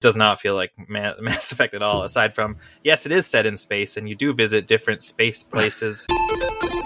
[0.00, 2.02] does not feel like Ma- Mass Effect at all.
[2.02, 6.06] Aside from yes, it is set in space, and you do visit different space places.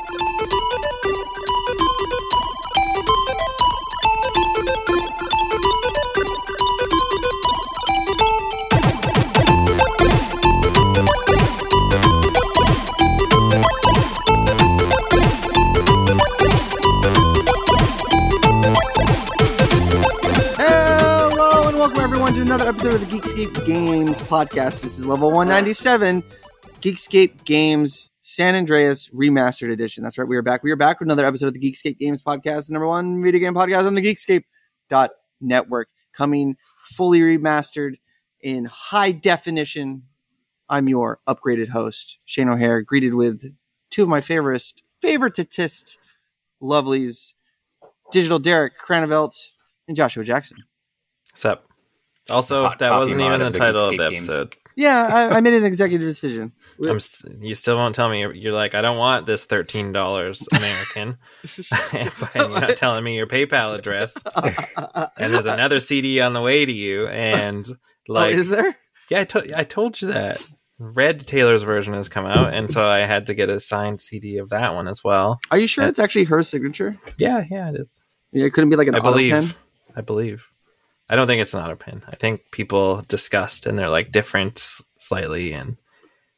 [22.55, 24.83] another episode of the Geekscape Games podcast.
[24.83, 26.23] This is level 197,
[26.81, 30.05] Geekscape Games San Andreas Remastered Edition.
[30.05, 30.63] That's right, we are back.
[30.63, 33.41] We are back with another episode of the Geekscape Games podcast, the number one video
[33.41, 34.45] game podcast on the Geekscape
[35.41, 37.97] network, coming fully remastered
[38.41, 40.05] in high definition.
[40.69, 43.53] I'm your upgraded host, Shane O'Hare, greeted with
[43.91, 44.63] two of my favorite
[45.03, 45.97] favoritist
[46.63, 47.35] lovelies,
[48.13, 49.35] Digital Derek Cranevelt
[49.89, 50.59] and Joshua Jackson.
[51.33, 51.69] What's up?
[52.31, 54.29] Also, Hot that wasn't even the title of the Geekscape games.
[54.29, 54.57] episode.
[54.77, 56.51] Yeah, I, I made an executive decision.
[56.89, 58.21] I'm st- you still won't tell me.
[58.21, 61.19] You're, you're like, I don't want this thirteen dollars American,
[62.21, 64.17] but you're not telling me your PayPal address.
[65.17, 67.65] And there's another CD on the way to you, and
[68.09, 68.77] like, oh, is there?
[69.11, 70.41] yeah, I, to- I told you that.
[70.81, 74.39] Red Taylor's version has come out, and so I had to get a signed CD
[74.39, 75.39] of that one as well.
[75.53, 76.99] Are you sure Uh, it's actually her signature?
[77.17, 78.01] Yeah, yeah, it is.
[78.33, 79.33] Yeah, it couldn't be like an I believe.
[79.33, 79.55] pen.
[79.95, 80.45] I believe.
[81.09, 82.03] I don't think it's an auto pen.
[82.09, 84.59] I think people discussed and they're like different
[84.99, 85.77] slightly, and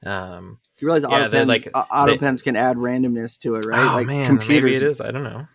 [0.04, 3.64] um, You realize Yeah, auto pens, like- auto they- pens can add randomness to it,
[3.64, 3.80] right?
[3.80, 4.48] Oh like man, computers.
[4.62, 5.00] maybe it is.
[5.00, 5.46] I don't know.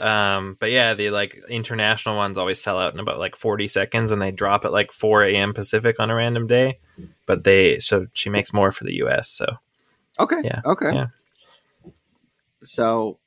[0.00, 4.10] Um, but yeah, the like international ones always sell out in about like 40 seconds,
[4.12, 5.52] and they drop at like 4 a.m.
[5.54, 6.78] Pacific on a random day.
[7.26, 9.28] But they so she makes more for the U.S.
[9.30, 9.46] So
[10.18, 10.40] Okay.
[10.44, 10.92] Yeah, Okay.
[10.92, 11.06] yeah.
[12.62, 13.18] So,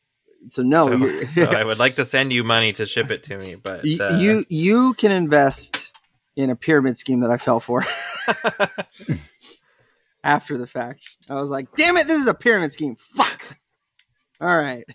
[0.47, 3.37] so no, so, so I would like to send you money to ship it to
[3.37, 5.91] me, but uh, you you can invest
[6.35, 7.83] in a pyramid scheme that I fell for
[10.23, 11.17] after the fact.
[11.29, 12.95] I was like, damn it, this is a pyramid scheme.
[12.95, 13.57] Fuck.
[14.41, 14.85] All right.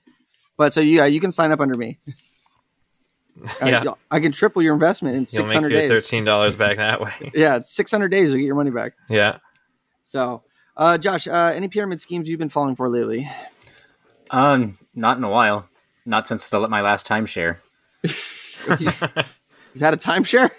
[0.56, 1.98] But so yeah, you can sign up under me.
[3.64, 3.84] Yeah.
[4.10, 5.88] I, I can triple your investment in you'll six make your days.
[5.88, 7.12] thirteen dollars back that way.
[7.34, 8.32] Yeah, it's six hundred days.
[8.32, 8.94] You get your money back.
[9.08, 9.38] yeah.
[10.02, 10.42] So,
[10.76, 13.30] uh, Josh, uh, any pyramid schemes you've been falling for lately?
[14.30, 15.68] Um, not in a while.
[16.04, 17.58] Not since the, my last timeshare.
[18.02, 20.50] You've had a timeshare?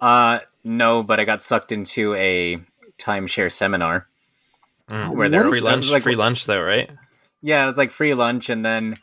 [0.00, 2.58] Uh, no, but I got sucked into a
[2.98, 4.06] timeshare seminar
[4.88, 5.14] Mm.
[5.14, 6.90] where there What Free was lunch, like, free lunch though, right?
[7.42, 8.96] yeah, it was like free lunch, and then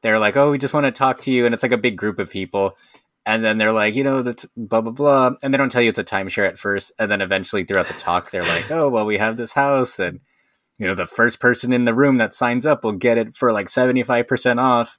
[0.00, 1.96] they're like, "Oh, we just want to talk to you," and it's like a big
[1.96, 2.76] group of people.
[3.26, 5.88] And then they're like, you know, that's blah blah blah, and they don't tell you
[5.88, 9.04] it's a timeshare at first, and then eventually throughout the talk, they're like, "Oh, well,
[9.04, 10.20] we have this house, and
[10.78, 13.52] you know, the first person in the room that signs up will get it for
[13.52, 14.98] like seventy five percent off."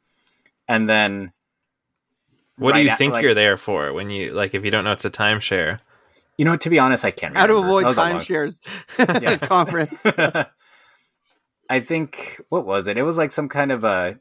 [0.67, 1.31] And then
[2.57, 4.71] What right do you at- think like- you're there for when you like if you
[4.71, 5.79] don't know it's a timeshare?
[6.37, 7.35] You know, to be honest, I can't.
[7.35, 7.67] How to remember.
[7.67, 10.05] avoid That was a long- timeshares conference.
[11.69, 12.97] I think what was it?
[12.97, 14.19] It was like some kind of a.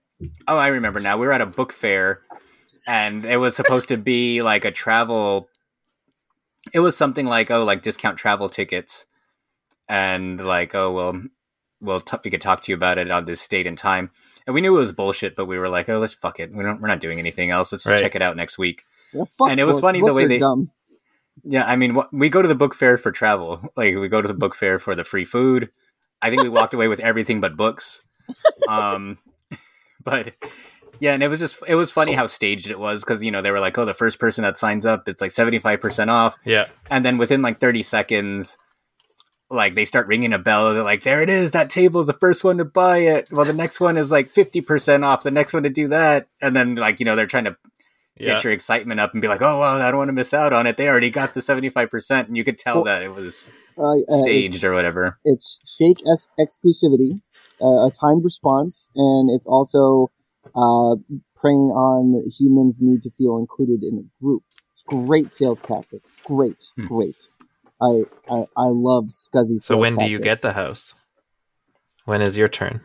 [0.49, 1.19] Oh, I remember now.
[1.19, 2.22] We were at a book fair,
[2.87, 5.49] and it was supposed to be like a travel.
[6.72, 9.06] It was something like oh, like discount travel tickets,
[9.89, 11.22] and like oh well,
[11.81, 14.11] we'll t- we could talk to you about it on this date and time.
[14.47, 16.53] And we knew it was bullshit, but we were like, oh, let's fuck it.
[16.53, 16.81] We don't.
[16.81, 17.73] We're not doing anything else.
[17.73, 17.99] Let's Right.
[18.01, 18.85] check it out next week.
[19.13, 19.83] Well, fuck And it was books.
[19.83, 20.71] funny the Books way they- dumb.
[21.45, 23.63] Yeah, I mean, wh- we go to the book fair for travel.
[23.77, 25.71] Like, we go to the book fair for the free food.
[26.23, 28.03] I think we walked away with everything but books.
[28.69, 29.19] Um,
[30.05, 30.33] but
[30.99, 33.43] yeah, and it was just it was funny how staged it was because you know
[33.43, 36.09] they were like, oh, the first person that signs up, it's like seventy five percent
[36.11, 36.67] off, Yeah.
[36.91, 38.57] and then within like thirty seconds.
[39.49, 41.53] Like they start ringing a bell, they're like, "There it is!
[41.53, 44.31] That table is the first one to buy it." Well, the next one is like
[44.31, 45.23] fifty percent off.
[45.23, 47.57] The next one to do that, and then like you know they're trying to
[48.19, 48.34] Yeah.
[48.34, 50.53] get your excitement up and be like, oh well, I don't want to miss out
[50.53, 50.77] on it.
[50.77, 53.49] They already got the seventy five percent, and you could tell Well, that it was
[53.79, 55.19] Uh, uh, staged it's, or whatever.
[55.25, 57.21] it's fake es- exclusivity,
[57.63, 60.11] uh, a timed response, and it's also
[60.57, 60.97] uh,
[61.37, 64.43] preying on humans' need to feel included in a group.
[64.73, 66.01] It's great sales tactic.
[66.25, 66.87] Great, Hmm.
[66.87, 67.28] great.
[67.81, 69.59] I, I I love scuzzy.
[69.61, 70.95] So sales when do you get the house?
[72.05, 72.81] When is your turn?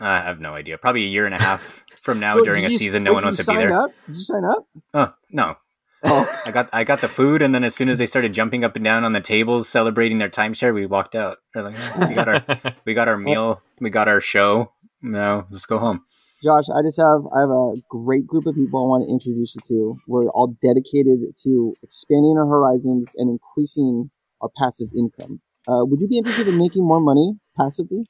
[0.00, 0.78] I have no idea.
[0.78, 3.14] Probably a year and a half from now Well, during a you- season, no oh,
[3.14, 3.72] one wants to be sign there.
[3.78, 3.90] Up?
[4.06, 4.66] Did you sign up?
[4.94, 5.56] Oh no,
[6.04, 8.62] Oh, I got I got the food, and then as soon as they started jumping
[8.64, 11.38] up and down on the tables celebrating their timeshare, we walked out.
[11.54, 14.72] We're like, "Oh, we got our we got our meal, we got our show.
[15.02, 16.04] No, let's go home.
[16.46, 19.52] Josh, I just have I have a great group of people I want to introduce
[19.56, 19.96] you to.
[20.06, 24.10] We're all dedicated to expanding our horizons and increasing
[24.40, 25.40] our passive income.
[25.68, 28.04] Uh, would you be interested in making more money passively?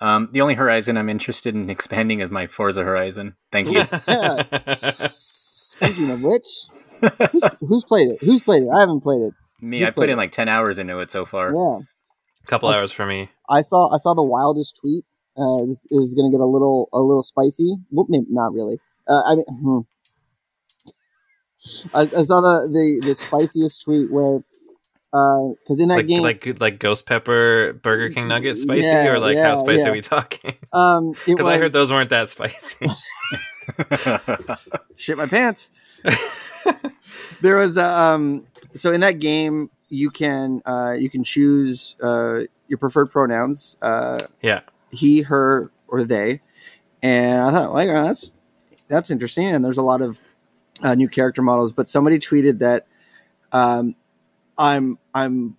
[0.00, 3.36] Um, the only horizon I'm interested in expanding is my Forza Horizon.
[3.52, 3.84] Thank you.
[4.08, 4.42] Yeah.
[4.74, 6.46] Speaking of which,
[7.00, 8.18] who's, who's played it?
[8.22, 8.68] Who's played it?
[8.74, 9.34] I haven't played it.
[9.60, 10.16] Me, You I put in it.
[10.16, 11.52] like ten hours into it so far.
[11.54, 11.78] Yeah,
[12.42, 13.30] A couple I'll- hours for me.
[13.48, 15.04] I saw I saw the wildest tweet.
[15.36, 17.76] Uh, this is going to get a little a little spicy.
[17.90, 18.78] Well, maybe not really.
[19.08, 19.78] Uh, I mean, hmm.
[21.94, 24.42] I, I saw the, the the spiciest tweet where
[25.12, 29.18] because in that Like game, like like ghost pepper Burger King nugget spicy, Yeah, or
[29.18, 29.88] like yeah, how spicy yeah.
[29.90, 30.54] are we talking?
[30.72, 32.86] um, Because I heard those weren't that spicy.
[34.96, 35.70] shit my pants.
[37.42, 42.40] there was a, um so in that game you can uh you can choose uh
[42.68, 44.62] your preferred pronouns uh yeah.
[44.92, 46.40] He her or they
[47.02, 48.30] and i thought like oh, that's
[48.88, 50.20] that's interesting and there's a lot of
[50.82, 52.86] uh, new character models but somebody tweeted that
[53.52, 53.94] um
[54.58, 55.56] i'm i'm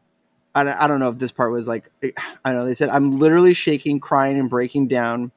[0.55, 2.11] I don't, I don't know if this part was like i
[2.45, 5.31] don't know they said i'm literally shaking crying and breaking down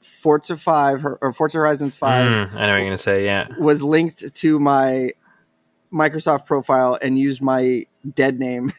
[0.00, 3.24] forza 5 or, or forza horizons 5 Mm, I know what you're gonna say.
[3.24, 3.48] Yeah.
[3.58, 5.12] was linked to my
[5.92, 8.72] Microsoft profile and used my dead name.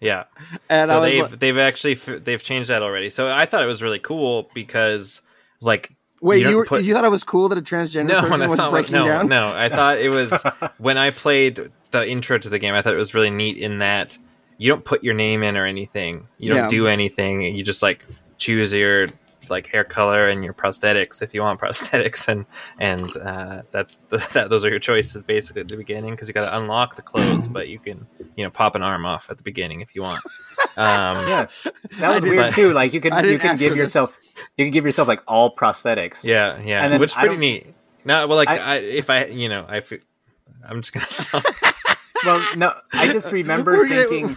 [0.00, 0.24] Yeah.
[0.68, 3.10] And so they've like, they've actually f- they've changed that already.
[3.10, 5.22] So I thought it was really cool because
[5.60, 8.20] like wait, you you, were, put- you thought it was cool that a transgender no,
[8.22, 9.28] person was what, breaking no, down?
[9.28, 9.52] no.
[9.54, 10.42] I thought it was
[10.78, 12.74] when I played the intro to the game.
[12.74, 14.18] I thought it was really neat in that
[14.58, 16.26] you don't put your name in or anything.
[16.38, 16.68] You don't Yeah.
[16.68, 17.42] do anything.
[17.42, 18.04] You just like
[18.38, 19.06] choose your
[19.50, 22.46] like hair color and your prosthetics if you want prosthetics and
[22.78, 23.96] and uh, that's
[24.32, 27.02] that those are your choices basically at the beginning because you got to unlock the
[27.02, 28.06] clothes but you can
[28.36, 30.22] you know pop an arm off at the beginning if you want
[30.76, 31.46] um yeah,
[31.98, 32.72] that was didn't- weird too.
[32.72, 33.84] Like you could I you can give for this.
[33.84, 34.18] yourself
[34.56, 36.24] you can give yourself like all prosthetics.
[36.24, 37.74] Yeah, yeah, And then which is pretty neat.
[38.04, 40.00] No, well, like I- I, if I, you know, I, fe-
[40.68, 41.42] I'm just gonna stop.
[42.24, 44.36] Well, no, I just remember thinking.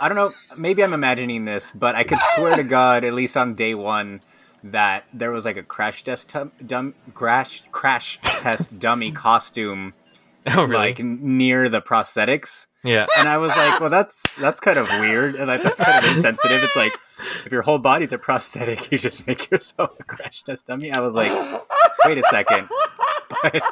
[0.00, 0.30] I don't know.
[0.58, 4.20] Maybe I'm imagining this, but I could swear to God, at least on day one,
[4.72, 9.94] that there was like a crash test tum- dum- crash crash test dummy costume
[10.48, 10.74] oh, really?
[10.76, 12.66] like near the prosthetics.
[12.84, 16.04] yeah, And I was like, well, that's that's kind of weird, and like, that's kind
[16.04, 16.62] of insensitive.
[16.62, 16.92] It's like
[17.44, 20.92] if your whole body's a prosthetic, you just make yourself a crash test dummy.
[20.92, 21.32] I was like,
[22.04, 22.68] wait a second.
[23.42, 23.62] But,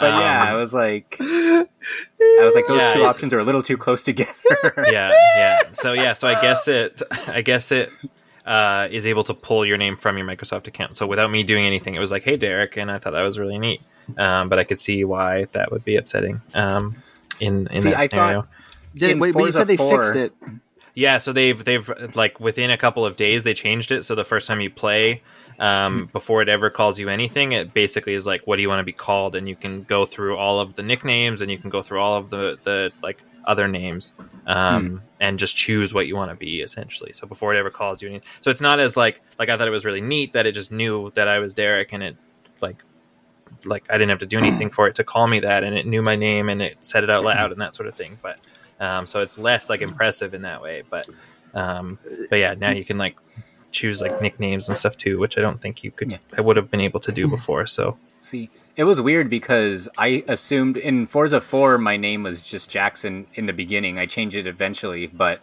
[0.00, 1.66] but yeah, Um, I was like, I
[2.42, 4.32] was like, those Yeah, two options are a little too close together.
[4.90, 5.58] yeah, yeah.
[5.72, 7.90] So yeah, so I guess it, I guess it
[8.50, 10.96] uh, is able to pull your name from your Microsoft account.
[10.96, 13.38] So without me doing anything, it was like, hey, Derek, and I thought that was
[13.38, 13.80] really neat.
[14.18, 16.40] Um, but I could see why that would be upsetting.
[16.54, 16.96] Um,
[17.40, 18.42] in in See, that I scenario.
[18.42, 18.50] thought-
[18.96, 20.32] Did, In wait, but you said they 4 fixed it.
[20.94, 24.04] Yeah, so they've they've like within a couple of days they changed it.
[24.04, 25.22] So the first time you play,
[25.60, 28.80] um, before it ever calls you anything, it basically is like, what do you want
[28.80, 29.36] to be called?
[29.36, 32.16] And you can go through all of the nicknames, and you can go through all
[32.16, 34.14] of the the like other names,
[34.46, 37.12] um, and just choose what you want to be essentially.
[37.12, 39.68] So before it ever calls you, any- so it's not as like like I thought
[39.68, 42.16] it was really neat that it just knew that I was Derek, and it
[42.60, 42.82] like
[43.64, 45.86] like I didn't have to do anything for it to call me that, and it
[45.86, 48.18] knew my name and it said it out loud and that sort of thing.
[48.22, 48.38] But
[48.80, 50.84] um, so it's less like impressive in that way.
[50.88, 51.06] But
[51.52, 51.98] um,
[52.30, 53.16] but yeah, now you can like
[53.72, 56.18] choose like nicknames and stuff too, which I don't think you could Yeah.
[56.36, 57.34] I would have been able to do mm-hmm.
[57.36, 57.66] before.
[57.66, 62.70] So See, it was weird because I assumed in Forza 4 my name was just
[62.70, 63.98] Jackson in the beginning.
[63.98, 65.40] I changed it eventually, but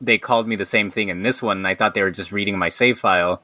[0.00, 2.32] they called me the same thing in this one, and I thought they were just
[2.32, 3.42] reading my save file.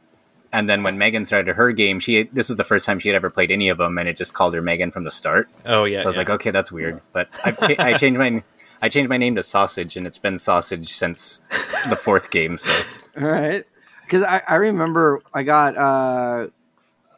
[0.54, 3.16] And then when Megan started her game, she this was the first time she had
[3.16, 5.48] ever played any of them, and it just called her Megan from the start.
[5.64, 6.20] oh yeah, so I was yeah.
[6.20, 7.00] like, okay, that's weird.
[7.12, 8.42] But I, cha- I changed my
[8.82, 11.40] I changed my name to Sausage, and it's been Sausage since
[11.88, 12.58] the fourth game.
[12.58, 12.84] So
[13.20, 13.64] All right.
[14.12, 16.48] Because I, I remember I got uh,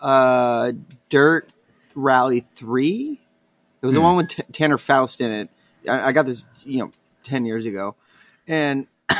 [0.00, 0.70] uh,
[1.08, 1.52] Dirt
[1.96, 3.20] Rally 3.
[3.82, 4.04] It was the Hmm.
[4.06, 5.50] one with T- Tanner Foust in it.
[5.88, 6.92] I, I got this, you know,
[7.24, 7.96] 10 years ago.
[8.46, 8.86] And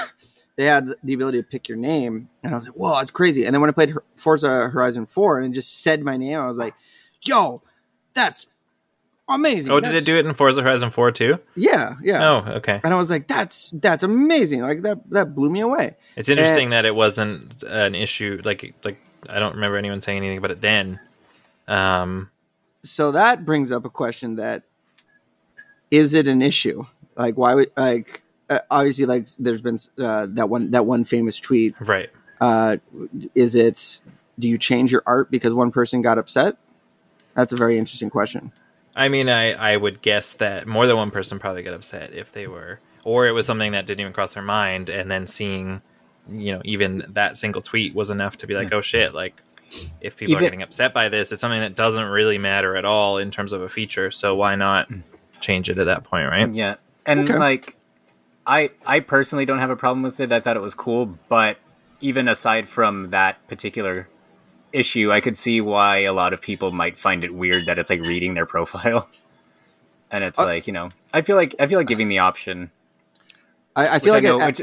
[0.57, 2.28] they had the ability to pick your name.
[2.45, 3.45] And I was like, whoa, that's crazy.
[3.45, 6.47] And then when I played Forza Horizon 4 and it just said my name, I
[6.47, 6.75] was like,
[7.23, 7.61] yo,
[8.14, 8.47] that's
[9.28, 9.73] amazing.
[9.73, 11.38] oh, did it do it in Forza Horizon Four too?
[11.57, 12.28] Yeah, yeah.
[12.28, 12.81] Oh, okay.
[12.83, 14.61] And I was like, that's that's amazing.
[14.61, 15.97] Like that that blew me away.
[16.16, 18.40] It's interesting that it wasn't an issue.
[18.45, 21.00] Like like I don't remember anyone saying anything about it then.
[21.66, 22.31] Um,
[22.83, 24.64] so that brings up a question that
[25.90, 26.85] is it an issue
[27.16, 31.40] like why would like uh, obviously like there's been uh, that one that one famous
[31.40, 32.11] tweet right.
[32.40, 32.76] uh
[33.35, 34.00] is it
[34.38, 36.57] do you change your art because one person got upset
[37.35, 38.52] that's a very interesting question
[38.96, 42.32] I mean, I, I would guess that more than one person probably got upset if
[42.32, 45.82] they were, or it was something that didn't even cross their mind, and then seeing,
[46.30, 49.40] you know, even that single tweet was enough to be like, oh shit, like
[50.00, 53.18] if people are getting upset by this, it's something that doesn't really matter at all
[53.18, 54.10] in terms of a feature.
[54.10, 55.00] So why not hmm.
[55.40, 56.50] change it at that point, right?
[56.52, 57.38] Yeah, and Okay.
[57.38, 57.76] like,
[58.46, 60.32] I I personally don't have a problem with it.
[60.32, 61.58] I thought it was cool, but
[62.00, 64.08] even aside from that particular
[64.75, 67.90] issue, I could see why a lot of people might find it weird that it's
[67.90, 69.09] like reading their profile.
[70.11, 72.71] and it's Uh, like you know, I feel like I feel like giving the option.
[73.76, 74.61] I, I Which feel I like know, it, which,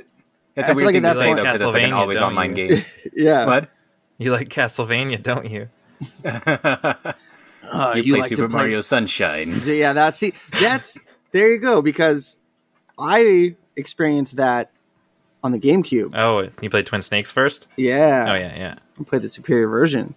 [0.55, 2.21] it's I a weird like thing to say point- though, because it's like an always
[2.21, 2.69] online you?
[2.69, 2.83] game.
[3.13, 3.45] yeah.
[3.45, 3.69] What?
[4.17, 5.67] You like Castlevania, don't you?
[6.23, 7.13] Uh,
[7.95, 9.47] You play like Super play Mario s- Sunshine.
[9.65, 10.99] Yeah, that's see, that's
[11.31, 12.35] there you go because
[12.99, 14.71] I experienced that
[15.43, 16.15] on the GameCube.
[16.15, 17.67] Oh, you played Twin Snakes first?
[17.77, 18.75] Yeah, Oh yeah, yeah.
[18.99, 20.13] I played the superior version.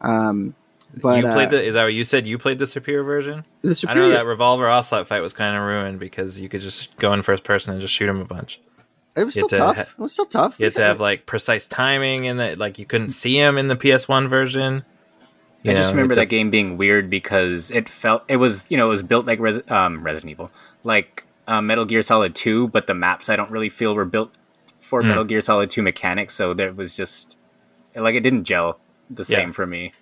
[0.00, 0.54] Um,
[0.98, 1.62] but you played uh, the.
[1.64, 2.26] Is that what you said?
[2.26, 3.44] You played the superior version?
[3.62, 4.04] the superior.
[4.04, 7.12] I know that Revolver Ocelot fight was kind of ruined because you could just go
[7.12, 8.60] in first person and just shoot him a bunch.
[9.14, 9.76] it was still to tough.
[9.76, 10.58] ha- it was still tough.
[10.58, 13.68] You had to have like precise timing, and that like you couldn't see him in
[13.68, 14.84] the PS1 version.
[15.62, 18.66] You I know, just remember that to- game being weird because it felt it was
[18.70, 20.50] you know it was built like Res- um, Resident Evil,
[20.84, 24.32] like uh, Metal Gear Solid Two, but the maps I don't really feel were built
[24.86, 25.08] for Hmm.
[25.08, 27.36] Metal Gear Solid Two mechanics, so that was just
[27.94, 28.78] like it didn't gel
[29.10, 29.38] the Yeah.
[29.38, 29.92] same for me.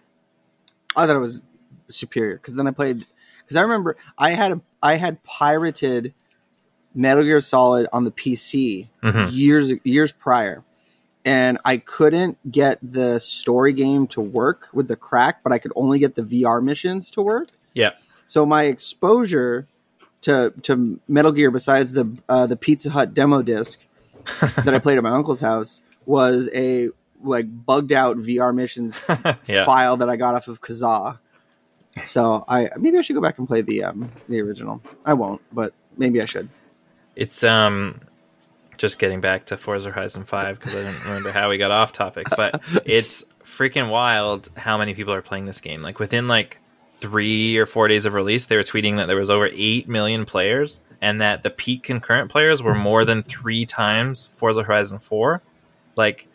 [0.96, 1.40] I thought it was
[1.88, 3.06] superior because then I played
[3.38, 6.12] because I remember I had a I had pirated
[6.94, 9.28] Metal Gear Solid on the PC Mhm.
[9.32, 10.62] years years prior,
[11.24, 15.72] and I couldn't get the story game to work with the crack, but I could
[15.74, 17.48] only get the VR missions to work.
[17.74, 17.90] Yeah.
[18.26, 19.66] So my exposure
[20.22, 23.80] to to Metal Gear, besides the uh, the Pizza Hut demo disc
[24.64, 26.88] that I played at my uncle's house, was a
[27.22, 28.96] like bugged out VR missions
[29.46, 29.64] Yeah.
[29.64, 31.18] file that I got off of Kazaa.
[32.04, 34.82] So I maybe I should go back and play the um the original.
[35.04, 36.48] I won't, but maybe I should.
[37.16, 38.00] It's um
[38.76, 41.92] just getting back to Forza Horizon 5 because I didn't remember how we got off
[41.92, 45.80] topic, but it's freaking wild how many people are playing this game.
[45.80, 46.58] Like within like
[46.96, 50.24] 3 or 4 days of release, they were tweeting that there was over 8 million
[50.24, 55.42] players and that the peak concurrent players were more than 3 times Forza Horizon 4.
[55.96, 56.28] Like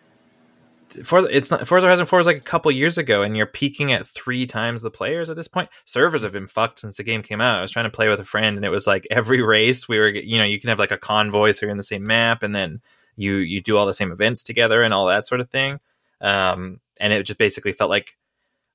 [1.04, 3.92] Forza, it's not Forza Horizon 4 was like a couple years ago, and you're peaking
[3.92, 5.70] at three times the players at this point.
[5.86, 7.58] Servers have been fucked since the game came out.
[7.58, 9.98] I was trying to play with a friend, and it was like every race we
[9.98, 12.44] were, you know, you can have like a convoy, so you're in the same map,
[12.44, 12.80] and then
[13.16, 15.80] you you do all the same events together and all that sort of thing.
[16.22, 18.18] Um, and it just basically felt like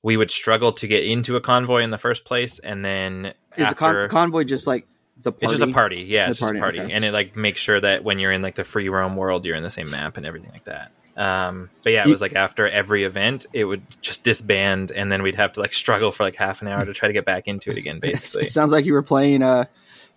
[0.02, 3.70] we would struggle to get into a convoy in the first place, and then Is
[3.70, 4.86] a con- convoy just like
[5.22, 5.44] the party?
[5.46, 6.92] it's just a party, yeah, The it's just a party, okay.
[6.92, 9.56] and it like makes sure that when you're in like the free roam world, you're
[9.56, 10.92] in the same map and everything like that.
[11.16, 15.22] Um, but yeah, it was like after every event, it would just disband, and then
[15.22, 17.46] we'd have to like struggle for like half an hour to try to get back
[17.46, 17.98] into it again.
[18.02, 19.64] Basically, It sounds like you were playing uh,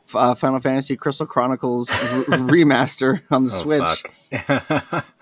[0.07, 1.95] F- uh Final Fantasy Crystal Chronicles r-
[2.49, 5.03] remaster on the Oh, Switch.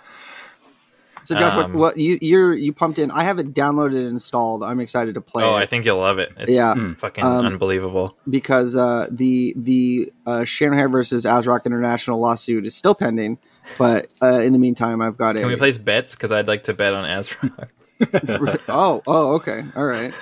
[1.27, 1.37] fuck.
[1.37, 3.11] So Josh, Um, what, what you you're you pumped in?
[3.11, 4.63] I have it downloaded and installed.
[4.63, 6.31] I'm excited to play oh, it I think you'll love it.
[6.37, 6.73] It's Yeah.
[6.75, 6.97] Mm.
[6.97, 8.17] fucking Um, unbelievable.
[8.29, 13.37] because uh, the the uh, Shanahan versus Azrock International lawsuit is still pending.
[13.77, 15.39] But uh, in the meantime, I've got it.
[15.39, 16.13] Can a we place bets?
[16.15, 17.69] Because I'd like to bet on Azrock.
[18.69, 20.13] oh, oh, okay, all right.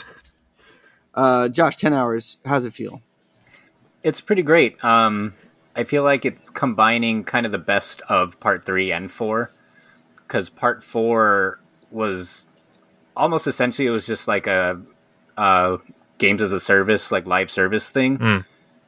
[1.13, 2.39] Uh, Josh, ten hours.
[2.45, 3.01] How's it feel?
[4.01, 4.83] It's pretty great.
[4.83, 5.33] Um,
[5.75, 9.51] I feel like it's combining kind of the best of part three and four,
[10.33, 11.59] because part four
[11.91, 12.47] was
[13.15, 14.81] almost essentially it was just like a,
[15.37, 15.77] uh
[16.17, 18.45] games as a service, like live service thing, Mm.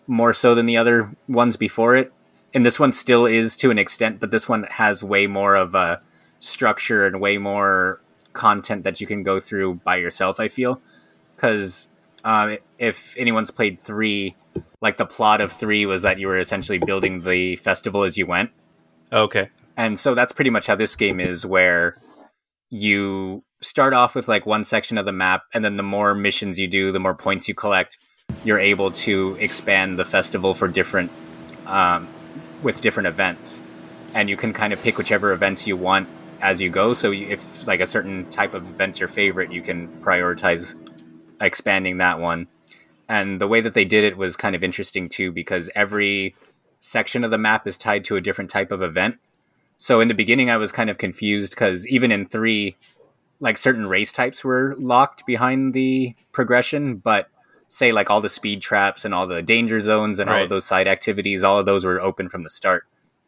[0.07, 2.11] more so than the other ones before it.
[2.55, 5.75] And this one still is to an extent, but this one has way more of
[5.75, 6.01] a
[6.39, 8.01] structure and way more
[8.33, 10.39] content that you can go through by yourself.
[10.39, 10.81] I feel
[11.35, 11.89] because
[12.23, 14.35] uh, if anyone's played three,
[14.81, 18.25] like the plot of three was that you were essentially building the festival as you
[18.25, 18.49] went.
[19.13, 22.01] Okay, And so that's pretty much how this game is, where
[22.69, 26.57] you start off with like one section of the map, and then the more missions
[26.57, 27.97] you do, the more points you collect,
[28.43, 31.11] you're able to expand the festival for different,
[31.65, 32.07] um,
[32.63, 33.61] with different events.
[34.13, 36.07] And you can kind of pick whichever events you want
[36.41, 36.93] as you go.
[36.93, 40.75] So if like a certain type of event's your favorite, you can prioritize
[41.41, 42.47] expanding that one.
[43.09, 46.35] And the way that they did it was kind of interesting too, because every
[46.79, 49.17] section of the map is tied to a different type of event.
[49.77, 52.75] So in the beginning, I was kind of confused because even in three,
[53.39, 57.29] like certain race types were locked behind the progression, but
[57.67, 60.65] say like all the speed traps and all the danger zones and all of those
[60.65, 62.85] side activities, all of those were open from the start.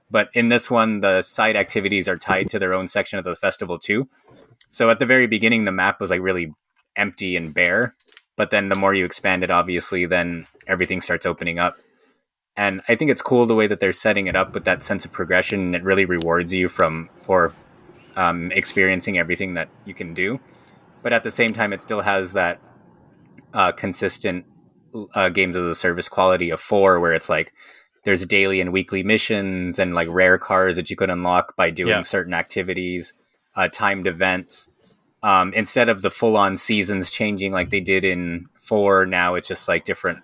[0.10, 3.36] But in this one, the side activities are tied to their own section of the
[3.36, 4.08] festival too.
[4.70, 6.54] So at the very beginning, the map was like really
[6.96, 7.96] empty and bare.
[8.38, 11.78] But then the more you expand it, obviously, then everything starts opening up.
[12.58, 15.06] And I think it's cool the way that they're setting it up with that sense
[15.06, 15.60] of progression.
[15.62, 17.54] And it really rewards you from for
[18.16, 20.40] um, experiencing everything that you can do.
[21.04, 22.60] But at the same time, it still has that
[23.54, 24.46] uh, consistent
[25.14, 27.54] uh, games as a service quality of four, where it's like
[28.04, 31.90] there's daily and weekly missions and like rare cars that you could unlock by doing
[31.90, 32.02] Yeah.
[32.02, 33.14] certain activities,
[33.56, 34.70] uh, timed events.
[35.22, 39.48] Um, instead of the full on seasons changing like they did in four, now it's
[39.48, 40.20] just like different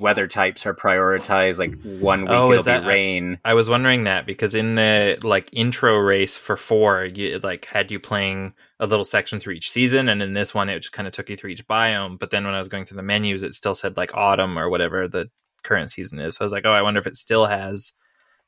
[0.00, 1.58] weather types are prioritized.
[1.58, 3.38] Like one week Oh, it'll is that- be rain.
[3.44, 7.90] I was wondering that because in the like intro race for four, you like had
[7.92, 11.06] you playing a little section through each season, and in this one, it just kind
[11.06, 12.18] of took you through each biome.
[12.18, 14.68] But then when I was going through the menus, it still said like autumn or
[14.68, 15.30] whatever the
[15.62, 16.34] current season is.
[16.36, 17.92] So I was like, oh, I wonder if it still has,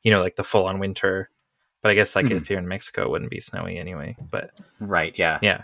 [0.03, 1.31] you know, like the full on winter.
[1.83, 2.37] But I guess like Mhm.
[2.41, 4.17] if you're in Mexico, it wouldn't be snowy anyway.
[4.31, 4.51] But
[4.81, 5.15] Right.
[5.17, 5.39] Yeah.
[5.41, 5.63] yeah,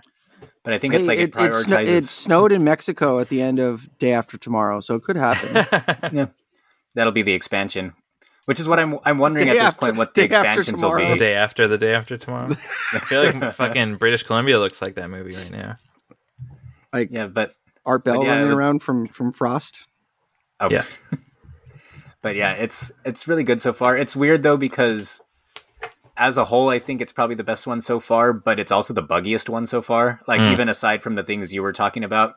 [0.65, 1.87] But I think it's like it, it, it, sno- prioritizes.
[1.89, 6.13] it snowed in Mexico at the end of day after tomorrow, so it could happen.
[6.17, 6.27] Yeah,
[6.95, 7.95] that'll be the expansion.
[8.45, 8.99] Which is what I'm.
[9.05, 11.09] I'm wondering Day at this after- point what the day after expansions will tomorrow.
[11.11, 12.51] the day after the day after tomorrow.
[12.93, 15.77] I feel like fucking British Columbia looks like that movie right now.
[16.93, 17.55] like Yeah, but
[17.87, 19.87] Art Bell But yeah, running around from from Frost.
[20.61, 20.69] Oh.
[20.71, 20.85] Yeah.
[22.21, 23.97] but yeah, it's it's really good so far.
[23.97, 25.21] It's weird though because
[26.17, 28.93] as a whole, I think it's probably the best one so far, but it's also
[28.95, 30.21] the buggiest one so far.
[30.27, 30.53] Like Mm.
[30.53, 32.37] even aside from the things you were talking about,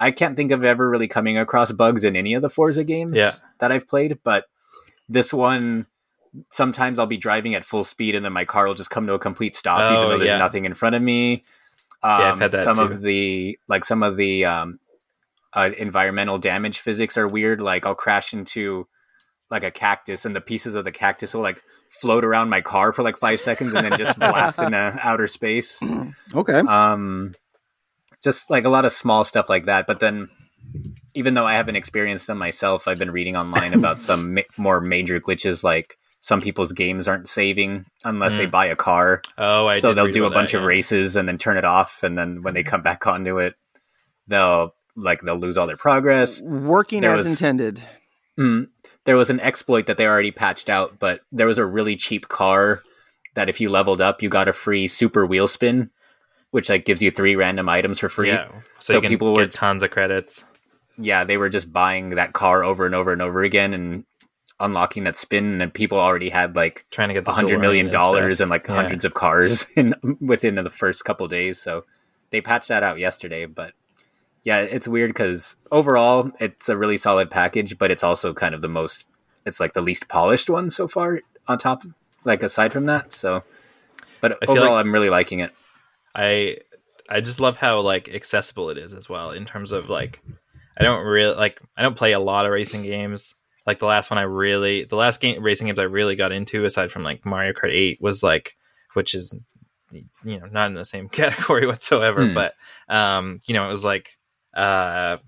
[0.00, 3.16] I can't think of ever really coming across bugs in any of the Forza games
[3.16, 3.32] Yeah.
[3.58, 4.18] that I've played.
[4.22, 4.46] But
[5.08, 5.86] this one,
[6.50, 9.14] sometimes I'll be driving at full speed and then my car will just come to
[9.14, 10.38] a complete stop, Oh, even though there's yeah.
[10.38, 11.42] nothing in front of me.
[12.02, 12.82] Um, Yeah, I've had that some too.
[12.82, 14.78] of the like some of the um,
[15.52, 17.60] uh, environmental damage physics are weird.
[17.60, 18.86] Like I'll crash into
[19.50, 22.92] like a cactus, and the pieces of the cactus will like float around my car
[22.92, 25.80] for like five seconds, and then just blast into outer space.
[26.34, 26.58] Okay.
[26.58, 27.32] Um,
[28.22, 29.86] just like a lot of small stuff like that.
[29.86, 30.28] But then,
[31.14, 34.80] even though I haven't experienced them myself, I've been reading online about some ma- more
[34.80, 38.50] major glitches, like some people's games aren't saving unless they Mm.
[38.50, 40.68] buy a car Oh, I so they'll do a bunch that, of yeah.
[40.68, 43.54] races and then turn it off and then when they come back onto it
[44.26, 47.84] they'll like they'll lose all their progress Working there as was- intended.
[48.36, 48.66] Mm,
[49.08, 52.28] there was an exploit that they already patched out but there was a really cheap
[52.28, 52.82] car
[53.34, 55.90] that if you leveled up you got a free super wheel spin
[56.50, 58.48] which like gives you three random items for free Yeah,
[58.78, 60.44] so, So people get were- tons of credits.
[60.98, 64.04] yeah they were just buying that car over and over and over again and
[64.60, 67.86] unlocking that spin and people already had like Trying to get the a hundred million
[67.86, 68.74] and dollars and like Yeah.
[68.74, 71.60] hundreds of cars in within the first couple days.
[71.62, 71.84] So
[72.30, 73.72] they patched that out yesterday, but
[74.48, 78.60] yeah, it's weird because overall it's a really solid package, but it's also kind of
[78.62, 79.08] the most
[79.46, 81.20] it's like the least polished one so far.
[81.46, 81.82] On top,
[82.24, 83.42] like aside from that, so
[84.20, 85.52] but I feel overall, like- I'm really liking it.
[86.14, 86.58] I
[87.08, 90.20] I just love how like accessible it is as well in terms of like
[90.78, 93.34] I don't really like I don't play a lot of racing games.
[93.66, 96.64] Like the last one I really the last game racing games I really got into
[96.64, 98.56] aside from like Mario Kart 8 was like
[98.94, 99.38] which is
[99.90, 102.34] you know not in the same category whatsoever Hmm.
[102.34, 102.54] but
[102.90, 104.17] um you know it was like
[104.54, 105.18] uh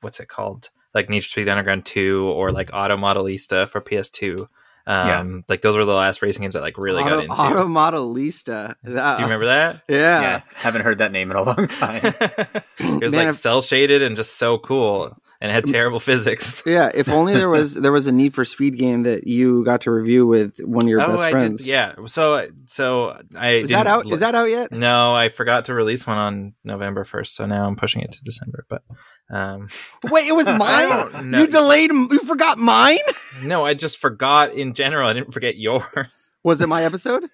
[0.00, 0.68] what's it called?
[0.94, 4.46] Like Need for Speed Underground 2 or like Auto Modelista for PS2
[4.86, 7.34] um like those were the last racing games that like really Auto, got into.
[7.34, 8.74] Auto Modelista.
[8.84, 9.82] That- do you remember that?
[9.88, 10.20] Yeah.
[10.22, 12.00] Yeah, haven't heard that name in a long time.
[12.20, 16.00] it was Man, like if- cell shaded and just so cool and it had terrible
[16.00, 16.62] physics.
[16.66, 19.82] Yeah, if only there was there was a Need for Speed game that you got
[19.82, 21.60] to review with one of your best Oh, I friends.
[21.60, 21.70] did.
[21.70, 21.94] Yeah.
[22.06, 24.10] So so I Is that out?
[24.12, 24.72] Is that out yet?
[24.72, 28.22] No, I forgot to release one on November first, so now I'm pushing it to
[28.24, 28.66] December.
[28.68, 28.82] But
[29.30, 29.68] um,
[30.10, 31.32] Wait, it was mine.
[31.34, 31.90] You delayed.
[31.90, 32.98] You forgot mine.
[33.42, 35.08] no, I just forgot in general.
[35.08, 36.30] I didn't forget yours.
[36.44, 37.24] Was it my episode?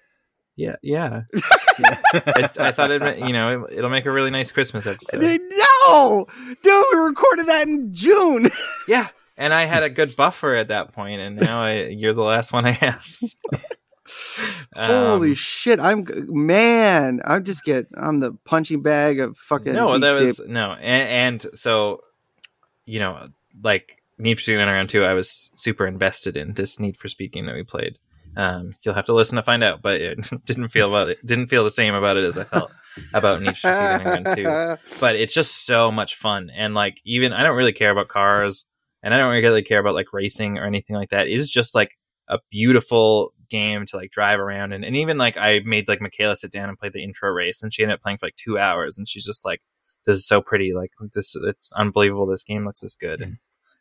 [0.55, 1.23] Yeah, yeah.
[1.83, 5.21] I, I thought it, you know, it'll make a really nice Christmas episode.
[5.21, 6.25] No,
[6.63, 8.49] dude, we recorded that in June.
[8.87, 12.21] Yeah, and I had a good buffer at that point, and now I, you're the
[12.21, 13.01] last one I have.
[13.03, 13.37] so.
[14.75, 15.79] Holy Um, shit!
[15.79, 17.21] I'm man.
[17.25, 17.87] I just get.
[17.97, 19.73] I'm the punching bag of fucking.
[19.73, 22.03] no that was no and, and so
[22.85, 23.29] you know
[23.63, 27.45] like need for speed underground 2 i was super invested in this need for game
[27.47, 27.97] that we played
[28.37, 31.47] um you'll have to listen to find out but it didn't feel about it didn't
[31.47, 32.71] feel the same about it as i felt
[33.13, 34.27] about need for speed underground
[34.89, 36.49] 2 but it's just so much fun.
[36.55, 38.65] And like even i don't really care about cars
[39.03, 41.27] and i don't really care about like racing or anything like that.
[41.27, 45.59] It's just like a beautiful game to like drive around and, and even like i
[45.65, 48.17] made like michaela sit down and play the intro race and she ended up playing
[48.17, 49.61] for like two hours and she's just like
[50.05, 50.73] this is so pretty.
[50.73, 52.25] Like this it's unbelievable.
[52.25, 53.21] This game looks this good.
[53.21, 53.37] And, And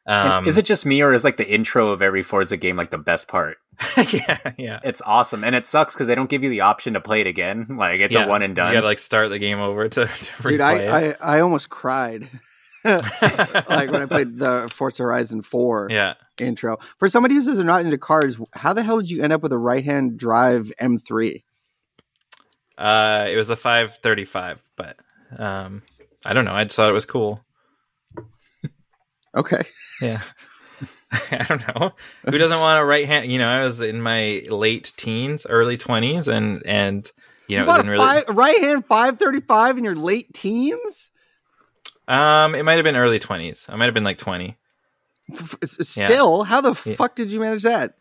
[0.06, 2.90] um is it just me or is like the intro of every Forza game like
[2.90, 3.58] the best part?
[4.12, 7.00] yeah yeah It's awesome, and it sucks because they don't give you the option to
[7.00, 7.66] play it again.
[7.78, 8.68] Like it's Yeah, a one and done.
[8.68, 10.60] you gotta like start the game over to, to dude.
[10.60, 11.16] replay I, it.
[11.22, 12.28] I I almost cried.
[12.84, 16.78] like when I played the Forza Horizon Four yeah intro.
[16.98, 19.42] For somebody who says they're not into cars, how the hell did you end up
[19.42, 21.42] with a right-hand drive M3?
[22.76, 24.96] uh it was a 535 but
[25.38, 25.82] um
[26.26, 27.43] i don't know i just thought it was cool
[29.34, 29.62] Okay,
[30.00, 30.20] Yeah.
[31.30, 31.92] I don't know.
[32.28, 33.30] Who doesn't want a right hand?
[33.30, 37.08] You know, I was in my late teens, early 20s, and, and,
[37.46, 41.10] you know, you it was in really, five, right-hand 535 in your late teens.
[42.08, 43.68] um, it might have been early 20s.
[43.70, 44.56] I might have been like 20.
[45.32, 46.96] F- Still, how the Yeah.
[46.96, 47.94] fuck did you manage that?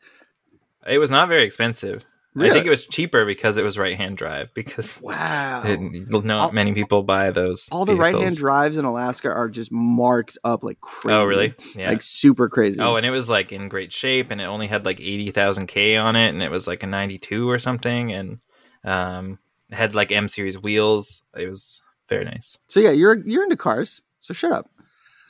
[0.87, 2.03] It was not very expensive.
[2.35, 5.61] I think it was cheaper because it was right hand drive because Wow.
[5.65, 5.79] it,
[6.25, 7.67] not All- many people buy those.
[7.71, 11.15] All the right hand drives in Alaska are just marked up like crazy.
[11.15, 11.53] Oh, really?
[11.75, 11.89] Yeah.
[11.89, 12.79] Like super crazy.
[12.79, 15.67] oh, and it was like in great shape, and it only had like eighty thousand
[15.67, 18.39] k on it, and it was like a ninety two or something, and
[18.83, 19.37] um,
[19.71, 21.23] had like M series wheels.
[21.37, 22.57] It was very nice.
[22.67, 24.01] so yeah, you're you're into cars.
[24.19, 24.69] So shut up.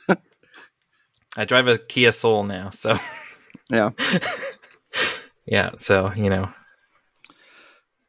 [1.36, 2.96] I drive a Kia Soul now, so
[3.70, 3.90] Yeah.
[5.46, 5.70] yeah.
[5.76, 6.52] So you know,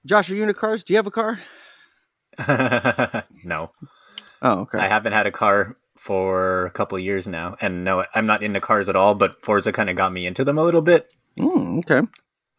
[0.06, 0.84] Josh, are you into cars?
[0.84, 1.40] Do you have a car?
[3.44, 3.72] no,
[4.42, 4.78] Oh, okay.
[4.78, 8.44] I haven't had a car for a couple of years now, and no, I'm not
[8.44, 9.16] into cars at all.
[9.16, 11.10] But Forza kind of got me into them a little bit.
[11.40, 12.06] Mm, okay.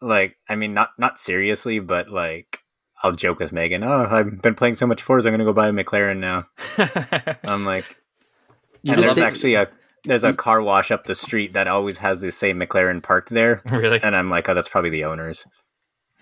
[0.01, 2.63] Like, I mean, not not seriously, but like,
[3.03, 3.83] I'll joke with Megan.
[3.83, 6.45] Oh, I've been playing so much Forza, I'm gonna go buy a McLaren now.
[7.49, 7.85] I'm like,
[8.81, 9.69] You and there's say- actually a
[10.03, 13.61] there's a car wash up the street that always has the same McLaren parked there,
[13.65, 13.99] really.
[14.01, 15.45] and I'm like, oh, that's probably the owners.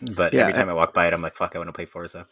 [0.02, 1.86] But Yeah, every time I walk by it, I'm like, fuck, I want to play
[1.86, 2.28] Forza.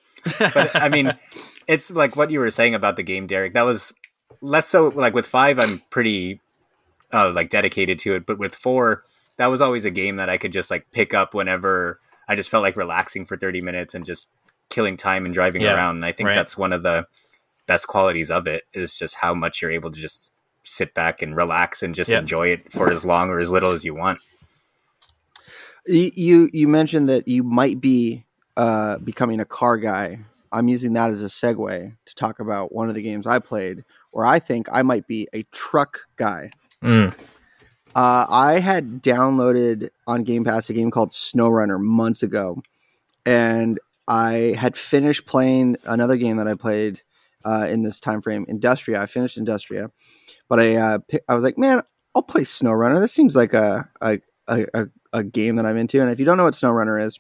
[0.53, 1.13] But I mean,
[1.67, 3.53] it's like what you were saying about the game, Derek.
[3.53, 3.93] That was
[4.41, 6.41] less so like with five, I'm pretty
[7.13, 9.03] uh, like dedicated to it, but with four,
[9.37, 12.49] that was always a game that I could just like pick up whenever I just
[12.49, 14.27] felt like relaxing for 30 minutes and just
[14.69, 15.97] killing time and driving Yeah, around.
[15.97, 16.35] And I think right.
[16.35, 17.07] that's one of the
[17.67, 20.31] best qualities of it is just how much you're able to just
[20.63, 23.83] sit back and relax and just enjoy it for as long or as little as
[23.85, 24.19] you want.
[25.85, 30.19] You you mentioned that you might be uh, becoming a car guy.
[30.51, 33.83] I'm using that as a segue to talk about one of the games I played,
[34.11, 36.51] where I think I might be a truck guy.
[36.81, 37.13] Mm.
[37.95, 42.61] Uh, I had downloaded on Game Pass a game called SnowRunner months ago,
[43.25, 47.01] and I had finished playing another game that I played
[47.45, 49.01] uh, in this time frame, Industria.
[49.01, 49.91] I finished Industria,
[50.49, 51.81] but I uh, I was like, man,
[52.15, 52.99] I'll play SnowRunner.
[52.99, 56.01] This seems like a a, a, a a game that I'm into.
[56.01, 57.19] And if you don't know what SnowRunner is,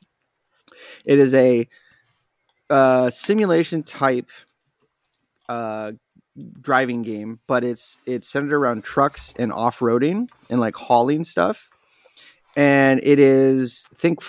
[1.05, 1.67] it is a
[2.69, 4.29] uh, simulation type
[5.47, 5.93] uh,
[6.61, 11.69] driving game, but it's it's centered around trucks and off roading and like hauling stuff.
[12.55, 14.19] And it is think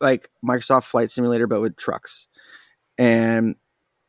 [0.00, 2.28] like Microsoft Flight Simulator, but with trucks.
[2.98, 3.56] And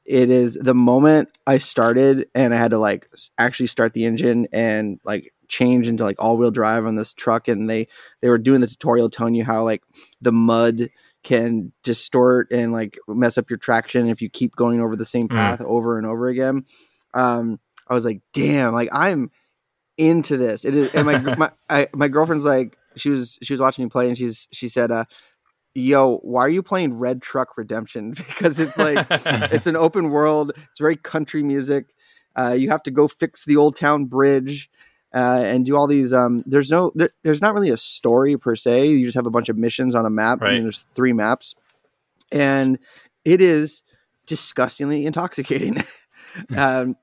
[0.06, 4.48] it is the moment I started and I had to like actually start the engine
[4.52, 7.88] and like change into like all wheel drive on this truck and they
[8.22, 9.84] they were doing the tutorial telling you how like
[10.22, 10.90] the mud
[11.24, 15.28] can distort and like mess up your traction if you keep going over the same
[15.28, 15.36] Mm.
[15.36, 16.66] path over and over again.
[17.14, 19.32] Um, I was like, damn, like I'm
[19.98, 20.66] into this.
[20.66, 23.90] It is, and my my I, my girlfriend's like, she was she was watching me
[23.90, 25.06] play, and she's she said, uh,
[25.74, 28.14] "Yo, why are you playing Red Truck Redemption?
[28.28, 30.52] Because it's like it's an open world.
[30.70, 31.94] It's very country music.
[32.36, 34.70] Uh, you have to go fix the old town bridge."
[35.16, 36.12] Uh, and do all these.
[36.12, 38.88] Um, there's no, there, there's not really a story per se.
[38.88, 40.42] You just have a bunch of missions on a map.
[40.42, 40.62] Right.
[40.62, 41.56] there's three maps,
[42.34, 42.78] and
[43.24, 43.82] it is
[44.26, 45.82] disgustingly intoxicating.
[46.58, 46.98] um,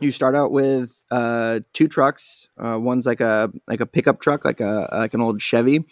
[0.00, 2.48] you start out with uh, two trucks.
[2.56, 5.84] Uh, one's like a like a pickup truck, like a like an old Chevy,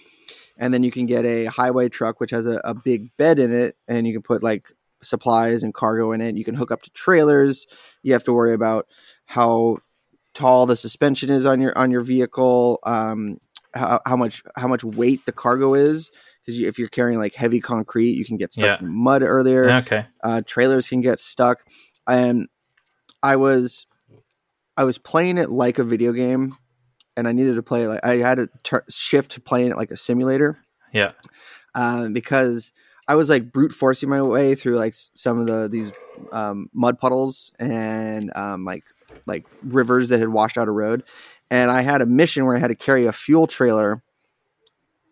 [0.57, 3.53] and then you can get a highway truck which has a, a big bed in
[3.53, 6.37] it, and you can put like supplies and cargo in it.
[6.37, 7.67] You can hook up to trailers.
[8.03, 8.87] You have to worry about
[9.27, 9.79] how
[10.37, 13.39] tall the suspension is on your on your vehicle, um,
[13.75, 16.11] how, how much how much weight the cargo is.
[16.41, 18.87] Because you, if you're carrying like heavy concrete, you can get stuck Yeah.
[18.87, 20.07] in mud earlier okay.
[20.23, 21.65] uh, trailers can get stuck
[22.07, 22.49] and
[23.21, 23.87] i was
[24.77, 26.55] i was playing it like a video game
[27.17, 29.97] and i needed to play like i had to shift to playing it like a
[29.97, 30.59] simulator
[30.93, 31.13] Yeah.
[31.75, 32.73] um, because
[33.09, 35.91] i was like brute forcing my way through like some of the these
[36.31, 38.85] um, mud puddles and um, like
[39.27, 41.03] like rivers that had washed out a road
[41.51, 44.03] and i had a mission where i had to carry a fuel trailer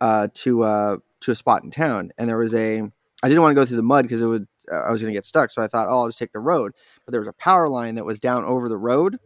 [0.01, 2.81] uh, to uh, to a spot in town and there was a
[3.23, 5.13] i didn't want to go through the mud because it would uh, I was going
[5.13, 5.51] to get stuck.
[5.51, 6.73] So I thought, oh, I'll just take the road.
[7.05, 9.19] But there was a power line that was down over the road,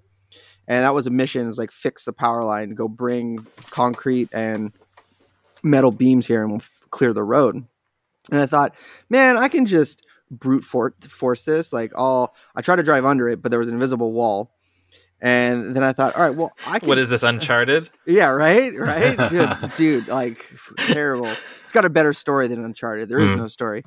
[0.66, 4.72] and that was a mission: is like fix the power line, go bring concrete and
[5.62, 7.64] metal beams here, and we'll f- clear the road.
[8.30, 8.74] And I thought,
[9.08, 11.72] man, I can just brute for- force this.
[11.72, 14.54] Like, all I tried to drive under it, but there was an invisible wall.
[15.20, 16.88] And then I thought, all right, well, I can.
[16.88, 17.90] What is this Uncharted?
[18.06, 20.46] Yeah, right, right, dude, dude, like
[20.86, 21.30] terrible.
[21.64, 23.08] It's got a better story than Uncharted.
[23.08, 23.40] There is Hmm.
[23.40, 23.82] no story,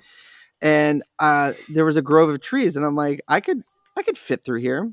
[0.62, 3.62] and uh, there was a grove of trees, and I'm like, I could,
[3.98, 4.92] I could fit through here.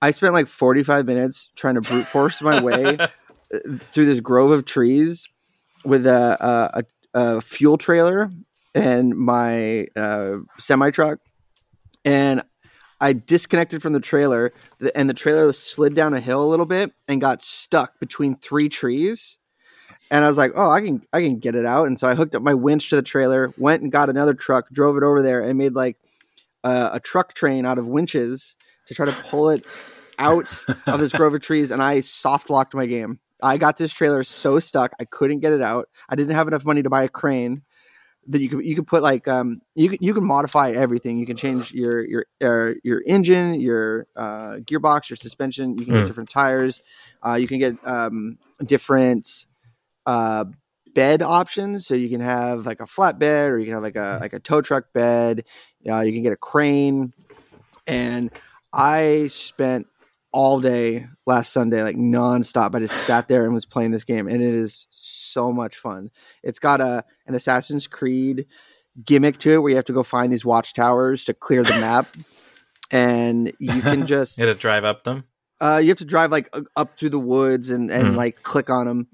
[0.00, 2.96] I spent like 45 minutes trying to brute force my way
[3.54, 3.58] uh,
[3.92, 5.28] through this grove of trees
[5.84, 6.82] with a a,
[7.20, 8.30] a, a fuel trailer
[8.74, 11.18] and my uh, semi truck,
[12.04, 12.42] and
[13.02, 14.52] I disconnected from the trailer,
[14.94, 18.68] and the trailer slid down a hill a little bit and got stuck between three
[18.68, 19.38] trees.
[20.08, 22.14] And I was like, "Oh, I can I can get it out." And so I
[22.14, 25.20] hooked up my winch to the trailer, went and got another truck, drove it over
[25.20, 25.96] there, and made like
[26.62, 28.54] uh, a truck train out of winches
[28.86, 29.64] to try to pull it
[30.20, 31.72] out of this grove of trees.
[31.72, 33.18] And I soft locked my game.
[33.42, 35.88] I got this trailer so stuck I couldn't get it out.
[36.08, 37.62] I didn't have enough money to buy a crane
[38.28, 41.16] that you could you could put like um you can you can modify everything.
[41.18, 45.76] You can change your your uh, your engine, your uh, gearbox, your suspension.
[45.78, 46.06] You can get Hmm.
[46.06, 46.82] different tires.
[47.26, 49.46] Uh, you can get um different
[50.06, 50.44] uh
[50.94, 51.86] bed options.
[51.86, 54.32] So you can have like a flat bed, or you can have like a like
[54.32, 55.44] a tow truck bed.
[55.88, 57.12] Uh, you can get a crane,
[57.86, 58.30] and
[58.72, 59.86] I spent
[60.32, 62.74] all day last Sunday, like nonstop.
[62.74, 66.10] I just sat there and was playing this game, and it is so much fun.
[66.42, 68.46] It's got a an Assassin's Creed
[69.04, 72.06] gimmick to it, where you have to go find these watchtowers to clear the map,
[72.90, 75.24] and you can just You had to drive up them.
[75.60, 78.16] uh, you have to drive like up through the woods and and Hmm.
[78.16, 79.08] like click on them.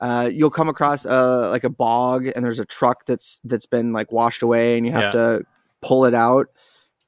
[0.00, 3.92] Uh, you'll come across uh, like a bog, and there's a truck that's that's been
[3.92, 5.42] like washed away, and you have to
[5.82, 6.46] pull it out.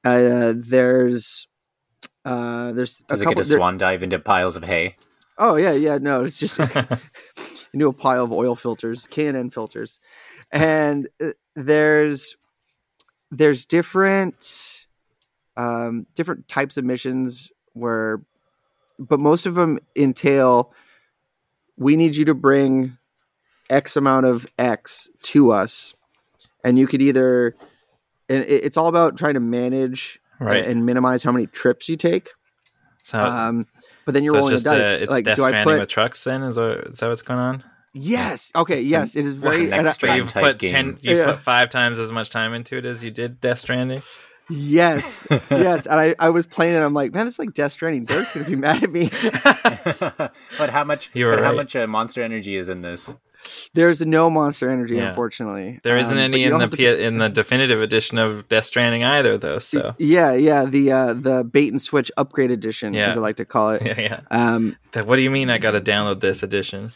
[0.03, 1.47] Uh, there's
[2.25, 3.35] uh, there's a Does it couple.
[3.35, 4.95] get to there- swan dive into piles of hay?
[5.37, 5.97] oh yeah, yeah.
[5.97, 6.59] No, it's just
[7.73, 9.99] into a pile of oil filters, K and N filters,
[10.51, 12.37] and uh, there's
[13.31, 14.85] there's different
[15.57, 18.21] um, different types of missions where,
[18.99, 20.73] but most of them entail
[21.77, 22.97] we need you to bring
[23.69, 25.95] X amount of X to us,
[26.63, 27.55] and you could either
[28.29, 30.65] and it's all about trying to manage right.
[30.65, 32.29] and minimize how many trips you take.
[33.03, 33.65] so, Um,
[34.05, 34.99] but then you're so it's rolling just a dice.
[34.99, 36.23] uh, it's like, Death do I Stranding put with trucks.
[36.23, 37.63] Then is, what, is that what's going on?
[37.93, 38.51] Yes.
[38.55, 38.81] Okay.
[38.81, 39.67] Yes, it is very.
[39.67, 40.69] Next and I- you've put game.
[40.71, 40.97] ten.
[41.01, 41.25] You Yeah.
[41.31, 44.01] put five times as much time into it as you did Death Stranding.
[44.49, 45.85] yes, yes.
[45.85, 46.79] And I, I was playing it.
[46.79, 48.05] I'm like, man, it's like Death Stranding.
[48.05, 49.09] Derek's gonna be mad at me.
[50.57, 51.09] but how much?
[51.13, 53.13] You were but how much uh, monster energy is in this?
[53.73, 55.09] There's no monster energy, Yeah.
[55.09, 55.79] unfortunately.
[55.83, 59.03] There isn't Um, any in the have to- in the definitive edition of Death Stranding
[59.03, 59.59] either, though.
[59.59, 60.65] So Yeah, yeah.
[60.65, 63.09] The uh, the bait and switch upgrade edition, Yeah.
[63.11, 63.81] as I like to call it.
[63.85, 64.19] yeah, yeah.
[64.31, 65.49] Um, What do you mean?
[65.49, 66.91] I got to download this edition?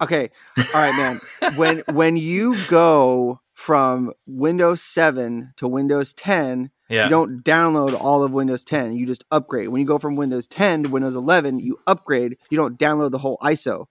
[0.00, 0.30] okay,
[0.74, 1.18] all right, man.
[1.56, 7.04] when when you go from Windows 7 to Windows 10, Yeah.
[7.04, 8.92] You don't download all of Windows 10.
[8.92, 9.68] You just upgrade.
[9.70, 12.36] When you go from Windows 10 to Windows 11, you upgrade.
[12.50, 13.86] You don't download the whole ISO.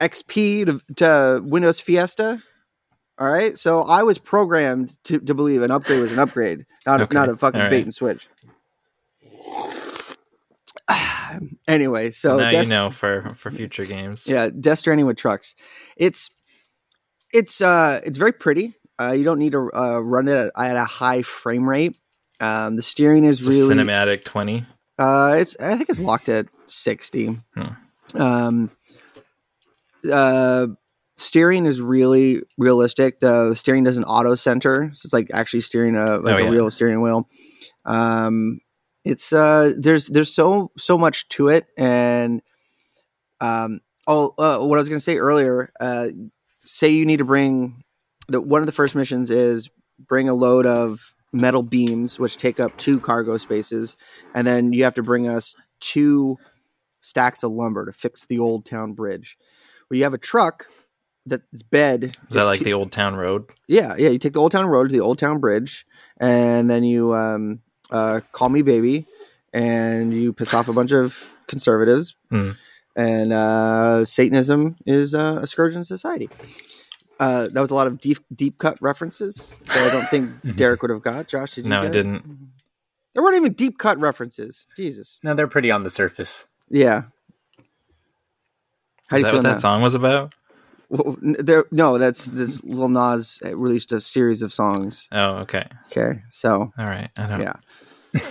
[0.00, 2.42] XP to, to Windows Fiesta.
[3.18, 3.58] All right.
[3.58, 7.10] So I was programmed to, to believe an upgrade was an upgrade, not Okay.
[7.10, 7.70] a, not a fucking right.
[7.70, 8.28] bait and switch.
[11.68, 14.26] anyway, so now you know for for future games.
[14.28, 15.54] yeah, Death Stranding with trucks.
[15.96, 16.30] It's
[17.32, 18.74] it's uh it's very pretty.
[19.00, 21.96] Uh, you don't need to uh, run it at, at a high frame rate.
[22.38, 24.66] Um, the steering is It's really cinematic twenty.
[24.98, 27.38] uh, it's I think it's locked at sixty.
[27.54, 28.20] Hmm.
[28.20, 28.70] Um,
[30.10, 30.68] uh,
[31.16, 33.20] steering is really realistic.
[33.20, 36.50] The, the steering doesn't auto center, so it's like actually steering a like Oh, a
[36.50, 37.28] real steering wheel.
[37.84, 38.60] Um,
[39.04, 42.42] it's uh, there's there's so so much to it, and
[43.40, 45.72] um, oh, uh, what I was gonna say earlier.
[45.80, 46.08] Uh,
[46.60, 47.82] say you need to bring
[48.28, 52.60] the one of the first missions is bring a load of metal beams, which take
[52.60, 53.96] up two cargo spaces,
[54.34, 56.36] and then you have to bring us two
[57.00, 59.38] stacks of lumber to fix the old town bridge.
[59.90, 60.66] Well, you have a truck
[61.26, 62.16] that's bed.
[62.28, 63.44] Is that like two- the old town road?
[63.68, 64.08] yeah, yeah.
[64.08, 65.84] You take the old town road to the old town bridge,
[66.18, 69.06] and then you um, uh, call me baby,
[69.52, 72.14] and you piss off a bunch of conservatives.
[72.30, 72.52] Hmm.
[72.96, 76.28] And uh, Satanism is uh, a scourge in society.
[77.18, 80.82] Uh, that was a lot of deep deep cut references that I don't think Derek
[80.82, 81.28] would have got.
[81.28, 81.70] Josh, did you?
[81.70, 81.92] No, I get?
[81.92, 82.50] didn't.
[83.14, 84.66] There weren't even deep cut references.
[84.76, 85.18] Jesus.
[85.22, 86.46] No, they're pretty on the surface.
[86.68, 87.04] Yeah.
[89.10, 89.50] How Is do you that feel what now?
[89.52, 90.34] that song was about?
[90.88, 92.62] Well, there, no, that's this.
[92.64, 95.08] Lil Nas released a series of songs.
[95.12, 95.66] Oh, okay.
[95.90, 97.10] Okay, so All right.
[97.16, 97.40] I don't.
[97.40, 97.54] yeah,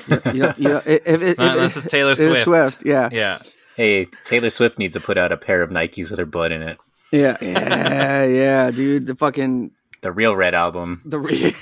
[0.07, 2.43] you, you know, you know, if, if, if, Not if- unless it's Taylor Swift.
[2.43, 3.39] Swift, yeah, Yeah.
[3.75, 6.61] Hey, Taylor Swift needs to put out a pair of Nikes with her blood in
[6.61, 6.77] it.
[7.13, 9.05] yeah, yeah, yeah, dude.
[9.05, 11.01] The fucking The real Red album.
[11.05, 11.55] the re-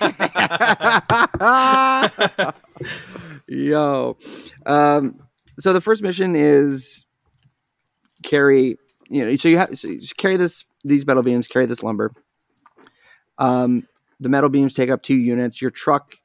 [3.47, 4.17] yo,
[4.65, 5.19] um,
[5.59, 7.05] so the first mission is
[8.23, 8.77] carry.
[9.09, 12.13] You know, so you have so you carry this these metal beams, carry this lumber.
[13.37, 13.87] Um,
[14.19, 15.61] the metal beams take up two units.
[15.61, 16.15] Your truck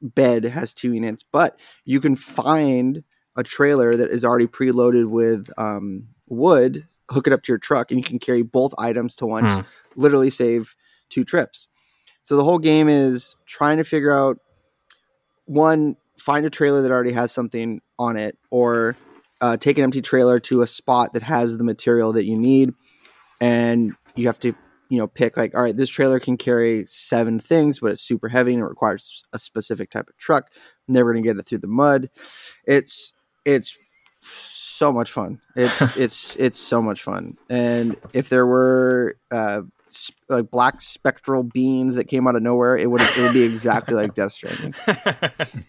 [0.00, 3.04] bed has two units, but you can find
[3.36, 6.86] a trailer that is already preloaded with um, wood.
[7.10, 9.52] Hook it up to your truck, and you can carry both items to once.
[9.52, 9.60] Hmm.
[9.96, 10.76] Literally save
[11.08, 11.66] two trips.
[12.22, 14.38] So the whole game is trying to figure out
[15.46, 18.94] one, find a trailer that already has something on it, or
[19.40, 22.72] uh, take an empty trailer to a spot that has the material that you need,
[23.40, 24.54] and you have to
[24.88, 28.28] you know pick like all right this trailer can carry seven things but it's super
[28.28, 30.50] heavy and it requires a specific type of truck.
[30.88, 32.10] Never gonna get it through the mud.
[32.66, 33.78] It's it's
[34.22, 35.40] so much fun.
[35.56, 37.36] It's it's it's so much fun.
[37.48, 42.76] And if there were uh sp- like black spectral beams that came out of nowhere
[42.76, 44.74] it would it would be exactly like death stranding.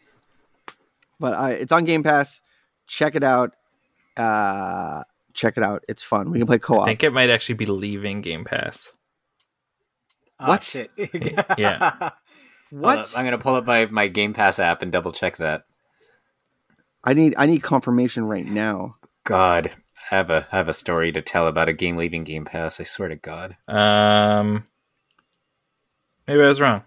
[1.21, 2.41] But I, it's on game pass.
[2.87, 3.53] Check it out
[4.21, 5.03] uh
[5.33, 7.65] check it out it's fun we can play co-op I think it might actually be
[7.65, 8.91] leaving Game Pass.
[10.39, 10.63] Ah, What?
[10.63, 10.91] shit.
[11.57, 12.09] Yeah.
[12.69, 15.63] What I'm gonna pull up my, my Game Pass app and double check that.
[17.03, 19.71] i need i need confirmation right now God,
[20.11, 22.79] I have a I have a story to tell about a game leaving Game Pass.
[22.81, 23.55] I swear to God.
[23.67, 24.67] Um,
[26.27, 26.81] maybe I was wrong.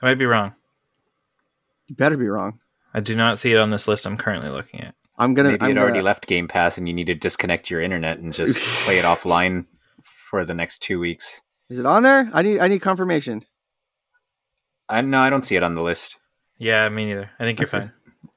[0.00, 0.54] I might be wrong.
[1.88, 2.60] you better be wrong
[2.94, 4.94] I do not see it on this list I'm currently looking at.
[5.20, 7.70] I'm gonna Maybe I'm it already gonna- left Game Pass and you need to disconnect
[7.70, 9.66] your internet and just play it offline
[10.02, 11.40] for the next two weeks.
[11.68, 13.42] is it on there i need i need confirmation
[14.88, 16.16] I no, I don't see it on the list.
[16.58, 17.30] Yeah, me neither.
[17.38, 17.92] I think you're fine.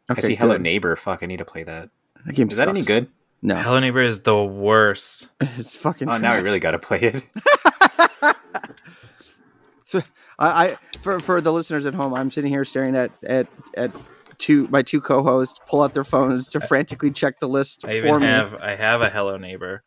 [0.07, 0.55] I see Hello.
[0.57, 0.95] Neighbor.
[0.95, 1.89] Fuck, I need to play that.
[2.27, 3.07] that game Is that any good?
[3.41, 5.29] no Hello Neighbor is the worst.
[5.41, 7.23] it's fucking Oh, now I really got to play it.
[9.93, 10.01] I,
[10.39, 13.91] I for for the listeners at home i'm sitting here staring at at at
[14.37, 18.19] two my two co-hosts pull out their phones to frantically check the list I even
[18.19, 19.83] me have I have a Hello Neighbor,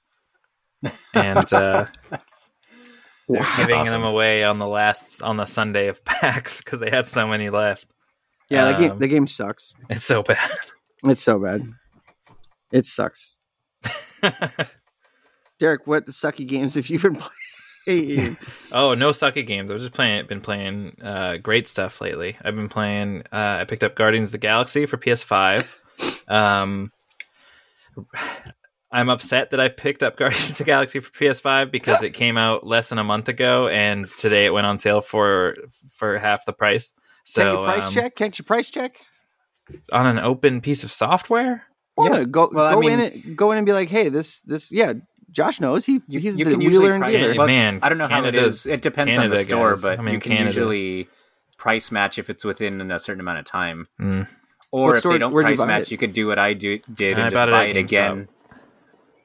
[1.14, 2.20] and uh, they're
[3.28, 3.54] Wow.
[3.56, 3.92] giving awesome.
[3.92, 7.50] them away on the last on the Sunday of PAX because they had so many
[7.50, 7.87] left.
[8.50, 10.50] yeah the game Um, the game sucks It's so bad.
[11.04, 11.62] it's so bad
[12.72, 13.38] it sucks
[15.59, 17.30] derek what sucky games have you been playing
[18.72, 19.70] oh, no sucky games.
[19.70, 20.27] I've just playing.
[20.27, 22.37] Been playing uh, great stuff lately.
[22.42, 23.22] I've been playing.
[23.33, 25.81] Uh, I picked up Guardians of the Galaxy for PS5.
[26.29, 26.90] Um,
[28.90, 32.37] I'm upset that I picked up Guardians of the Galaxy for PS5 because it came
[32.37, 35.55] out less than a month ago, and today it went on sale for
[35.90, 36.92] for half the price.
[37.25, 38.14] So Can't you price um, check?
[38.16, 38.96] Can't you price check?
[39.92, 41.64] on an open piece of software.
[41.99, 42.25] Yeah.
[42.25, 44.94] go Well, I mean- in and go in and be like, hey, this this yeah,
[45.37, 47.44] Josh knows he You- he's you the usually wheeler and price dealer.
[47.44, 47.46] it.
[47.46, 49.83] Man, I don't know how it It depends on the store, guys.
[49.83, 50.46] but I mean, you can Canada.
[50.49, 51.09] usually
[51.59, 53.87] price match if it's within a certain amount of time.
[54.01, 54.27] Mm.
[54.72, 55.90] Or What if store- they don't where'd you price match, it?
[55.90, 58.29] you could do what I do, did I and bought just buy at it again.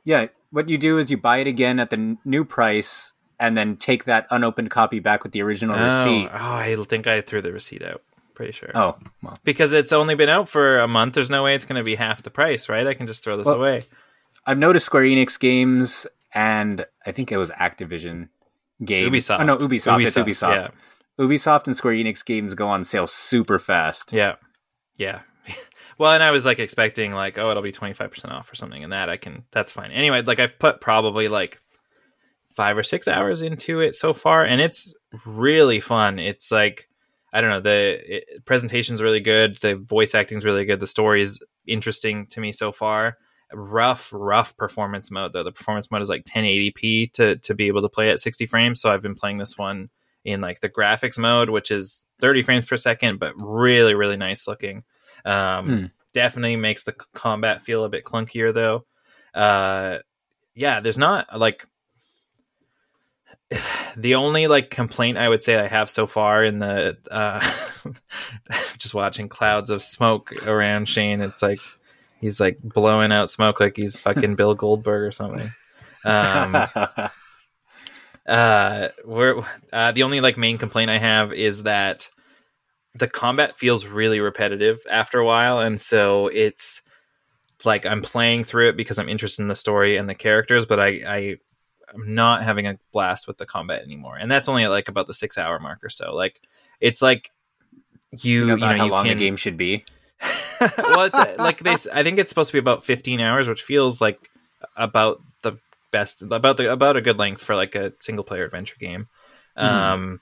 [0.03, 3.55] Yeah, what you do is you buy it again at the n- new price, and
[3.55, 6.29] then take that unopened copy back with the original Oh, receipt.
[6.31, 8.01] oh, I think I threw the receipt out.
[8.35, 8.71] Pretty sure.
[8.75, 11.13] Oh, well, because it's only been out for a month.
[11.13, 12.85] There's no way it's going to be half the price, right?
[12.87, 13.81] I can just throw this Well, away.
[14.45, 18.29] I've noticed Square Enix games, and I think it was Activision
[18.83, 19.11] games.
[19.11, 19.39] Ubisoft.
[19.39, 20.05] Oh no, Ubisoft.
[20.05, 20.55] It's Ubisoft.
[20.55, 20.69] Yeah,
[21.19, 24.13] Ubisoft and Square Enix games go on sale super fast.
[24.13, 24.35] yeah,
[24.97, 25.21] yeah.
[25.97, 28.55] well, and I was like expecting like, oh, it'll be twenty five percent off or
[28.55, 29.43] something, and that I can.
[29.51, 29.91] That's fine.
[29.91, 31.59] Anyway, like I've put probably like
[32.51, 34.93] five or six hours into it so far, and it's
[35.25, 36.19] really fun.
[36.19, 36.87] It's like
[37.33, 41.39] I don't know the it, presentation's really good, the voice acting's really good, the story's
[41.65, 43.17] interesting to me so far.
[43.53, 45.43] Rough, rough performance mode though.
[45.43, 48.79] The performance mode is like 1080p to to be able to play at 60 frames.
[48.81, 49.89] So I've been playing this one
[50.23, 54.47] in like the graphics mode, which is 30 frames per second, but really, really nice
[54.47, 54.83] looking.
[55.25, 55.85] Um, Hmm.
[56.13, 58.85] Definitely makes the combat feel a bit clunkier though.
[59.33, 59.99] Uh,
[60.55, 61.65] yeah, there's not like
[63.97, 67.39] the only like complaint I would say I have so far in the uh,
[68.77, 71.21] just watching clouds of smoke around Shane.
[71.21, 71.59] It's like
[72.21, 75.51] he's like blowing out smoke like he's fucking Bill Goldberg or something.
[76.05, 76.55] Um,
[78.27, 82.09] uh, we're uh, the only like main complaint I have is that
[82.95, 86.81] the combat feels really repetitive after a while, and so it's
[87.65, 90.79] like I'm playing through it because I'm interested in the story and the characters, but
[90.79, 91.37] I, I
[91.93, 95.07] I'm not having a blast with the combat anymore, and that's only at like about
[95.07, 96.13] the six hour mark or so.
[96.15, 96.41] Like
[96.79, 97.31] it's like
[98.11, 99.85] you you know, you know how you long can, a game should be.
[100.77, 101.75] well, it's uh, like they.
[101.93, 104.29] I think it's supposed to be about 15 hours, which feels like
[104.75, 105.57] about the
[105.91, 109.07] best, about the about a good length for like a single player adventure game.
[109.57, 110.21] Um,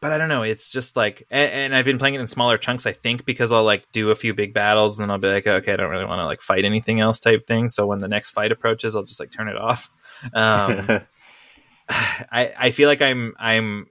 [0.00, 0.42] but I don't know.
[0.42, 2.86] It's just like, and, and I've been playing it in smaller chunks.
[2.86, 5.46] I think because I'll like do a few big battles, and then I'll be like,
[5.46, 7.68] okay, I don't really want to like fight anything else type thing.
[7.68, 9.90] So when the next fight approaches, I'll just like turn it off.
[10.32, 10.86] Um,
[11.90, 13.86] I I feel like I'm I'm.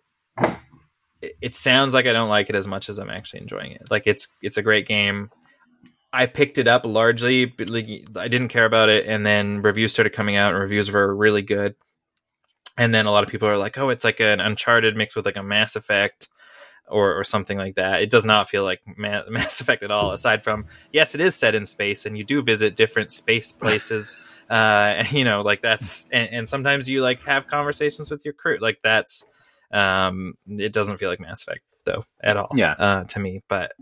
[1.22, 3.90] It- sounds like I don't like it as much as I'm actually enjoying it.
[3.90, 5.30] Like it's it's a great game.
[6.12, 9.94] I picked it up largely, but like, I didn't care about it, and then reviews
[9.94, 11.76] started coming out, and reviews were really good.
[12.78, 15.26] And then a lot of people are like, "Oh, it's like an Uncharted mixed with
[15.26, 16.28] like a Mass Effect."
[16.90, 18.02] or or something like that.
[18.02, 20.12] It does not feel like Ma- Mass Effect at all.
[20.12, 24.18] Aside from yes, it is set in space, and you do visit different space places.
[24.50, 28.58] uh, you know, like that's and, and sometimes you like have conversations with your crew.
[28.60, 29.24] Like that's
[29.72, 32.50] um, it doesn't feel like Mass Effect though at all.
[32.56, 32.72] Yeah.
[32.78, 33.74] uh, to me, but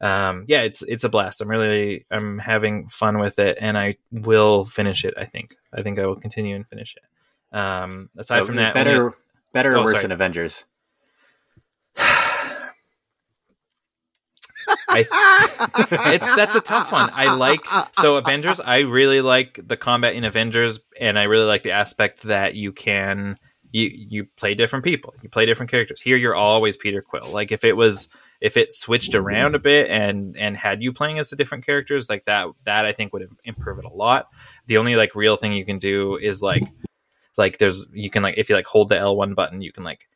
[0.00, 1.40] um, yeah, it's it's a blast.
[1.40, 5.14] I'm really I'm having fun with it, and I will finish it.
[5.16, 7.56] I think I think I will continue and finish it.
[7.56, 9.14] Um, aside So from that, better, when
[9.52, 10.02] better Oh, or worse sorry.
[10.02, 10.64] than Avengers?
[14.88, 15.04] I,
[16.14, 17.10] it's that's a tough one.
[17.12, 17.60] I like
[17.92, 18.60] so Avengers.
[18.60, 22.72] I really like the combat in Avengers, and I really like the aspect that you
[22.72, 23.38] can
[23.74, 26.00] you you play different people, you play different characters.
[26.00, 27.28] Here, you're always Peter Quill.
[27.32, 28.08] Like if it was
[28.40, 32.08] if it switched around a bit and and had you playing as the different characters
[32.08, 34.28] like that, that I think would improve it a lot.
[34.68, 36.62] The only like real thing you can do is like
[37.36, 40.06] like there's you can like if you like hold the L1 button, you can like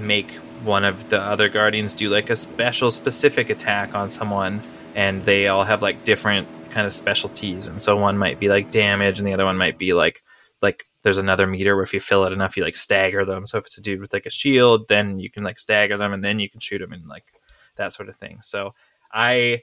[0.00, 0.30] make
[0.64, 4.62] one of the other guardians do like a special specific attack on someone
[4.94, 8.70] and they all have like different kind of specialties and so one might be like
[8.70, 10.22] damage and the other one might be like
[10.62, 13.58] like there's another meter where if you fill it enough you like stagger them so
[13.58, 16.24] if it's a dude with like a shield then you can like stagger them and
[16.24, 17.24] then you can shoot them and like
[17.76, 18.74] that sort of thing so
[19.12, 19.60] i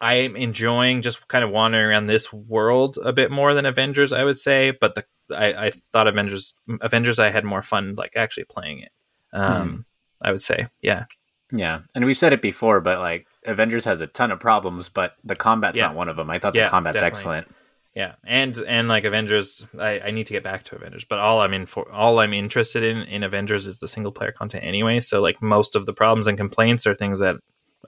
[0.00, 4.12] i am enjoying just kind of wandering around this world a bit more than avengers
[4.12, 5.04] i would say but the
[5.36, 8.92] i, I thought avengers avengers i had more fun like actually playing it
[9.32, 9.84] um
[10.22, 11.04] i would say yeah
[11.52, 15.14] Yeah, and we've said it before, but like Avengers has a ton of problems, but
[15.22, 15.86] the combat's Yeah.
[15.88, 16.28] not one of them.
[16.30, 17.36] I thought Yeah, the combat's definitely.
[17.36, 17.54] excellent.
[17.94, 21.40] Yeah and and like avengers I, I need to get back to avengers but all
[21.40, 25.00] i'm in for all i'm interested in in avengers is the single player content anyway
[25.00, 27.36] so like most of the problems and complaints are things that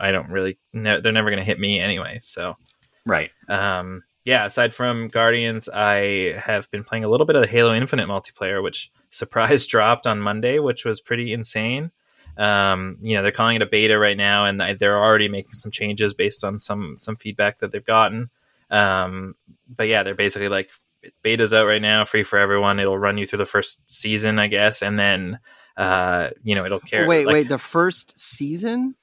[0.01, 2.57] i don't really ne- they're never going to hit me anyway so.
[3.05, 3.31] Right.
[3.49, 7.75] um yeah aside from guardians i have been playing a little bit of the halo
[7.75, 11.91] infinite multiplayer which surprise dropped on monday which was pretty insane.
[12.37, 15.71] Um you know they're calling it a beta right now and they're already making some
[15.71, 18.29] changes based on some some feedback that they've gotten.
[18.69, 19.37] Um
[19.69, 20.71] but yeah they're basically like
[21.23, 24.47] beta's out right now free for everyone it'll run you through the first season i
[24.47, 25.39] guess and then
[25.77, 27.49] uh you know it'll carry wait, like, wait.
[27.49, 28.97] The first season.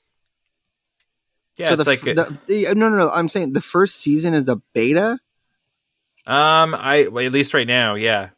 [1.57, 3.09] yeah so it's the, like the, the no, no, no.
[3.09, 5.19] I'm saying the first season is a beta.
[6.27, 8.29] um i well, at least right now yeah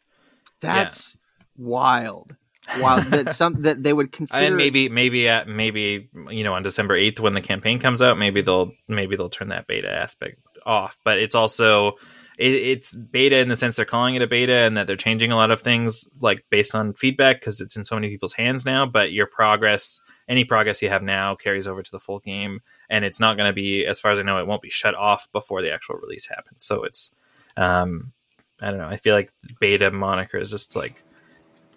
[0.60, 1.16] That's
[1.56, 2.36] wild.
[2.80, 4.44] Wild that some that they would consider.
[4.44, 8.18] and maybe maybe at maybe you know on December eighth when the campaign comes out,
[8.18, 10.98] maybe they'll maybe they'll turn that beta aspect off.
[11.04, 11.96] But it's also
[12.36, 15.32] it, it's beta in the sense they're calling it a beta and that they're changing
[15.32, 18.64] a lot of things like based on feedback because it's in so many people's hands
[18.64, 18.86] now.
[18.86, 22.60] But your progress, any progress you have now, carries over to the full game,
[22.90, 24.94] and it's not going to be, as far as I know, it won't be shut
[24.94, 26.64] off before the actual release happens.
[26.64, 27.14] So it's
[27.56, 28.12] um,
[28.60, 28.88] I don't know.
[28.88, 29.30] I feel like
[29.60, 31.02] beta moniker is just like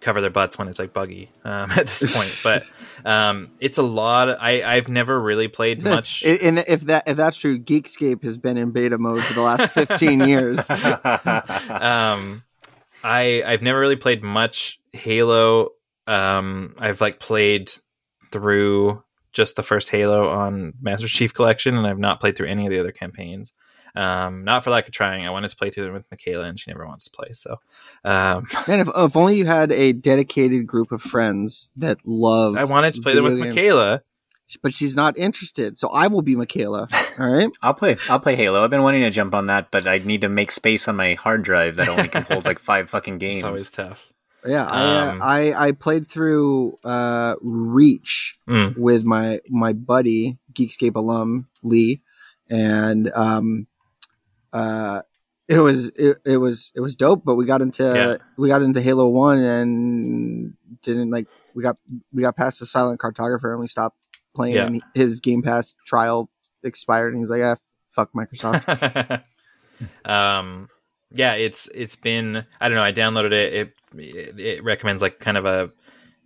[0.02, 2.40] cover their butts when it's like buggy um, at this point.
[2.44, 4.30] But um, it's a lot.
[4.42, 6.24] I I've never really played much.
[6.24, 9.72] And if that if that's true, Geekscape has been in beta mode for the last
[9.72, 10.70] 15 years.
[11.70, 12.44] um,
[13.04, 15.70] I I've never really played much Halo.
[16.08, 17.72] Um, I've like played
[18.32, 22.66] through just the first Halo on Master Chief Collection, and I've not played through any
[22.66, 23.54] of the other campaigns.
[23.96, 25.26] Um, not for lack of trying.
[25.26, 27.34] I wanted to play through them with Michaela, and she never wants to play.
[27.34, 27.58] So,
[28.04, 32.56] um, Man, if, if only you had a dedicated group of friends that love.
[32.58, 33.56] I wanted to play them with games.
[33.56, 34.02] Michaela.
[34.64, 35.78] but she's not interested.
[35.78, 36.88] So I will be Michaela.
[37.20, 37.50] All right.
[37.62, 37.98] I'll play.
[38.10, 38.64] I'll play Halo.
[38.64, 41.14] I've been wanting to jump on that, but I need to make space on my
[41.16, 43.42] hard drive that only can hold like five fucking games.
[43.42, 44.06] It's always tough.
[44.46, 48.78] Yeah, I, uh, Um, I I played through uh, Reach Mm.
[48.78, 52.02] with my my buddy Geekscape alum Lee,
[52.50, 53.68] and um,
[54.54, 55.02] uh,
[55.48, 57.24] it was it, it was it was dope.
[57.26, 58.18] But we got into Yeah.
[58.38, 61.78] we got into Halo One and didn't like we got
[62.14, 63.98] we got past the Silent Cartographer and we stopped
[64.36, 64.56] playing.
[64.56, 64.66] Yeah.
[64.68, 66.30] And his Game Pass trial
[66.64, 67.56] expired, and he's like, "Ah,
[67.88, 69.24] fuck Microsoft."
[70.06, 70.68] um
[71.16, 75.20] yeah it's it's been i don't know i downloaded it it it, it recommends like
[75.20, 75.72] kind of a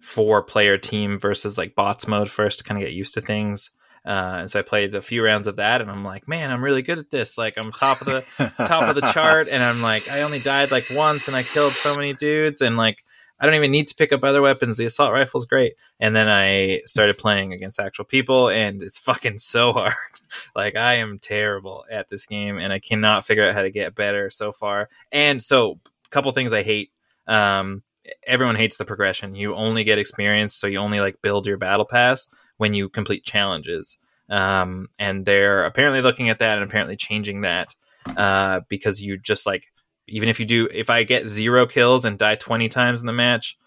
[0.01, 3.69] four player team versus like bots mode first to kind of get used to things
[4.05, 6.63] uh, and so I played a few rounds of that, and I'm like, man, I'm
[6.63, 7.37] really good at this.
[7.37, 8.23] Like, I'm top of the
[8.65, 11.73] top of the chart, and I'm like, I only died like once, and I killed
[11.73, 13.03] so many dudes, and like,
[13.39, 14.77] I don't even need to pick up other weapons.
[14.77, 15.73] The assault rifle's great.
[15.99, 19.93] And then I started playing against actual people, and it's fucking so hard.
[20.55, 23.95] like, I am terrible at this game, and I cannot figure out how to get
[23.95, 24.89] better so far.
[25.11, 26.91] And so, a couple things I hate.
[27.25, 27.83] Um,
[28.27, 29.33] everyone hates the progression.
[29.33, 32.27] You only get experience, so you only like build your battle pass
[32.63, 33.97] when you complete challenges.
[34.29, 37.75] Um, and they're apparently looking at that and apparently changing that
[38.15, 39.65] uh, because you just like
[40.07, 43.11] even if you do if I get zero kills and die twenty times in the
[43.11, 43.57] match,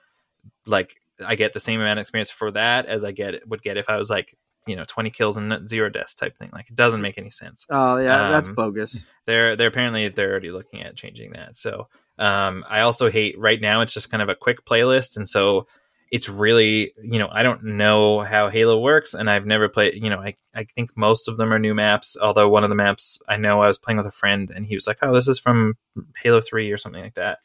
[0.64, 3.76] like I get the same amount of experience for that as I get would get
[3.76, 4.34] if I was like
[4.66, 6.48] you know 20 kills and zero deaths type thing.
[6.54, 7.66] Like it doesn't make any sense.
[7.68, 9.10] Oh yeah, that's Um, bogus.
[9.26, 11.54] They're they're apparently they're already looking at changing that.
[11.54, 11.88] So
[12.18, 13.82] um, I also hate right now.
[13.82, 15.66] It's just kind of a quick playlist, and so
[16.12, 20.02] it's really you know I don't know how Halo works, and I've never played.
[20.02, 22.16] You know, I I think most of them are new maps.
[22.20, 24.74] Although one of the maps I know I was playing with a friend, and he
[24.74, 25.74] was like, "Oh, this is from
[26.22, 27.38] Halo Three or something like that."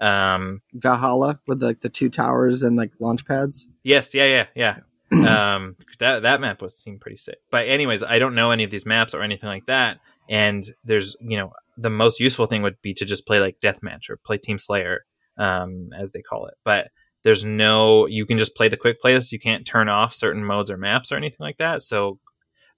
[0.00, 3.68] Um, Valhalla with like the two towers and like launch pads.
[3.82, 4.78] Yes, yeah, yeah, yeah.
[5.54, 7.38] um, that that map was seemed pretty sick.
[7.50, 9.98] But anyways, I don't know any of these maps or anything like that.
[10.28, 14.08] And there's, you know, the most useful thing would be to just play like deathmatch
[14.08, 15.04] or play Team Slayer,
[15.36, 16.54] um, as they call it.
[16.64, 16.88] But
[17.24, 19.32] there's no, you can just play the quick playlist.
[19.32, 21.82] You can't turn off certain modes or maps or anything like that.
[21.82, 22.18] So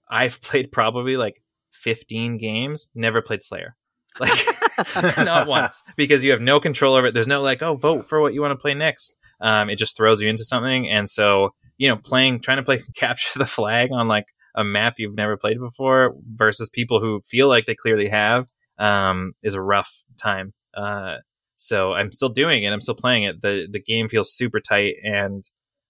[0.09, 1.43] I've played probably like
[1.73, 3.77] 15 games, never played Slayer.
[4.19, 7.15] Like not once because you have no control over it.
[7.15, 9.17] There's no like, oh, vote for what you want to play next.
[9.41, 10.89] Um, it just throws you into something.
[10.89, 14.95] And so, you know, playing, trying to play capture the flag on like a map
[14.97, 18.47] you've never played before versus people who feel like they clearly have,
[18.79, 20.55] um, is a rough time.
[20.75, 21.17] Uh,
[21.57, 22.73] so I'm still doing it.
[22.73, 23.43] I'm still playing it.
[23.43, 25.45] The, the game feels super tight and,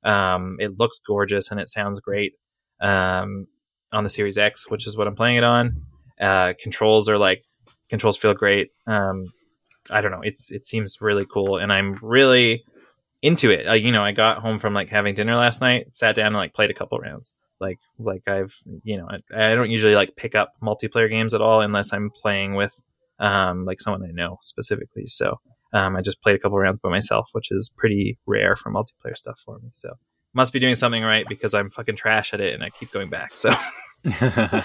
[0.04, 2.34] um, it looks gorgeous and it sounds great.
[2.80, 3.46] Um,
[3.92, 5.82] on the Series X, which is what I'm playing it on.
[6.20, 7.42] Uh, controls are like,
[7.88, 8.70] controls feel great.
[8.86, 9.26] Um,
[9.90, 10.22] I don't know.
[10.22, 12.64] It's it seems really cool, and I'm really
[13.22, 13.68] into it.
[13.68, 16.36] Uh, you know, I got home from like having dinner last night, sat down and
[16.36, 17.32] like played a couple rounds.
[17.60, 21.40] Like like I've you know I, I don't usually like pick up multiplayer games at
[21.40, 22.78] all unless I'm playing with
[23.18, 25.06] um like someone I know specifically.
[25.06, 25.38] So
[25.76, 29.16] um, I just played a couple rounds by myself, which is pretty rare for multiplayer
[29.16, 29.68] stuff for me.
[29.72, 29.94] So
[30.32, 33.10] must be doing something right because I'm fucking trash at it and I keep going
[33.10, 33.36] back.
[33.36, 33.52] So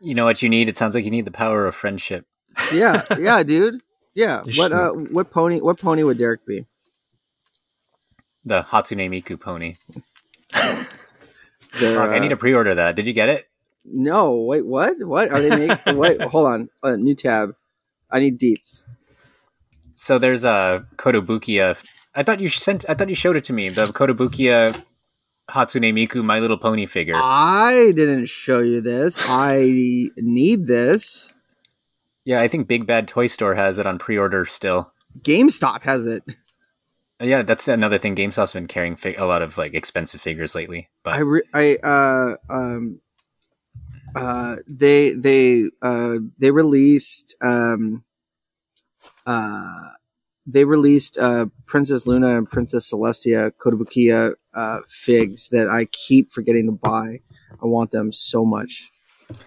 [0.00, 0.68] you know what you need?
[0.68, 2.26] It sounds like you need the power of friendship.
[2.72, 3.82] yeah, yeah, dude.
[4.14, 4.42] Yeah.
[4.56, 6.66] What uh what pony what pony would Derek be?
[8.44, 9.74] The Hatsune Miku pony.
[11.80, 12.96] There, Fuck, I uh, need to pre-order that.
[12.96, 13.48] Did you get it?
[13.86, 14.96] No, wait, what?
[15.00, 15.96] What are they making?
[15.96, 16.68] wait, hold on.
[16.82, 17.54] Uh, new tab.
[18.10, 18.84] I need deets.
[20.02, 21.76] So there's a Kotobukiya.
[22.16, 22.84] I thought you sent.
[22.90, 23.68] I thought you showed it to me.
[23.68, 24.82] The Kotobukiya
[25.48, 27.14] Hatsune Miku My Little Pony figure.
[27.14, 29.16] I didn't show you this.
[29.28, 31.32] I need this.
[32.24, 34.92] yeah, I think Big Bad Toy Store has it on pre-order still.
[35.20, 36.24] GameStop has it.
[37.20, 38.16] Uh, Yeah, that's another thing.
[38.16, 40.90] GameStop's been carrying fi- a lot of like expensive figures lately.
[41.04, 43.00] But I re- I uh um
[44.16, 48.02] uh they they uh they released um
[49.26, 49.90] uh
[50.46, 56.66] they released uh Princess Luna and Princess Celestia Kotobukiya uh figs that I keep forgetting
[56.66, 57.20] to buy.
[57.62, 58.90] I want them so much.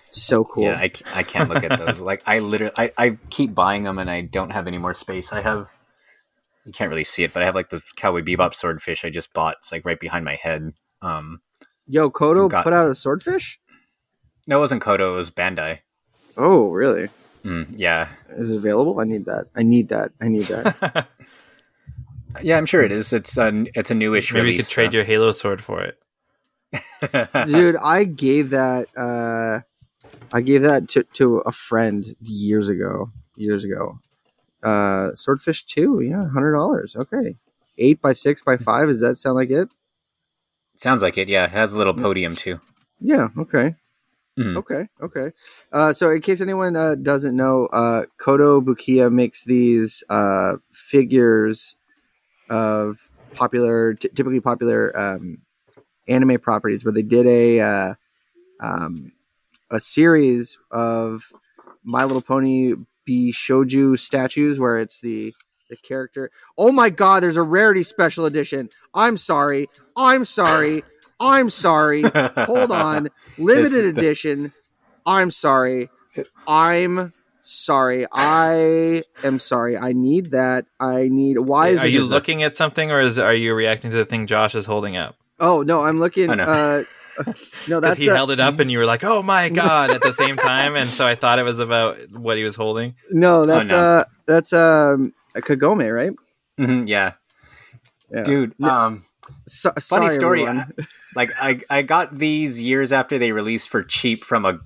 [0.10, 0.64] So cool.
[0.64, 2.00] yeah, I, I can't look at those.
[2.00, 5.32] like I literally, I, I keep buying them and I don't have any more space.
[5.34, 5.68] I have.
[6.66, 9.32] You can't really see it, but I have like the Cowboy Bebop swordfish I just
[9.34, 9.58] bought.
[9.60, 10.74] It's like right behind my head.
[11.04, 11.42] Um,
[11.88, 13.60] Yo, Koto Got- put out a swordfish?
[14.48, 15.14] no, it wasn't Koto.
[15.14, 15.80] It was Bandai.
[16.38, 17.10] Oh, really?
[17.46, 19.00] Mm, yeah, Is it available?
[19.00, 19.46] I need that.
[19.56, 20.12] I need that.
[20.20, 21.08] I need that.
[22.42, 23.14] yeah, I'm sure it is.
[23.14, 26.00] It's a it's a newish maybe you could trade your Halo sword for it.
[27.46, 29.62] dude i gave that uh
[30.34, 34.00] i gave that to, to a friend years ago years ago
[34.64, 37.36] uh swordfish 2 yeah hundred dollars okay
[37.78, 39.70] eight by six by five does that sound like it
[40.78, 41.30] Sounds like it.
[41.30, 42.60] Yeah, it has a little podium too.
[43.00, 43.76] yeah okay
[44.38, 44.58] Mhm.
[44.58, 45.32] okay okay.
[45.72, 48.60] Uh so in case anyone uh doesn't know uh Koto
[49.10, 51.76] makes these uh figures
[52.50, 55.40] of popular t- typically popular um
[56.08, 57.94] anime properties but they did a uh
[58.60, 59.12] um
[59.72, 61.32] a series of
[61.84, 62.76] my little pony
[63.08, 65.34] Bishoujo statues where it's the
[65.70, 66.30] the character.
[66.58, 68.70] Oh my god there's a rarity special edition.
[68.94, 69.68] I'm sorry.
[69.98, 70.84] I'm sorry
[71.20, 74.52] i'm sorry hold on limited the- edition
[75.06, 75.90] i'm sorry
[76.48, 82.12] i'm sorry i am sorry i need that i need why is are you just-
[82.12, 85.16] looking at something or is are you reacting to the thing Josh is holding up?
[85.40, 86.44] oh no i'm looking Oh, no.
[86.44, 86.84] uh
[87.26, 89.90] no Because that's he a- held it up and you were like, "Oh my god!"
[89.92, 92.96] at the same time, and so I thought it was about what he was holding.
[93.10, 93.78] no that's no.
[93.80, 96.12] uh that's um a kagome right
[96.60, 97.14] Mhm, yeah.
[98.12, 98.24] yeah.
[98.24, 98.62] dude.
[98.62, 99.06] Um,
[99.48, 100.42] So, funny sorry, story.
[100.46, 100.74] everyone.
[101.16, 104.60] Like I, I got these years after they released for cheap from a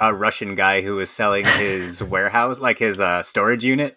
[0.00, 3.96] a Russian guy who was selling his warehouse, like his uh, storage unit.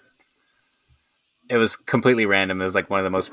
[1.49, 2.61] It was completely random.
[2.61, 3.31] It was like one of the most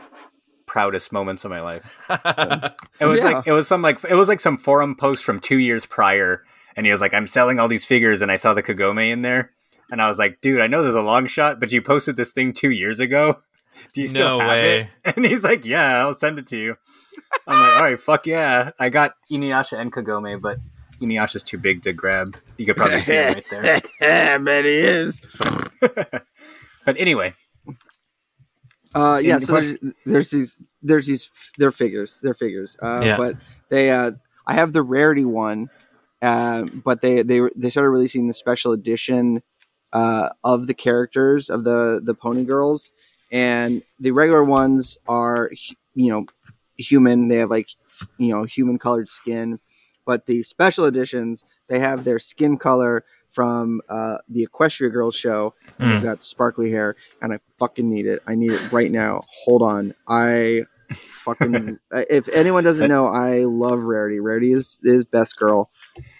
[0.66, 1.98] proudest moments of my life.
[2.98, 3.24] It was Yeah.
[3.24, 6.44] like it was some like it was like some forum post from two years prior,
[6.76, 9.20] and he was like, "I'm selling all these figures," and I saw the Kagome in
[9.22, 9.50] there,
[9.90, 12.32] and I was like, "Dude, I know there's a long shot, but you posted this
[12.32, 13.42] thing two years ago.
[13.92, 14.80] Do you still No have way.
[15.04, 15.16] it?
[15.16, 16.76] And he's like, "Yeah, I'll send it to you."
[17.46, 20.58] I'm like, "All right, fuck yeah." I got Inuyasha and Kagome, but
[21.00, 22.36] Inuyasha's too big to grab.
[22.58, 24.38] You could probably see it right there.
[24.40, 25.20] man, he is.
[26.86, 27.34] But anyway,
[28.94, 29.76] Uh, yeah, so there's,
[30.06, 31.28] there's these, there's these,
[31.58, 32.76] they're figures, they're figures.
[32.80, 33.16] Uh, Yeah.
[33.16, 33.36] But
[33.68, 34.12] they, uh,
[34.46, 35.68] I have the rarity one,
[36.22, 39.42] uh, but they, they, they started releasing the special edition,
[39.92, 42.92] uh, of the characters of the the pony girls,
[43.32, 45.50] and the regular ones are,
[45.94, 46.26] you know,
[46.78, 47.28] human.
[47.28, 47.68] They have like,
[48.18, 49.58] you know, human colored skin,
[50.04, 55.54] but the special editions they have their skin color from uh, the Equestria Girls show.
[55.78, 56.04] And They've Mm.
[56.04, 58.22] got sparkly hair, and I fucking need it.
[58.26, 59.22] I need it right now.
[59.44, 61.78] Hold on, I fucking.
[61.92, 64.20] if anyone doesn't know, I love Rarity.
[64.20, 65.70] Rarity is is best girl.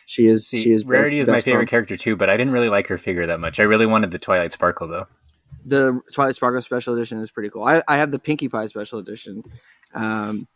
[0.06, 0.46] She is.
[0.46, 0.84] see, she is.
[0.84, 1.70] Rarity is my favorite girl.
[1.70, 3.58] character too, but I didn't really like her figure that much.
[3.60, 5.06] I really wanted the Twilight Sparkle though.
[5.66, 7.64] The Twilight Sparkle special edition is pretty cool.
[7.64, 9.42] I, I have the Pinkie Pie special edition.
[9.94, 10.46] Um,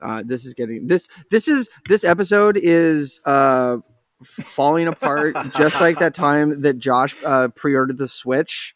[0.00, 1.08] uh, this is getting this.
[1.30, 3.78] This is this episode is uh
[4.24, 8.74] falling apart, just like that time that Josh uh, pre-ordered the Switch.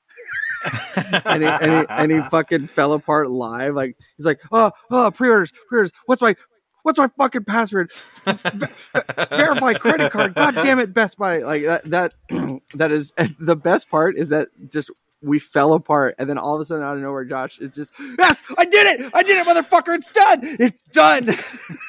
[1.25, 3.75] and he, and, he, and he fucking fell apart live.
[3.75, 5.93] Like he's like, oh, oh, pre-orders, pre-orders.
[6.07, 6.35] What's my,
[6.83, 7.93] what's my fucking password?
[8.25, 10.35] Verify credit card.
[10.35, 11.39] God damn it, Best Buy.
[11.39, 11.91] Like that.
[11.91, 12.15] That
[12.75, 14.17] that is the best part.
[14.17, 14.91] Is that just
[15.23, 17.93] we fell apart, and then all of a sudden, out of nowhere, Josh is just,
[18.19, 19.95] yes, I did it, I did it, motherfucker.
[19.95, 20.41] It's done.
[20.43, 21.27] It's done.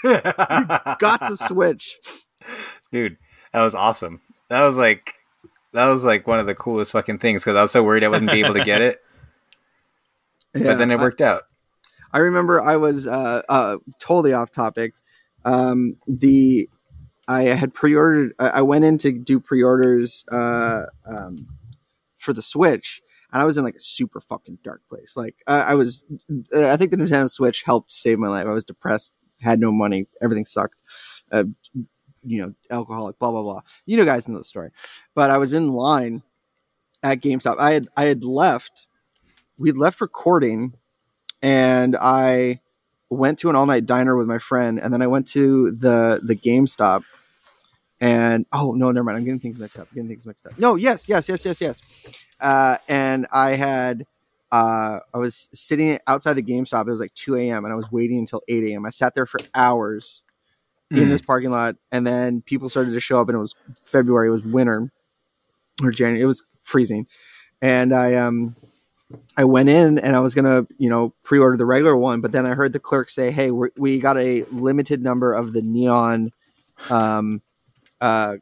[1.00, 1.98] Got the Switch.
[2.92, 3.18] Dude,
[3.54, 4.22] that was awesome.
[4.50, 5.14] That was like
[5.74, 8.08] that was like one of the coolest fucking things because I was so worried I
[8.08, 9.02] wouldn't be able to get it,
[10.56, 11.44] Yeah, but then it I- worked out.
[12.14, 14.94] I remember I was uh, uh, totally off topic.
[15.44, 16.70] Um, the
[17.28, 18.34] I had pre-ordered.
[18.40, 21.48] I I went in to do pre-orders uh, um,
[22.18, 23.02] for the Switch,
[23.38, 25.16] and I was in like a super fucking dark place.
[25.16, 26.04] Like I, I was.
[26.52, 28.48] uh, I think the Nintendo Switch helped save my life.
[28.48, 30.82] I was depressed, had no money, everything sucked.
[31.32, 31.44] Uh,
[32.24, 33.62] you know, alcoholic, blah blah blah.
[33.86, 34.72] You know, guys know the story.
[35.14, 36.24] But I was in line
[37.04, 37.60] at GameStop.
[37.60, 38.88] I had I had left.
[39.60, 40.74] We'd left recording
[41.44, 42.62] and I
[43.12, 46.22] went to an all night diner with my friend, and then I went to the
[46.24, 47.04] the GameStop.
[48.00, 49.18] And oh no, never mind.
[49.18, 49.88] I'm getting things mixed up.
[49.94, 50.58] getting things mixed up.
[50.60, 51.82] No, yes, yes, yes, yes, yes.
[52.40, 54.06] Uh, and I had
[54.52, 56.88] uh, I was sitting outside the GameStop.
[56.88, 57.66] It was like 2 a.m.
[57.66, 58.86] and I was waiting until 8 a.m.
[58.86, 60.22] I sat there for hours
[60.92, 61.10] in Mm.
[61.10, 64.30] this parking lot, and then people started to show up, and it was February.
[64.30, 64.90] It was winter
[65.84, 66.22] or January.
[66.22, 67.08] It was freezing,
[67.62, 68.56] and I um
[69.36, 72.46] I went in and I was gonna, you know, pre-order the regular one, but then
[72.46, 76.32] I heard the clerk say, "Hey, we're, we got a limited number of the neon,
[76.90, 77.42] um,
[78.02, 78.38] uh,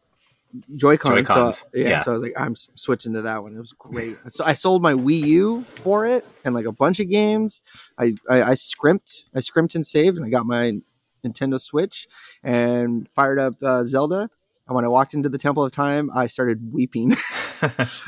[0.76, 2.00] Joy-Cons." Joy-Cons, So, yeah, yeah.
[2.02, 4.18] so I was like, "I'm switching to that one." It was great.
[4.28, 7.62] So I sold my Wii U for it and like a bunch of games.
[7.98, 10.80] I I, I scrimped, I scrimped and saved, and I got my
[11.26, 12.08] Nintendo Switch
[12.44, 14.30] and fired up uh, Zelda.
[14.68, 17.16] And when I walked into the Temple of Time, I started weeping.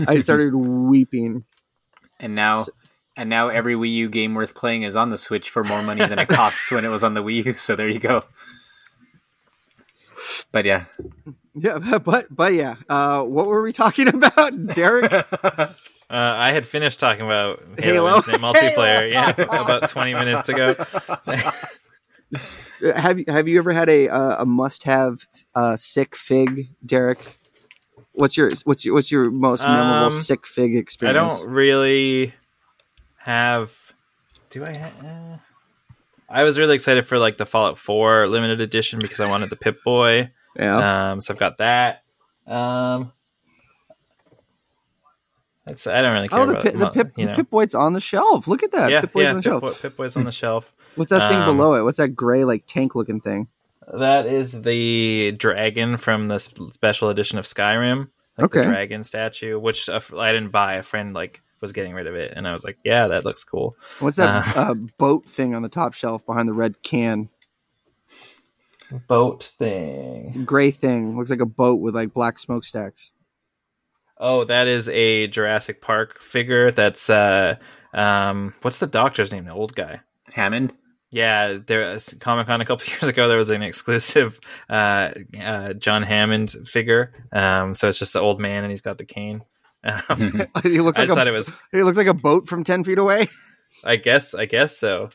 [0.08, 1.46] I started weeping.
[2.20, 2.66] And now,
[3.16, 6.06] and now every Wii U game worth playing is on the Switch for more money
[6.06, 7.54] than it costs when it was on the Wii U.
[7.54, 8.22] So there you go.
[10.52, 10.86] But yeah,
[11.56, 15.12] Yeah, but but yeah, uh, what were we talking about, Derek?
[16.10, 18.22] Uh, I had finished talking about Halo.
[18.22, 19.34] Halo, multiplayer, Halo.
[19.38, 20.74] yeah, about twenty minutes ago.
[22.96, 27.40] have you have you ever had a uh, a must have uh, sick fig, Derek?
[28.14, 31.36] What's your what's your what's your most memorable Um, sick fig experience?
[31.36, 32.34] I don't really
[33.18, 33.76] have.
[34.50, 34.78] Do I?
[34.78, 35.38] Ha- uh,
[36.30, 39.56] I was really excited for like the Fallout Four limited edition because I wanted the
[39.56, 40.32] Pip Boy.
[40.58, 42.04] Yeah, Um, so I've got that.
[42.46, 43.12] Um,
[45.66, 47.34] that's I don't really care oh, the about Pip, the Pip, you the.
[47.34, 48.48] Pip Boy's on the shelf.
[48.48, 48.90] Look at that.
[48.90, 49.62] yeah, Pip Boy's yeah, on the Pip, shelf.
[49.62, 50.74] Boy, Pip Boy's on the shelf.
[50.96, 51.84] What's that thing Um, below it?
[51.84, 53.48] What's that gray like tank looking thing?
[53.94, 58.10] That is the dragon from the special edition of Skyrim.
[58.38, 58.60] Like Okay.
[58.62, 60.76] the dragon statue, which f- I didn't buy.
[60.76, 63.44] A friend like was getting rid of it, and I was like, "Yeah, that looks
[63.44, 64.60] cool." What's that Uh.
[64.62, 67.30] uh, boat thing on the top shelf behind the red can?
[69.08, 70.24] Boat thing.
[70.26, 71.18] It's a gray thing.
[71.18, 73.12] Looks like a boat with like black smokestacks.
[74.18, 76.72] Oh, that is a Jurassic Park figure.
[76.72, 77.58] That's uh,
[77.94, 79.46] um, what's the doctor's name?
[79.46, 80.00] The old guy.
[80.32, 80.74] Hammond.
[81.10, 83.28] Yeah, there was Comic Con a couple years ago.
[83.28, 84.40] There was an exclusive
[84.70, 87.14] uh, uh, John Hammond figure.
[87.34, 89.42] Um, so it's just the old man, and he's got the cane.
[90.10, 91.54] Um, he looks I like thought it was.
[91.72, 93.28] he looks like a boat from ten feet away.
[93.84, 94.34] I guess.
[94.34, 95.10] I guess so.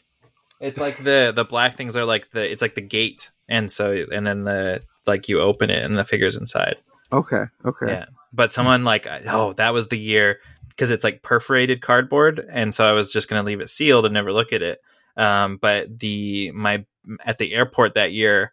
[0.60, 4.06] It's like the the black things are like the it's like the gate, and so
[4.12, 6.76] and then the like you open it and the figures inside.
[7.12, 7.86] Okay, okay.
[7.86, 8.04] Yeah.
[8.32, 12.88] But someone like oh that was the year because it's like perforated cardboard, and so
[12.88, 14.80] I was just gonna leave it sealed and never look at it.
[15.16, 16.84] Um, but the my
[17.24, 18.52] at the airport that year,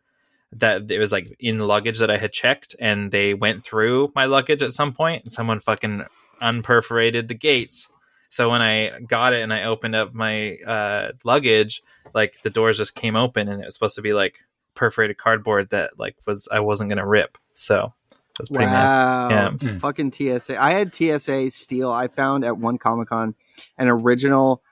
[0.53, 4.25] that it was like in luggage that I had checked, and they went through my
[4.25, 6.05] luggage at some point, and someone fucking
[6.41, 7.89] unperforated the gates.
[8.29, 11.81] So when I got it and I opened up my uh, luggage,
[12.13, 14.37] like the doors just came open, and it was supposed to be like
[14.75, 17.37] perforated cardboard that like was I wasn't gonna rip.
[17.53, 17.93] So
[18.37, 19.31] that's pretty mad.
[19.31, 19.49] Yeah.
[19.51, 19.81] Mm.
[19.81, 20.61] Fucking TSA.
[20.61, 21.91] I had TSA steal.
[21.91, 23.35] I found at one Comic Con
[23.77, 24.63] an original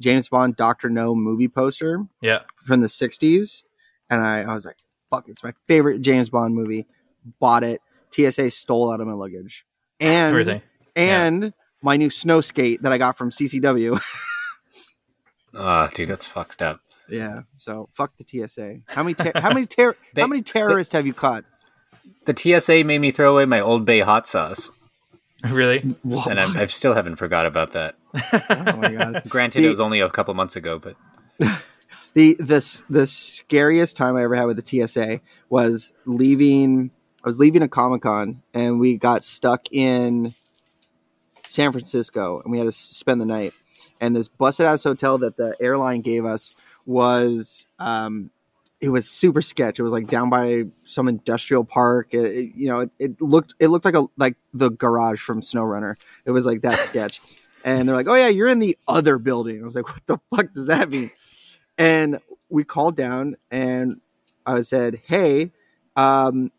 [0.00, 2.40] James Bond Doctor No movie poster Yeah.
[2.56, 3.64] from the 60s.
[4.10, 4.78] And I, I was like,
[5.14, 6.86] fuck, it's my favorite James Bond movie.
[7.40, 7.80] Bought it.
[8.10, 9.64] TSA stole out of my luggage.
[10.00, 10.62] And Everything.
[10.96, 11.52] and
[11.82, 13.98] my new snow skate that I got from CCW.
[15.54, 16.80] Oh, ah, dude, that's fucked up.
[17.08, 17.42] yeah.
[17.54, 18.78] So fuck the TSA.
[18.88, 21.44] How many ter- how many ter- They- how many terrorists have you caught?
[22.26, 24.70] The TSA made me throw away my Old Bay hot sauce,
[25.48, 25.80] Really?
[26.28, 27.96] and I, I still haven't forgot about that.
[28.14, 29.22] oh my god.
[29.28, 30.96] Granted, The- it was only a couple months ago, but
[32.14, 36.90] the the the scariest time I ever had with the TSA was leaving.
[37.24, 40.34] I was leaving a Comic Con and we got stuck in
[41.46, 43.52] San Francisco and we had to spend the night.
[44.00, 48.30] And this busted ass hotel that the airline gave us was um,
[48.80, 49.78] it was super sketch.
[49.78, 52.08] It was like down by some industrial park.
[52.12, 55.40] It, it- you know, it, it looked it looked like a like the garage from
[55.40, 55.96] SnowRunner.
[56.26, 57.20] It was like that sketch.
[57.64, 60.18] And they're like, "Oh yeah, you're in the other building." I was like, "What the
[60.34, 61.10] fuck does that mean?"
[61.78, 64.00] And we called down and
[64.46, 65.50] I said, "Hey,
[65.96, 66.52] um,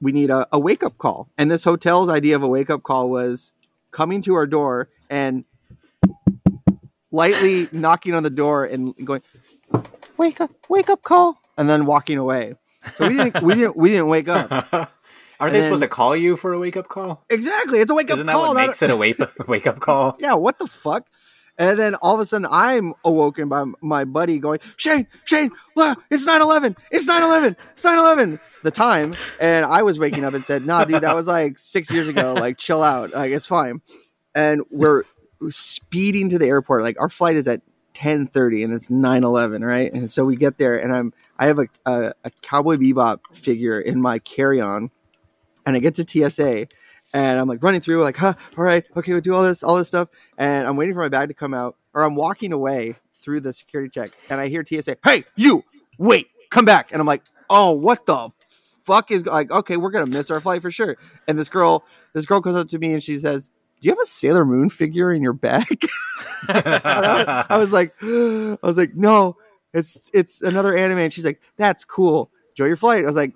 [0.00, 2.82] we need a, a wake up call." And this hotel's idea of a wake up
[2.82, 3.52] call was
[3.90, 5.44] coming to our door and
[7.10, 9.22] lightly knocking on the door and going,
[10.16, 12.54] "Wake up, wake up call," and then walking away.
[12.96, 14.50] So we didn't, we didn't, we didn't wake up.
[15.40, 17.24] are they then- supposed to call you for a wake up call?
[17.30, 18.54] Exactly, it's a wake up Isn't that call.
[18.54, 20.16] what makes it a wake wake up call?
[20.20, 21.06] yeah, what the fuck?
[21.58, 26.02] And then all of a sudden, I'm awoken by my buddy going, Shane, Shane, look,
[26.10, 26.76] it's 9 11.
[26.90, 27.56] It's 9 11.
[27.72, 28.38] It's 9 11.
[28.62, 29.14] The time.
[29.40, 32.34] And I was waking up and said, Nah, dude, that was like six years ago.
[32.34, 33.12] Like, chill out.
[33.12, 33.82] Like, it's fine.
[34.34, 35.02] And we're
[35.48, 36.82] speeding to the airport.
[36.82, 37.60] Like, our flight is at
[37.94, 39.92] 10:30 and it's 9:11, right?
[39.92, 43.78] And so we get there and I'm I have a, a, a Cowboy Bebop figure
[43.78, 44.90] in my carry-on
[45.66, 46.66] and I get to TSA
[47.12, 49.76] and I'm like running through like, huh, all right, okay, we'll do all this, all
[49.76, 50.08] this stuff.
[50.38, 53.52] And I'm waiting for my bag to come out, or I'm walking away through the
[53.52, 55.64] security check, and I hear TSA, hey, you,
[55.98, 56.92] wait, come back.
[56.92, 58.30] And I'm like, oh, what the
[58.82, 60.96] fuck is like, okay, we're gonna miss our flight for sure.
[61.28, 63.48] And this girl, this girl comes up to me and she says,
[63.80, 65.86] Do you have a Sailor Moon figure in your bag?
[66.48, 69.36] I, I was like, I was like, no,
[69.72, 70.98] it's it's another anime.
[70.98, 72.30] And she's like, that's cool.
[72.50, 73.04] Enjoy your flight.
[73.04, 73.34] I was like,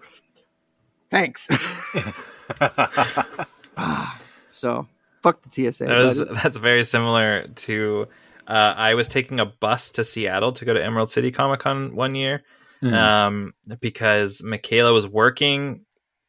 [1.10, 1.48] thanks.
[4.52, 4.86] so
[5.22, 5.84] fuck the TSA.
[5.84, 8.08] That was that's very similar to.
[8.46, 11.96] Uh, I was taking a bus to Seattle to go to Emerald City Comic Con
[11.96, 12.42] one year,
[12.80, 12.94] Hmm.
[12.94, 15.80] um, because Michaela was working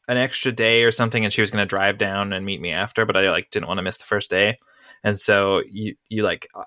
[0.08, 2.72] an extra day or something, and she was going to drive down and meet me
[2.72, 3.06] after.
[3.06, 4.58] But I like didn't want to miss the first day,
[5.04, 6.64] and so you you like uh,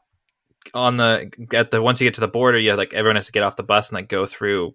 [0.75, 3.27] on the at the once you get to the border, you have, like everyone has
[3.27, 4.75] to get off the bus and like go through,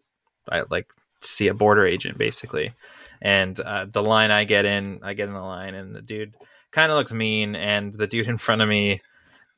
[0.49, 0.87] I like
[1.21, 2.73] see a border agent basically,
[3.21, 6.35] and uh, the line I get in, I get in the line, and the dude
[6.71, 9.01] kind of looks mean, and the dude in front of me,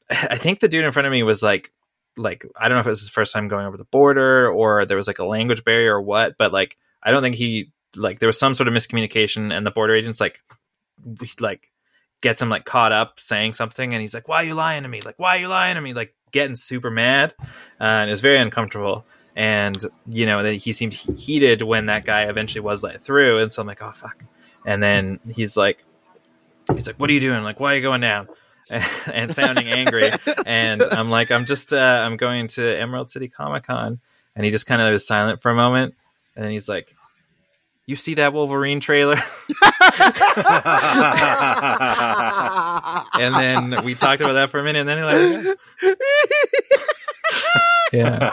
[0.09, 1.71] I think the dude in front of me was like
[2.17, 4.85] like I don't know if it was his first time going over the border or
[4.85, 8.19] there was like a language barrier or what, but like I don't think he like
[8.19, 10.41] there was some sort of miscommunication and the border agent's like
[11.39, 11.71] like
[12.21, 14.89] gets him like caught up saying something and he's like why are you lying to
[14.89, 15.01] me?
[15.01, 15.93] Like why are you lying to me?
[15.93, 19.05] Like getting super mad uh, and it was very uncomfortable
[19.37, 19.77] and
[20.09, 23.37] you know that he seemed heated when that guy eventually was let through.
[23.37, 24.25] And so i'm like oh fuck.
[24.65, 25.85] And then he's like
[26.73, 27.37] he's like what are you doing?
[27.37, 28.27] I'm like why are you going down?
[29.13, 30.09] And sounding angry.
[30.45, 33.99] And i'm like i'm just uh, i'm going to emerald city comic con
[34.35, 35.93] and he just kind of was silent for a moment.
[36.35, 36.93] And then he's like
[37.85, 39.21] you see that wolverine trailer?
[43.19, 44.79] And then we talked about that for a minute.
[44.79, 46.96] And then he like yeah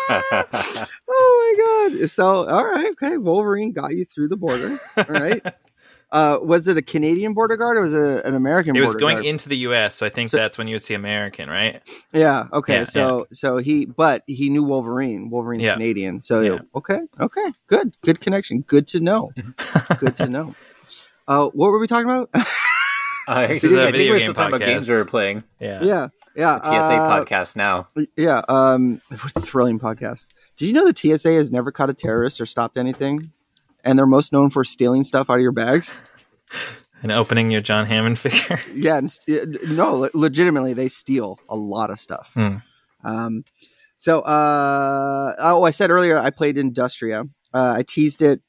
[1.09, 2.11] oh my god!
[2.11, 4.79] So all right, okay, Wolverine got you through the border.
[4.97, 5.43] All right.
[6.13, 8.77] uh, was it a Canadian border guard or was it an American?
[8.77, 9.27] it was going guard?
[9.27, 11.83] into the us so i think So- that's when you would see american right
[12.13, 12.47] Yeah.
[12.53, 12.75] Okay.
[12.81, 15.29] Yeah, so so he, but he knew Wolverine.
[15.31, 15.73] Wolverine's Yeah.
[15.75, 16.21] Canadian.
[16.21, 16.59] So Yeah.
[16.75, 17.01] okay.
[17.21, 17.53] Okay.
[17.67, 17.97] Good.
[18.05, 18.61] Good connection.
[18.63, 19.33] Good to know.
[19.99, 20.55] Good to know.
[21.27, 22.31] Uh, what were we talking about?
[23.27, 25.05] Uh, This is a I think video we're game still talking about games we were
[25.07, 25.43] playing.
[25.59, 26.09] yeah yeah.
[26.37, 26.59] Yeah.
[26.59, 27.89] TSA uh, podcast now.
[28.17, 28.43] Yeah.
[28.49, 30.29] Um, thrilling podcast.
[30.57, 33.33] Did you know the TSA has never caught a terrorist or stopped anything?
[33.85, 36.01] And they're most known for stealing stuff out of your bags.
[37.03, 38.59] And opening your John Hammond figure.
[38.75, 42.31] yeah, and st- no, le- legitimately, they steal a lot of stuff.
[42.33, 42.57] Hmm.
[43.05, 43.45] Um,
[43.99, 47.25] so, uh, oh, I said earlier I played Industria.
[47.53, 48.41] Uh, I teased it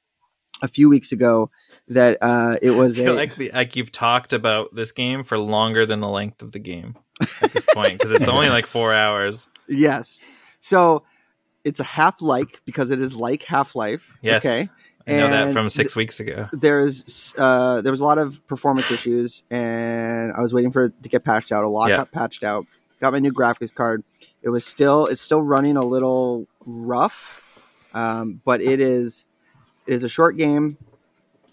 [0.62, 1.52] a few weeks ago
[1.90, 5.24] that uh, it was I feel a like the, like you've talked about this game
[5.24, 6.96] for longer than the length of the game
[7.42, 9.48] at this point because it's only like four hours.
[9.68, 10.24] yes.
[10.60, 11.04] So
[11.64, 14.18] it's a half like because it is like Half Life.
[14.22, 14.68] Yes, Okay.
[15.08, 16.50] I know that from six weeks ago.
[16.52, 21.04] there's uh, there was a lot of performance issues, and I was waiting for it
[21.04, 21.64] to get patched out.
[21.64, 21.98] A lot Yeah.
[21.98, 22.66] got patched out.
[23.00, 24.04] Got my new graphics card.
[24.42, 27.60] It was still it's still running a little rough,
[27.94, 29.26] um, but it is
[29.86, 30.76] it is a short game.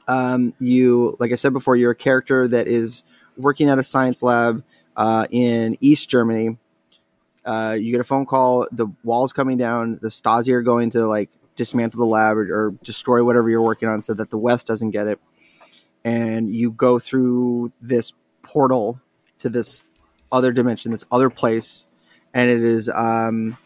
[0.09, 3.05] Um, you like I said before, you're a character that is
[3.37, 4.63] working at a science lab
[4.97, 6.59] uh, in East Germany.
[7.45, 8.67] Uh, you get a phone call.
[8.73, 9.99] The walls coming down.
[10.01, 13.89] The Stasi are going to like dismantle the lab or, or destroy whatever you're working
[13.89, 15.21] on, so that the West doesn't get it.
[16.05, 18.13] And you go through this
[18.43, 19.01] portal
[19.39, 19.83] to this
[20.31, 21.87] other dimension, this other place,
[22.33, 23.57] and it is um,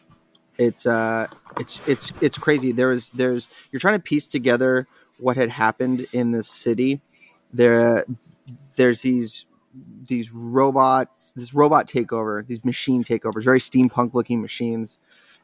[0.58, 1.26] it's uh,
[1.58, 2.72] it's it's it's crazy.
[2.72, 4.86] There is there's you're trying to piece together
[5.18, 7.00] what had happened in this city.
[7.52, 8.04] There,
[8.76, 9.46] there's these
[10.06, 14.98] these robots, this robot takeover, these machine takeovers, very steampunk looking machines.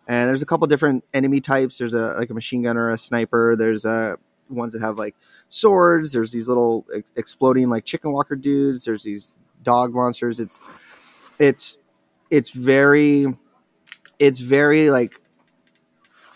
[0.08, 1.78] And there's a couple different enemy types.
[1.78, 3.54] There's a like a machine gunner, a sniper.
[3.56, 4.16] There's uh
[4.48, 5.14] ones that have like
[5.48, 6.12] swords.
[6.12, 8.84] There's these little ex- exploding like chicken walker dudes.
[8.84, 10.40] There's these dog monsters.
[10.40, 10.58] It's
[11.38, 11.78] it's
[12.30, 13.26] it's very
[14.18, 15.20] it's very like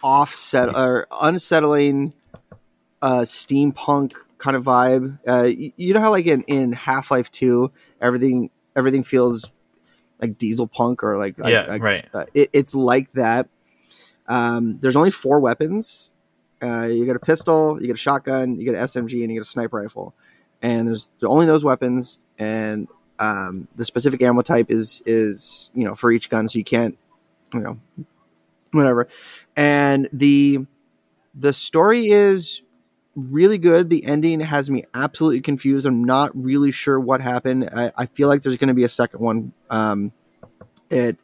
[0.03, 2.15] offset or unsettling
[3.03, 5.19] uh steampunk kind of vibe.
[5.27, 9.51] Uh, you know how like in, in Half Life Two, everything everything feels
[10.21, 12.05] like diesel punk or like, Yeah, like, right.
[12.13, 13.49] Uh, it, it's like that.
[14.29, 16.11] Um, there's only four weapons.
[16.63, 19.39] Uh, you get a pistol, you get a shotgun, you get an SMG, and you
[19.39, 20.15] get a sniper rifle.
[20.63, 25.71] And there's there are only those weapons, and um, the specific ammo type is is
[25.75, 26.97] you know for each gun, so you can't
[27.53, 27.79] you know
[28.73, 29.07] whatever.
[29.55, 30.67] And the
[31.35, 32.63] the story is
[33.17, 33.91] really good.
[33.91, 35.87] The ending has me absolutely confused.
[35.87, 37.69] I'm not really sure what happened.
[37.75, 39.53] I, I feel like there's going to be a second one.
[39.71, 40.13] Um,
[40.91, 41.19] it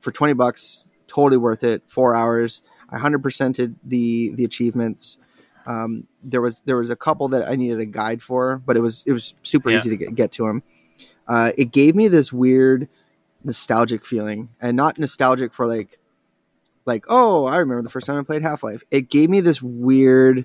[0.00, 1.82] for twenty bucks, totally worth it.
[1.86, 2.62] Four hours.
[2.90, 5.18] I hundred percented the the achievements.
[5.66, 8.80] Um, there was there was a couple that I needed a guide for, but it
[8.80, 9.78] was it was super Yeah.
[9.78, 10.62] easy to get, get to them.
[11.26, 12.88] Uh, it gave me this weird
[13.42, 15.98] nostalgic feeling, and not nostalgic for like
[16.86, 18.84] like oh I remember the first time I played Half Life.
[18.90, 20.44] It gave me this weird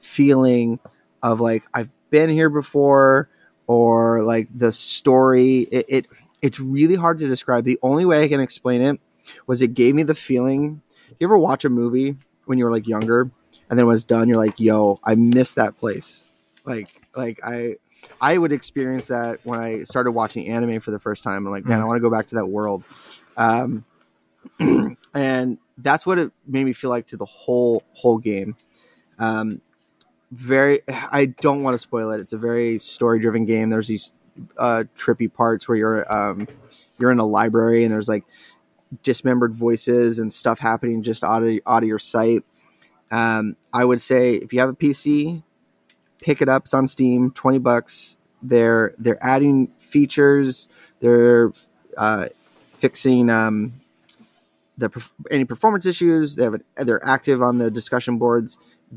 [0.00, 0.78] feeling
[1.22, 3.28] of like I've been here before
[3.66, 6.06] or like the story it, it
[6.40, 7.64] it's really hard to describe.
[7.64, 9.00] The only way I can explain it
[9.46, 10.82] was it gave me the feeling
[11.18, 13.30] you ever watch a movie when you were like younger
[13.68, 16.24] and then when it's done you're like yo I miss that place.
[16.64, 17.76] Like like I
[18.20, 21.46] I would experience that when I started watching anime for the first time.
[21.46, 22.84] I'm like man I want to go back to that world.
[23.36, 23.84] Um
[25.14, 28.56] and that's what it made me feel like through the whole whole game.
[29.18, 29.60] Um
[30.30, 32.20] very i don't want to spoil it.
[32.20, 33.70] It's a very story driven game.
[33.70, 34.12] There's these
[34.56, 36.46] uh trippy parts where you're um
[36.98, 38.24] you're in a library and there's like
[39.02, 42.44] dismembered voices and stuff happening just out of out of your sight.
[43.10, 45.42] Um i would say if you have a pc
[46.20, 46.64] pick it up.
[46.64, 48.16] It's on steam 20 bucks.
[48.42, 50.68] They're they're adding features.
[51.00, 51.52] They're
[51.96, 52.28] uh
[52.72, 53.80] fixing um
[54.76, 54.90] the
[55.30, 56.36] any performance issues.
[56.36, 58.56] They have it, they're active on the discussion boards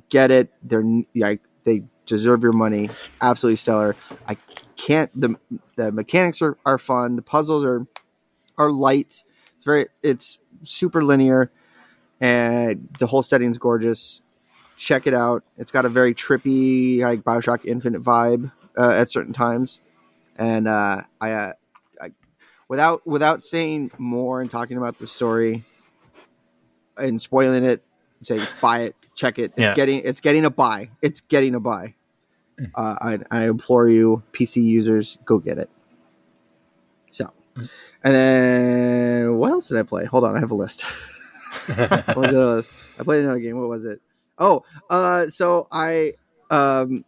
[0.10, 0.52] get it.
[0.64, 0.84] They're
[1.16, 2.90] like they deserve your money.
[3.22, 3.96] Absolutely stellar.
[4.28, 4.36] I
[4.76, 5.12] can't.
[5.20, 5.38] the
[5.76, 7.16] The mechanics are, are fun.
[7.16, 7.86] The puzzles are
[8.58, 9.24] are light.
[9.56, 9.88] It's very.
[10.02, 11.52] It's super linear,
[12.20, 14.22] and the whole setting's gorgeous.
[14.78, 15.44] Check it out.
[15.58, 19.80] It's got a very trippy, like Bioshock Infinite vibe uh, at certain times,
[20.38, 21.54] and uh, I, uh,
[22.02, 22.10] I,
[22.68, 25.64] without without saying more and talking about the story
[26.98, 27.84] and spoiling it,
[28.24, 29.54] say buy it, check it.
[29.56, 29.74] It's Yeah.
[29.76, 30.90] getting it's getting a buy.
[31.02, 31.96] It's getting a buy.
[32.76, 35.70] Uh, I, I implore you, PC users, go get it.
[37.10, 40.06] So, and then what else did I play?
[40.06, 40.84] Hold on, I have a list.
[41.66, 42.76] what was the list?
[43.00, 43.60] I played another game.
[43.60, 44.00] What was it?
[44.38, 46.14] Oh, uh, so I
[46.52, 47.04] um,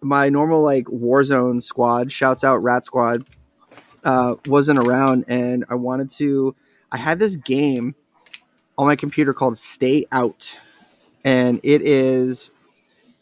[0.00, 3.26] my normal like Warzone squad shouts out Rat Squad
[4.04, 6.54] uh, wasn't around, and I wanted to.
[6.92, 7.94] I had this game
[8.76, 10.56] on my computer called Stay Out,
[11.24, 12.50] and it is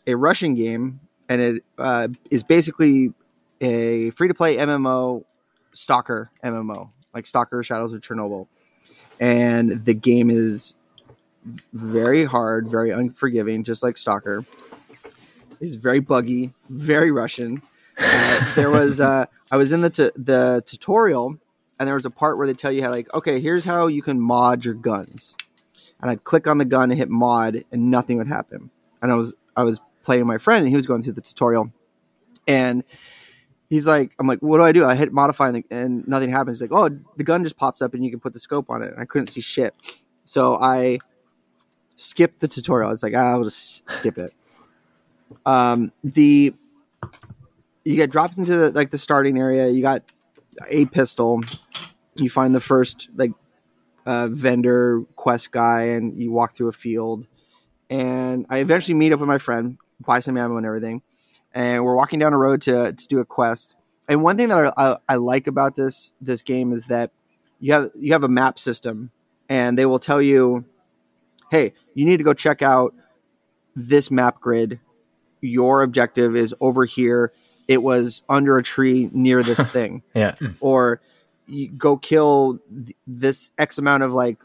[0.06, 3.12] a Russian game, and it uh, is basically
[3.60, 5.24] a free to play MMO,
[5.72, 8.46] Stalker MMO, like Stalker Shadows of Chernobyl,
[9.20, 10.74] and the game is
[11.72, 14.44] very hard, very unforgiving, just like Stalker.
[15.60, 17.62] It's very buggy, very Russian.
[17.98, 21.38] Uh, there was uh, I was in the t- the tutorial,
[21.78, 24.02] and there was a part where they tell you how like, okay, here's how you
[24.02, 25.36] can mod your guns,
[26.00, 28.70] and I'd click on the gun and hit mod, and nothing would happen.
[29.02, 31.20] And I was I was playing with my friend, and he was going through the
[31.20, 31.72] tutorial,
[32.46, 32.84] and
[33.68, 34.84] he's like, I'm like, what do I do?
[34.84, 36.60] I hit modify, and, and nothing happens.
[36.60, 38.82] He's like, oh, the gun just pops up, and you can put the scope on
[38.82, 38.92] it.
[38.92, 39.74] And I couldn't see shit,
[40.24, 40.98] so I
[41.96, 42.88] skipped the tutorial.
[42.88, 44.32] I was like, I'll just skip it.
[45.44, 46.54] Um, the
[47.84, 49.68] you get dropped into the, like the starting area.
[49.68, 50.02] You got
[50.68, 51.40] a pistol.
[52.16, 53.32] You find the first like
[54.06, 57.26] uh, vendor quest guy, and you walk through a field.
[57.90, 61.02] And I eventually meet up with my friend, buy some ammo and everything.
[61.52, 63.76] And we're walking down a road to to do a quest.
[64.08, 67.10] And one thing that I, I, I like about this this game is that
[67.60, 69.10] you have you have a map system,
[69.48, 70.64] and they will tell you,
[71.50, 72.94] "Hey, you need to go check out
[73.74, 74.80] this map grid.
[75.40, 77.32] Your objective is over here
[77.68, 80.36] it was under a tree near this thing Yeah.
[80.60, 81.00] or
[81.46, 84.38] you go kill th- this x amount of like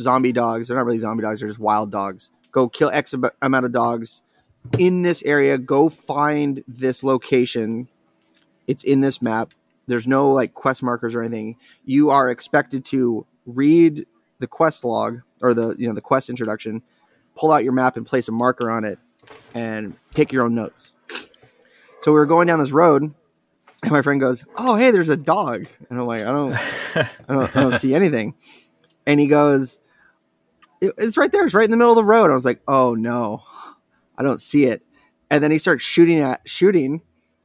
[0.00, 0.68] zombie dogs.
[0.68, 2.30] They're not really zombie dogs they're just wild dogs.
[2.52, 4.22] Go kill x amount of dogs
[4.78, 5.58] in this area.
[5.58, 7.88] Go find this location.
[8.66, 9.52] It's in this map.
[9.86, 11.56] There's no like quest markers or anything.
[11.84, 14.06] You are expected to read
[14.38, 16.82] the quest log or the you know the quest introduction
[17.36, 18.98] pull out your map and place a marker on it
[19.54, 20.92] and take your own notes.
[22.00, 23.14] So we were going down this road,
[23.82, 26.54] and my friend goes, "Oh, hey, there's a dog," and I'm like, "I don't,
[26.96, 28.34] I don't, I don't see anything."
[29.06, 29.78] And he goes,
[30.80, 31.44] "It- "It's right there.
[31.44, 33.42] It's right in the middle of the road." I was like, "Oh no,
[34.18, 34.82] I don't see it."
[35.30, 37.02] And then he starts shooting at shooting,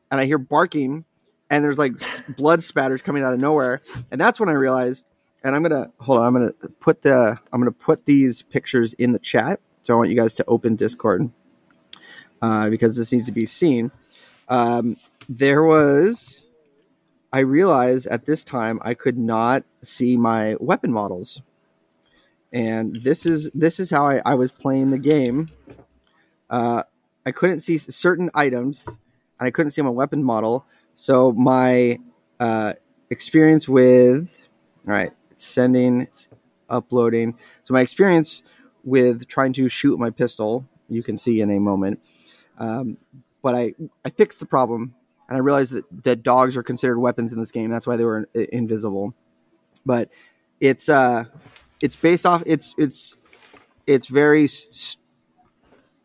[0.09, 1.05] and I hear barking,
[1.49, 1.93] and there's like
[2.37, 5.05] blood spatters coming out of nowhere, and that's when I realized.
[5.43, 6.27] And I'm gonna hold on.
[6.27, 9.59] I'm gonna put the I'm gonna put these pictures in the chat.
[9.81, 11.31] So I want you guys to open Discord
[12.43, 13.89] uh, because this needs to be seen
[14.49, 14.97] um,
[15.33, 16.45] there was
[17.31, 21.41] i realized at this time i could not see my weapon models.
[22.51, 25.47] And this is this is how i, I was playing the game.
[26.49, 26.83] Uh,
[27.25, 30.65] i couldn't see certain items and i couldn't see my weapon model.
[30.95, 31.99] So my
[32.41, 32.73] uh,
[33.09, 34.49] experience with
[34.85, 36.27] all right it's sending it's
[36.69, 37.37] uploading.
[37.61, 38.43] So my experience
[38.83, 42.01] with trying to shoot my pistol you can see in a moment
[42.57, 42.97] um,
[43.41, 44.93] but I I fixed the problem
[45.31, 47.71] and I realized that that dogs are considered weapons in this game.
[47.71, 49.13] That's why they were i- invisible.
[49.85, 50.09] But
[50.59, 51.23] it's uh
[51.81, 53.15] it's based off it's it's
[53.87, 54.97] it's very s-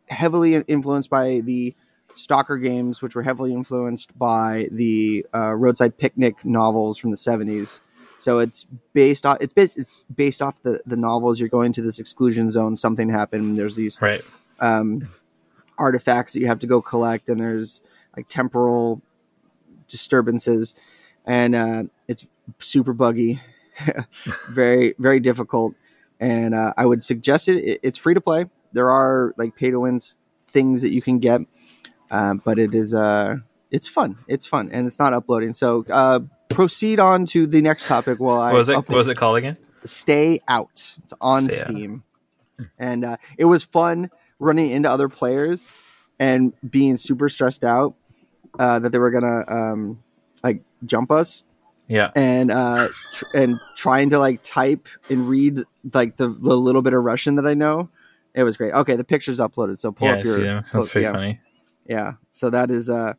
[0.08, 1.74] heavily influenced by the
[2.14, 7.80] Stalker games, which were heavily influenced by the uh, roadside picnic novels from the seventies.
[8.18, 8.64] So it's
[8.94, 11.38] based off it's based it's based off the the novels.
[11.40, 12.76] You're going to this exclusion zone.
[12.76, 13.56] Something happened.
[13.56, 14.22] There's these Right.
[14.60, 15.06] um,
[15.78, 17.82] artifacts that you have to go collect, and there's
[18.16, 19.02] like temporal
[19.88, 20.74] disturbances,
[21.24, 22.26] and uh, it's
[22.58, 23.40] super buggy,
[24.50, 25.74] very very difficult.
[26.18, 27.56] And uh, I would suggest it.
[27.64, 28.46] it- It's free to play.
[28.72, 30.16] There are like pay to wins
[30.46, 31.40] things that you can get,
[32.10, 33.36] um, but it is uh,
[33.70, 34.16] it's fun.
[34.28, 35.52] It's fun, and it's not uploading.
[35.52, 38.18] So uh, proceed on to the next topic.
[38.18, 38.76] While I What was it?
[38.76, 39.56] upload- What was it called again?
[39.84, 40.96] Stay Out.
[41.02, 41.66] It's on Stay Out.
[41.66, 42.02] Steam,
[42.78, 45.72] and uh, it was fun running into other players
[46.18, 47.94] and being super stressed out
[48.58, 50.02] uh, that they were gonna um,
[50.42, 51.44] like jump us
[51.88, 52.10] Yeah.
[52.14, 56.92] and uh, tr- and trying to like type and read like the, the little bit
[56.92, 57.88] of Russian that I know.
[58.34, 58.72] It was great.
[58.74, 60.34] Okay, the picture's uploaded, so pull Yeah, up your.
[60.34, 60.64] see them.
[60.70, 61.40] pull- pretty yeah, funny.
[61.86, 63.14] Yeah, so that is uh,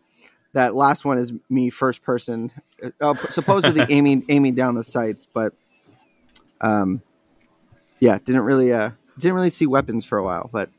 [0.54, 2.52] that last one is me first person,
[3.02, 5.54] uh, supposedly aiming aiming down the sights, but
[6.62, 7.02] um,
[8.00, 10.70] yeah, didn't really uh didn't really see weapons for a while, but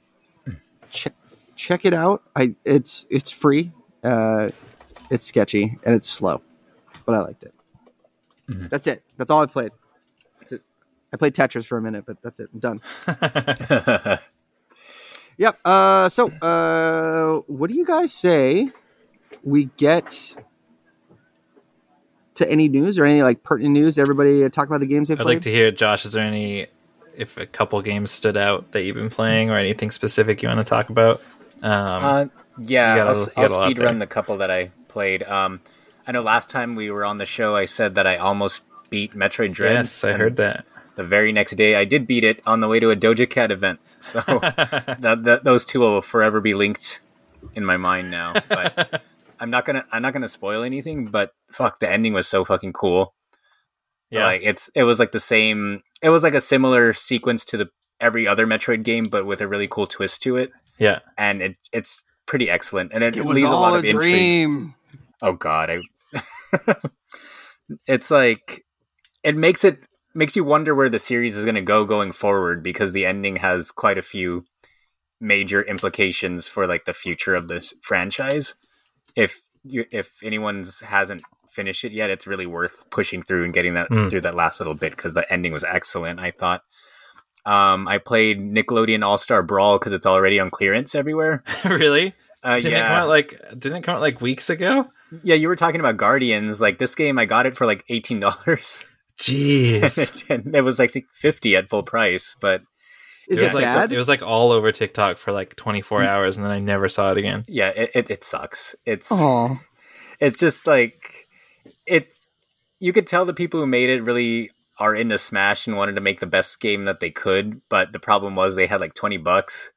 [0.90, 1.14] check
[1.56, 2.22] check it out.
[2.36, 3.72] I it's it's free.
[4.02, 4.48] Uh,
[5.10, 6.40] it's sketchy and it's slow,
[7.06, 7.54] but I liked it.
[8.48, 8.68] Mhm.
[8.70, 9.02] That's it.
[9.16, 9.72] That's all I played.
[10.40, 10.62] That's it.
[11.12, 12.48] I played Tetris for a minute, but that's it.
[12.52, 12.80] I'm done.
[15.40, 15.56] Yep.
[15.64, 18.72] Uh, so, uh, what do you guys say
[19.44, 20.34] we get
[22.34, 23.98] to any news or any like pertinent news?
[23.98, 25.34] Everybody uh, talk about the games they I'd played.
[25.36, 26.66] like to hear, Josh, is there any,
[27.16, 30.60] if a couple games stood out that you've been playing or anything specific you want
[30.60, 31.22] to talk about?
[31.62, 31.70] Um,
[32.04, 32.26] Uh,
[32.58, 34.70] yeah, You got a- I'll, you got a I'll speed run the couple that I
[34.88, 35.22] played.
[35.22, 35.60] Um,
[36.06, 39.12] I know last time we were on the show, I said that I almost beat
[39.14, 39.72] Metroid Dread.
[39.74, 40.64] yes, I heard that.
[40.96, 43.50] The very next day, I did beat it on the way to a Doja Cat
[43.50, 43.78] event.
[44.00, 47.00] So that, that, those two will forever be linked
[47.54, 48.32] in my mind now.
[48.48, 49.02] But
[49.40, 51.06] I'm not gonna I'm not gonna spoil anything.
[51.06, 53.14] But fuck, the ending was so fucking cool.
[54.10, 54.24] yeah.
[54.24, 55.82] Like it's it was like the same.
[56.02, 57.68] It was like a similar sequence to the
[58.00, 60.50] every other Metroid game, but with a really cool twist to it.
[60.78, 61.00] yeah.
[61.16, 63.84] And it it's pretty excellent, and it, it was leaves a all lot a of
[63.84, 64.12] intrigue.
[64.14, 64.74] dream.
[65.22, 65.80] oh god, I
[67.86, 68.64] it's like
[69.24, 69.80] it makes it
[70.14, 73.36] makes you wonder where the series is going to go going forward because the ending
[73.36, 74.44] has quite a few
[75.20, 78.54] major implications for like the future of this franchise.
[79.16, 83.74] If you if anyone's hasn't finished it yet, it's really worth pushing through and getting
[83.74, 84.10] that Mm.
[84.10, 86.20] through that last little bit because the ending was excellent.
[86.20, 86.62] I thought.
[87.48, 91.42] Um, I played Nickelodeon All Star Brawl because it's already on clearance everywhere.
[91.64, 92.14] really?
[92.42, 94.86] Uh, Didn't yeah, it come out like didn't it come out like weeks ago?
[95.24, 95.34] yeah.
[95.34, 96.60] You were talking about Guardians.
[96.60, 98.84] Like this game, I got it for like eighteen dollars,
[99.20, 100.24] Jeez.
[100.28, 102.36] and it was like I think fifty at full price.
[102.40, 102.62] But
[103.28, 103.92] Is it it, was like bad?
[103.92, 106.06] it was like all over TikTok for like 24 Mm.
[106.06, 107.44] hours and then I never saw it again.
[107.48, 108.76] yeah, it, it, it sucks.
[108.86, 109.56] It's Oh,
[110.20, 111.26] it's just like
[111.86, 112.14] it
[112.78, 116.00] you could tell the people who made it really are into smash and wanted to
[116.00, 119.16] make the best game that they could but the problem was they had like 20
[119.18, 119.70] bucks.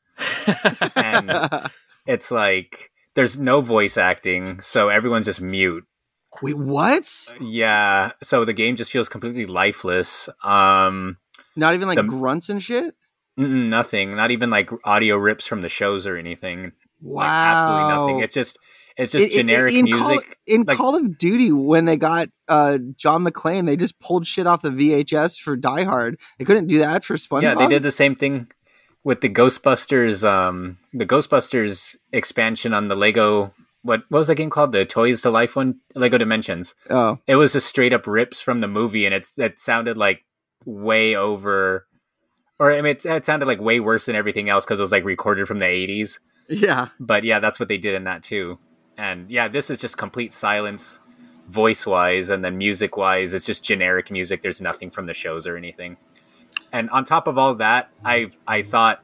[0.96, 1.32] And
[2.08, 5.84] it's like there's no voice acting so everyone's just mute.
[6.42, 7.10] Wait, what?
[7.40, 11.18] yeah so the game just feels completely lifeless um
[11.56, 12.96] Not even like The- grunts and shit.
[13.38, 14.16] nothing.
[14.16, 16.74] Not even like audio rips from the shows or anything.
[17.02, 18.20] Wow, like absolutely nothing.
[18.24, 18.60] It's just
[18.98, 21.98] it's just It- it- generic in music Call, in like- Call of Duty, when they
[21.98, 26.20] got uh, John McClane, they just pulled shit off the VHS for Die Hard.
[26.38, 27.42] They couldn't do that for SpongeBob.
[27.44, 28.52] Yeah, they did the same thing
[29.04, 33.54] with the Ghostbusters, um, the Ghostbusters expansion on the Lego.
[33.84, 34.74] What, what was that game called?
[34.74, 36.76] The Toys to Life one, Lego Dimensions.
[36.90, 40.24] Oh, It was just straight up rips from the movie, and it's it sounded like
[40.66, 41.88] way over,
[42.60, 44.92] or I mean, it, it sounded like way worse than everything else because it was
[44.92, 46.20] like recorded from the eighties.
[46.48, 46.90] yeah.
[47.00, 48.60] But yeah, that's what they did in that too.
[49.02, 51.00] And yeah, this is just complete silence,
[51.50, 54.44] voice wise, and then music wise, it's just generic music.
[54.44, 55.98] There's nothing from the shows or anything.
[56.72, 59.04] And on top of all that, I I thought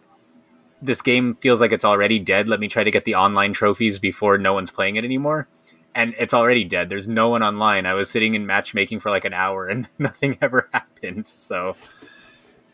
[0.84, 2.48] this game feels like it's already dead.
[2.48, 5.48] Let me try to get the online trophies before no one's playing it anymore.
[5.96, 6.90] And it's already dead.
[6.90, 7.88] There's no one online.
[7.88, 11.28] I was sitting in matchmaking for like an hour and nothing ever happened.
[11.28, 11.76] So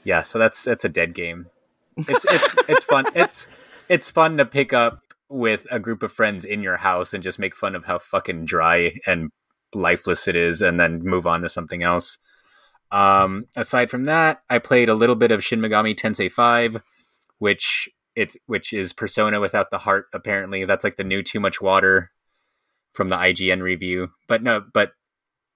[0.04, 1.48] yeah, so that's that's a dead game.
[1.96, 3.06] It's it's it's fun.
[3.16, 3.48] It's
[3.88, 5.00] it's fun to pick up
[5.30, 8.46] with a group of friends in your house and just make fun of how fucking
[8.46, 9.32] dry and
[9.74, 12.18] lifeless it is and then move on to something else.
[12.92, 16.82] Um, aside from that, I played a little bit of Shin Megami Tensei 5,
[17.40, 20.66] which it which is Persona without the heart apparently.
[20.66, 22.12] That's like the new Too Much Water
[22.94, 24.10] from the IGN review.
[24.28, 24.92] But no, but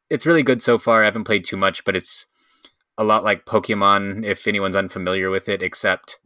[0.09, 1.03] it's really good so far.
[1.03, 2.25] I haven't played too much, but it's
[2.97, 6.17] a lot like Pokemon if anyone's unfamiliar with it except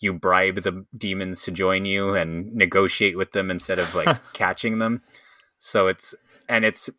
[0.00, 4.78] you bribe the demons to join you and negotiate with them instead of like catching
[4.78, 5.02] them.
[5.58, 6.14] So it's
[6.48, 6.90] and it's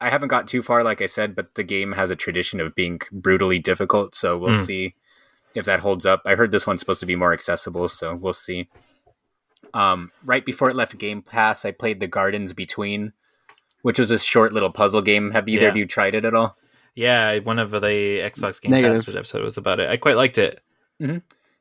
[0.00, 2.74] I haven't got too far like I said, but the game has a tradition of
[2.76, 4.66] being brutally difficult, so we'll Mm.
[4.66, 4.94] see
[5.54, 6.22] if that holds up.
[6.24, 8.68] I heard this one's supposed to be more accessible, so we'll see.
[9.74, 13.12] Um, right before it left Game Pass, I played The Gardens Between,
[13.82, 15.32] which was a short little puzzle game.
[15.32, 16.56] Have either of you tried it at all?
[16.94, 19.04] Yeah, one of the Xbox Game Negative.
[19.04, 19.90] Pass episode was about it.
[19.90, 20.60] I quite liked it.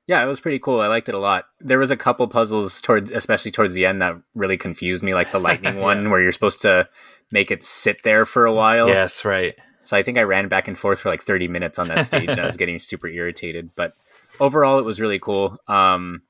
[0.08, 0.80] Yeah, it was pretty cool.
[0.80, 1.47] I liked it a lot.
[1.60, 5.32] There was a couple puzzles towards, especially towards the end, that really confused me, like
[5.32, 6.88] the lightning one, where you're supposed to
[7.32, 8.88] make it sit there for a while.
[8.88, 9.55] Yes, right.
[9.82, 12.30] So I think I ran back and forth for like 30 minutes on that stage,
[12.30, 13.72] and I was getting super irritated.
[13.76, 13.95] But
[14.39, 15.58] overall, it was really cool.
[15.68, 16.22] Um,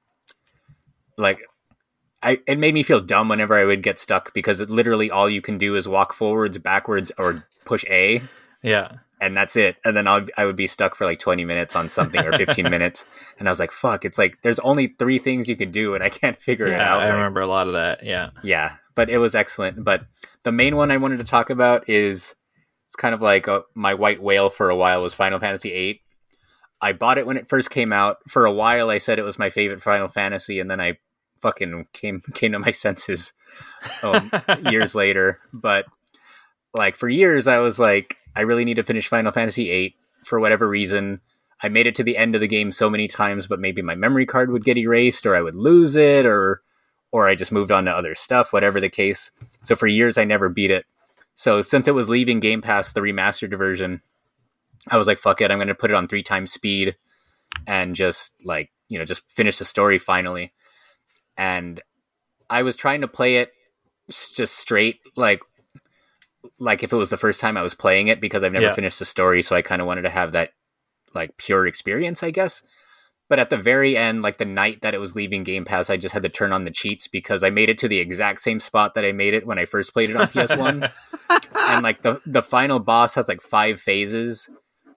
[1.16, 1.40] like,
[2.24, 5.30] I it made me feel dumb whenever I would get stuck because it literally all
[5.30, 8.24] you can do is walk forwards, backwards, or push A
[8.64, 8.98] Yeah.
[9.20, 9.78] And that's it.
[9.86, 12.64] And then I'll, I would be stuck for like 20 minutes on something or 15
[12.70, 13.06] minutes.
[13.40, 16.04] And I was like, fuck, it's like there's only three things you could do and
[16.04, 17.02] I can't figure it out.
[17.02, 18.04] I Like, remember a lot of that.
[18.04, 18.30] Yeah.
[18.44, 19.84] Yeah, but it was excellent.
[19.84, 20.06] But
[20.44, 22.36] the main one I wanted to talk about is
[22.86, 26.02] it's kind of like uh my white whale for a while was Final Fantasy VIII.
[26.80, 28.18] I bought it when it first came out.
[28.28, 31.00] For a while, I said it was my favorite Final Fantasy, and then I
[31.42, 33.34] fucking came came to my senses
[34.04, 34.32] um,
[34.72, 35.40] years later.
[35.54, 35.86] But
[36.74, 40.40] like for years, I was like, I really need to finish Final Fantasy VIII for
[40.40, 41.22] whatever reason.
[41.64, 43.96] I made it to the end of the game so many times, but maybe my
[43.96, 46.62] memory card would get erased, or I would lose it, or
[47.12, 49.32] or I just moved on to other stuff, whatever the case.
[49.64, 50.86] So for years, I never beat it.
[51.34, 54.02] So since it was leaving Game Pass, the remastered version,
[54.90, 56.96] I was like, fuck it, I'm going to put it on three times speed
[57.66, 60.54] and just like, you know, just finish the story finally.
[61.38, 61.82] And
[62.50, 63.52] I was trying to play it
[64.10, 65.42] just straight, like,
[66.60, 68.74] like if it was the first time I was playing it because I've never Yeah.
[68.74, 69.42] finished the story.
[69.42, 70.52] So I kind of wanted to have that
[71.14, 72.64] like pure experience, I guess.
[73.30, 75.98] But at the very end, like the night that it was leaving Game Pass, I
[75.98, 78.60] just had to turn on the cheats because I made it to the exact same
[78.62, 80.90] spot that I made it when I first played it on PS1.
[81.70, 84.50] and like the the final boss has like five phases.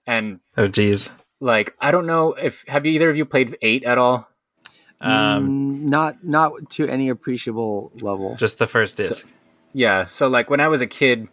[0.07, 1.09] And Oh, geez.
[1.41, 4.27] like I don't know if have you either of you played eight at all?
[5.01, 8.35] Um, Mm, not not to any appreciable level.
[8.37, 9.27] just the first disc.
[9.73, 11.27] Yeah, so like when I was a kid,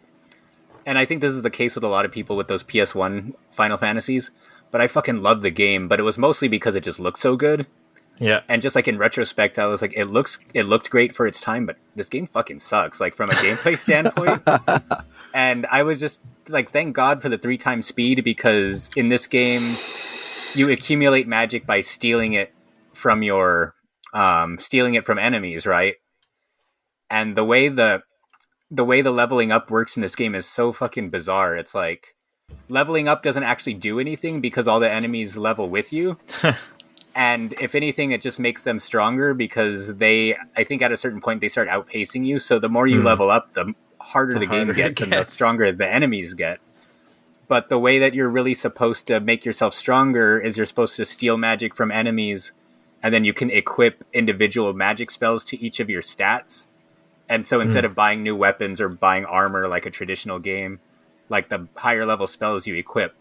[0.85, 3.33] and I think this is the case with a lot of people with those PS1
[3.51, 4.31] Final Fantasies,
[4.71, 7.35] but I fucking love the game, but it was mostly because it just looked so
[7.35, 7.65] good.
[8.19, 8.41] Yeah.
[8.49, 11.39] And just like in retrospect, I was like, it looks, it looked great for its
[11.39, 14.41] time, but this game fucking sucks, like from a gameplay standpoint.
[15.33, 19.25] And I was just like, thank God for the three times speed because in this
[19.25, 19.77] game,
[20.53, 22.53] you accumulate magic by stealing it
[22.93, 23.73] from your,
[24.13, 25.95] um, stealing it from enemies, right?
[27.09, 28.03] And the way the
[28.71, 31.55] the way the leveling up works in this game is so fucking bizarre.
[31.55, 32.15] It's like
[32.67, 36.17] leveling up doesn't actually do anything because all the enemies level with you.
[37.15, 41.21] and if anything, it just makes them stronger because they, I think at a certain
[41.21, 42.39] point, they start outpacing you.
[42.39, 43.05] So the more you Hmm.
[43.05, 46.33] level up, the harder the, The game harder it gets and the stronger the enemies
[46.33, 46.59] get.
[47.47, 51.05] But the way that you're really supposed to make yourself stronger is you're supposed to
[51.05, 52.53] steal magic from enemies
[53.01, 56.67] and then you can equip individual magic spells to each of your stats.
[57.29, 57.91] And so instead hmm.
[57.91, 60.79] of buying new weapons or buying armor like a traditional game,
[61.29, 63.15] like the higher level spells you equip,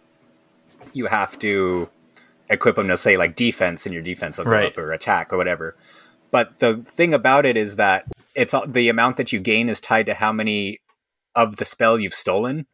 [0.94, 1.90] you have to
[2.48, 4.66] equip them to say like defense, and your defense will go Right.
[4.66, 5.76] up or attack or whatever.
[6.30, 9.80] But the thing about it is that it's all- the amount that you gain is
[9.80, 10.80] tied to how many
[11.35, 12.66] of the spell you've stolen.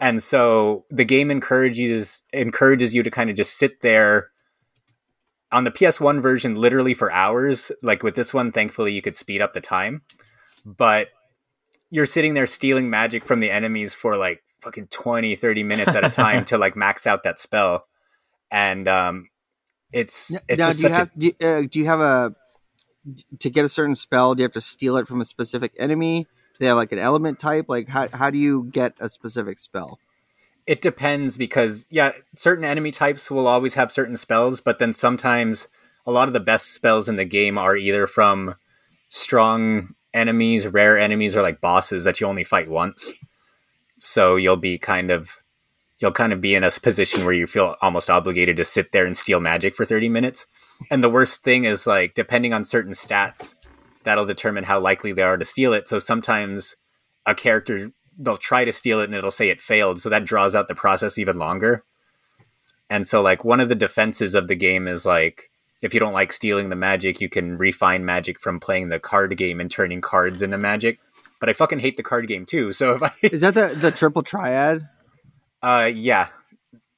[0.00, 4.30] And so the game encourages encourages you to kind of just sit there
[5.50, 7.72] on the PS1 version literally for hours.
[7.82, 10.02] Like with this one, thankfully you could speed up the time.
[10.64, 11.08] But
[11.90, 16.04] you're sitting there stealing magic from the enemies for like fucking 20, 30 minutes at
[16.04, 17.86] a time to like max out that spell.
[18.50, 19.28] And um
[19.92, 22.34] it's it's now, just do you have do you, uh, do you have a
[23.38, 24.34] to get a certain spell?
[24.34, 26.24] Do you have to steal it from a specific enemy?
[26.24, 27.66] Do they have like an element type?
[27.68, 29.98] Like how how do you get a specific spell?
[30.68, 35.66] It depends because yeah certain enemy types will always have certain spells but then sometimes
[36.06, 38.54] a lot of the best spells in the game are either from
[39.08, 43.14] strong enemies rare enemies or like bosses that you only fight once.
[43.98, 45.38] So you'll be kind of
[45.98, 49.04] you'll kind of be in a position where you feel almost obligated to sit there
[49.04, 50.46] and steal magic for 30 minutes.
[50.90, 53.56] And the worst thing is like depending on certain stats
[54.04, 55.88] that'll determine how likely they are to steal it.
[55.88, 56.76] So sometimes
[57.26, 60.54] a character they'll try to steal it and it'll say it failed so that draws
[60.54, 61.84] out the process even longer
[62.90, 65.50] and so like one of the defenses of the game is like
[65.80, 69.36] if you don't like stealing the magic you can refine magic from playing the card
[69.36, 70.98] game and turning cards into magic
[71.40, 73.90] but i fucking hate the card game too so if i Is that the the
[73.90, 74.88] triple triad?
[75.62, 76.28] uh yeah,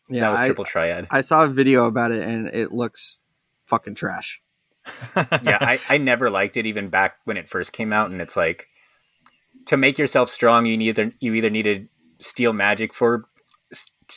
[0.08, 3.20] Yeah, that was I, triple triad I saw a video about it and it looks
[3.66, 4.42] fucking trash.
[5.16, 8.36] yeah I, I never liked it even back when it first came out and it's
[8.36, 8.66] like
[9.70, 11.86] to make yourself strong you either you either need to
[12.20, 13.24] steal magic for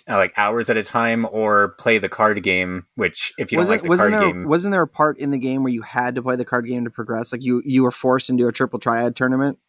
[0.10, 3.68] uh, like hours at a time or play the card game which if you don't
[3.68, 5.84] wasn't, like the card there game wasn't there a part in the game where you
[5.84, 7.32] had to play the card game to progress?
[7.32, 9.60] Like you you were forced into a triple triad tournament.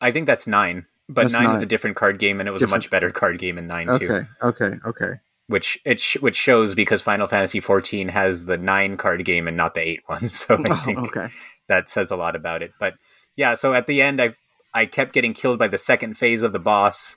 [0.00, 1.62] i think that's nine but That's nine, is nine.
[1.62, 4.10] a different card game and it was a much better card game in nine too
[4.10, 5.12] Okay, okay, okay.
[5.46, 9.56] which it sh- which shows because final fantasy 14 has the nine card game and
[9.56, 11.28] not the eight one so i Oh, think okay.
[11.68, 12.72] that says a lot about it.
[12.80, 12.94] But
[13.36, 14.34] yeah, so at the end, I
[14.74, 17.16] I kept getting killed by the second phase of the boss.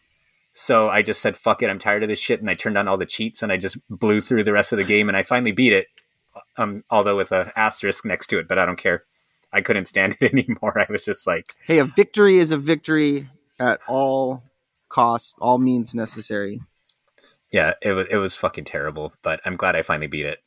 [0.53, 2.88] So I just said, "Fuck it, I'm tired of this shit," and I turned on
[2.88, 5.23] all the cheats and I just blew through the rest of the game, and I
[5.23, 5.88] finally beat it.
[6.57, 9.03] Um, although with a asterisk next to it, but I don't care.
[9.51, 10.77] I couldn't stand it anymore.
[10.79, 13.29] I was just like, Hey, a victory is a victory
[13.59, 14.43] at all
[14.89, 16.61] costs, all means necessary.
[17.51, 19.13] yeah, it was it was fucking terrible.
[19.23, 20.39] But I'm glad I finally beat it.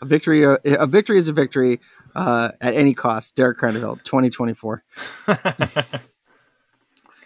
[0.00, 1.80] A victory, uh, a victory is a victory
[2.14, 3.34] uh, at any cost.
[3.34, 4.84] Derek Carneville, twenty twenty four.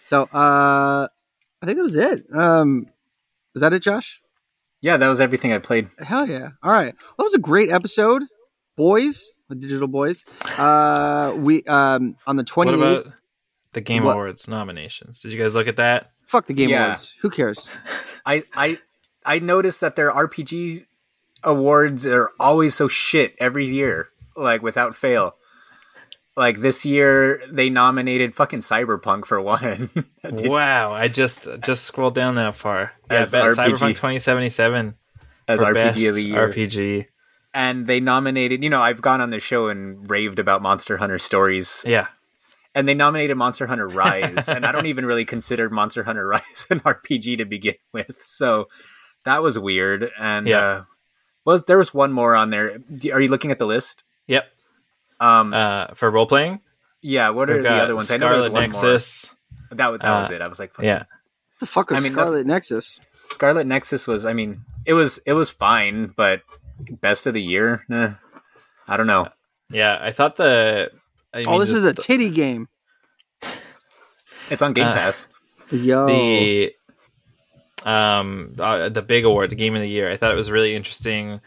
[0.08, 1.06] So uh,
[1.60, 2.24] I think that was it.
[2.32, 2.86] Um,
[3.52, 4.22] was that it, Josh?
[4.80, 5.90] Yeah, that was everything I played.
[5.98, 6.50] Hell yeah!
[6.62, 8.22] All right, well, that was a great episode,
[8.74, 10.24] boys, the digital boys.
[10.56, 13.00] Uh, we um on the what twenty eighth.
[13.06, 13.12] about
[13.74, 14.12] the Game What?
[14.12, 15.20] Awards nominations?
[15.20, 16.10] Did you guys look at that?
[16.26, 16.84] Fuck the game Yeah.
[16.86, 17.14] awards.
[17.20, 17.68] Who cares?
[18.24, 18.78] I I
[19.26, 20.86] I noticed that their RPG
[21.44, 25.34] awards are always so shit every year, like without fail.
[26.38, 29.90] Like this year, they nominated fucking Cyberpunk for one.
[30.24, 32.92] Wow, I just just scrolled down that far.
[33.10, 33.24] Yeah.
[33.24, 34.94] Cyberpunk 2077
[35.48, 37.06] as RPG best of the year, RPG.
[37.54, 38.62] and they nominated.
[38.62, 42.06] You know, I've gone on the show and raved about Monster Hunter stories, Yeah,
[42.74, 46.66] and they nominated Monster Hunter Rise, and I don't even really consider Monster Hunter Rise
[46.70, 48.20] an RPG to begin with.
[48.26, 48.68] So
[49.24, 50.10] that was weird.
[50.20, 50.58] And Yeah.
[50.58, 50.84] uh,
[51.46, 52.78] was there was one more on there?
[53.12, 54.04] Are you looking at the list?
[54.26, 54.44] yep.
[55.20, 56.60] Um, Uh, for role playing,
[57.02, 57.30] yeah.
[57.30, 58.10] What are the other ones?
[58.10, 59.30] I know there's one Nexus.
[59.70, 59.76] more.
[59.76, 60.40] That was that was Uh, it.
[60.42, 60.72] I was like.
[60.80, 61.04] Yeah,
[61.60, 63.00] the fuck is I mean, Scarlet Nexus?
[63.26, 64.24] Scarlet Nexus was.
[64.24, 66.42] I mean, it was it was fine, but
[67.00, 67.84] best of the year.
[67.88, 68.12] Nah,
[68.86, 69.28] I don't know.
[69.70, 69.98] yeah.
[70.00, 70.90] I thought the.
[71.34, 72.68] I oh, mean, this just is a the- titty game.
[74.50, 75.26] It's on Game Uh, Pass.
[75.70, 76.72] Yo, the
[77.84, 80.10] um uh, the big award, the game of the year.
[80.10, 81.40] I thought it was really interesting.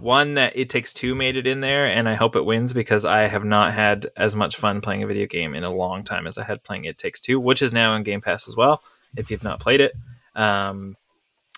[0.00, 3.04] One that It Takes Two made it in there, and I hope it wins because
[3.04, 6.26] I have not had as much fun playing a video game in a long time
[6.26, 8.82] as I had playing It Takes Two, which is now in Game Pass as well.
[9.16, 9.92] If you've not played it,
[10.34, 10.96] um,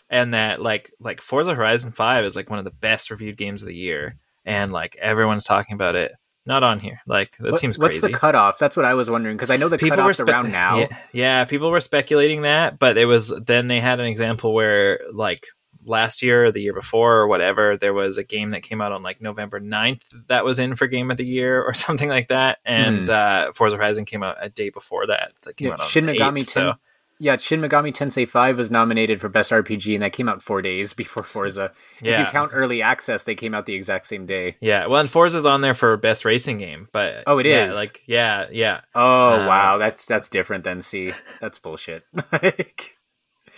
[0.09, 3.63] and that like like Forza Horizon Five is like one of the best reviewed games
[3.63, 6.13] of the year, and like everyone's talking about it.
[6.47, 7.01] Not on here.
[7.07, 8.07] Like that What- seems What's crazy.
[8.13, 8.59] the cutoff?
[8.59, 10.79] That's what I was wondering because I know the cutoff's spe- around now.
[10.79, 15.01] Yeah, yeah, people were speculating that, but it was then they had an example where
[15.13, 15.47] like
[15.91, 18.93] last year or the year before or whatever, there was a game that came out
[18.93, 22.29] on like November 9th that was in for game of the year or something like
[22.29, 22.59] that.
[22.65, 25.33] And uh Forza Horizon came out a day before that.
[25.43, 26.79] That came Yeah, out Shin Megami 8th, so Ten-
[27.19, 30.63] Yeah, Shin Megami Tensei 5 was nominated for Best RPG, and that came out four
[30.63, 31.73] days before Forza.
[32.03, 34.57] If you count early access, they came out the exact same day.
[34.61, 37.75] yeah, well, and Forza's on there for best racing game, but Oh, it yeah, is?
[37.75, 41.13] like yeah, yeah, Oh Uh, wow, that's that's different than C.
[41.41, 42.05] That's bullshit.
[42.33, 42.97] Like,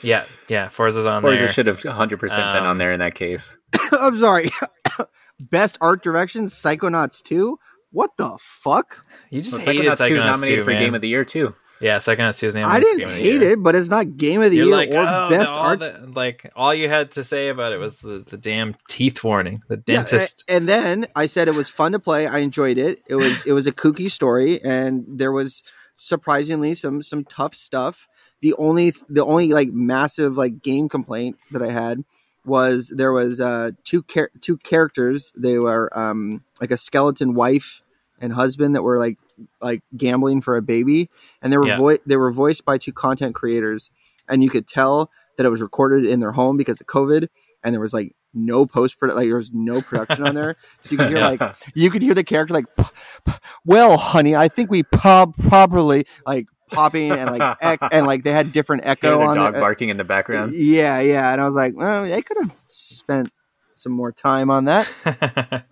[0.03, 0.69] yeah, yeah.
[0.69, 1.53] Forza's on Forza there.
[1.53, 3.57] should have 100 percent been Um, on there in that case.
[3.93, 4.51] I'm sorry.
[5.51, 7.59] Best art direction, Psychonauts 2?
[7.91, 9.05] What the fuck?
[9.31, 10.83] You just Well, hated Psychonauts 2 is nominated 2, for man.
[10.83, 11.55] Game of the Year too.
[11.81, 13.53] Yeah, Psychonauts 2 is named I didn't Game of the hate Year.
[13.53, 15.67] it, but it's not game of the You're year like, or oh, best the- all
[15.67, 15.81] art.
[15.81, 19.63] the- like all you had to say about it was the, the damn teeth warning,
[19.69, 20.45] the Yeah, dentist.
[20.49, 22.27] a- and then I said it was fun to play.
[22.29, 23.03] I enjoyed it.
[23.09, 25.65] It was it was a kooky story, and there was
[25.97, 28.07] surprisingly some some tough stuff.
[28.43, 32.05] The only the only like massive like game complaint that I had
[32.45, 35.33] was there was uh two char- two characters.
[35.37, 37.83] They were um like a skeleton wife
[38.21, 39.19] and husband that were like
[39.61, 41.09] like gambling for a baby,
[41.41, 41.79] and they were Yeah.
[41.79, 43.91] vo- they were voiced by two content creators,
[44.29, 47.29] and you could tell that it was recorded in their home because of COVID,
[47.65, 50.91] and there was like no post production, like there was no production on there, so
[50.93, 51.41] you could hear like
[51.75, 52.85] you could hear the character like, "P-
[53.25, 53.33] p-
[53.65, 58.33] "Well, honey, I think we pop properly like popping and like ec- and like they
[58.33, 59.61] had different Hear echo the on dog there.
[59.61, 60.55] barking in the background.
[60.55, 63.31] Yeah, yeah, and I was like, well, they could have spent
[63.75, 64.91] some more time on that,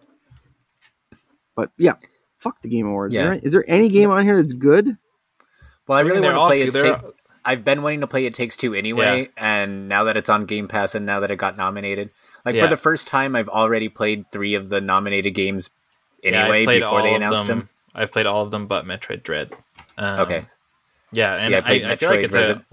[1.56, 1.94] but yeah,
[2.38, 3.14] fuck the Game Awards.
[3.14, 3.20] Yeah.
[3.20, 4.96] Is, there, is there any game on here that's good?
[5.86, 6.72] Well, I really mean, want to play it.
[6.72, 7.00] they're-
[7.42, 10.68] I've been wanting to play It Takes Two anyway, and now that it's on Game
[10.68, 12.10] Pass, and now that it got nominated,
[12.44, 12.64] like Yeah.
[12.64, 15.70] for the first time, I've already played three of the nominated games
[16.22, 17.60] anyway played before they announced them.
[17.60, 17.68] them.
[17.94, 19.52] I've played all of them, but Metroid Dread.
[19.96, 20.44] Um, Okay,
[21.12, 22.38] Yeah, and I I, I, feel like it's a.
[22.38, 22.66] Resident-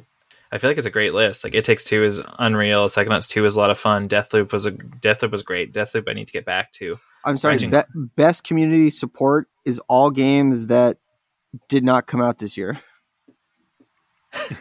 [0.51, 1.43] I feel like it's a great list.
[1.43, 2.87] Like It Takes Two is unreal.
[2.87, 4.07] Psychonauts Two is a lot of fun.
[4.07, 5.73] Deathloop was a Deathloop was great.
[5.73, 6.99] Deathloop I need to get back to.
[7.25, 7.55] I'm sorry.
[7.55, 7.81] Raging- Be-
[8.15, 10.97] best community support is all games that
[11.67, 12.79] did not come out this year.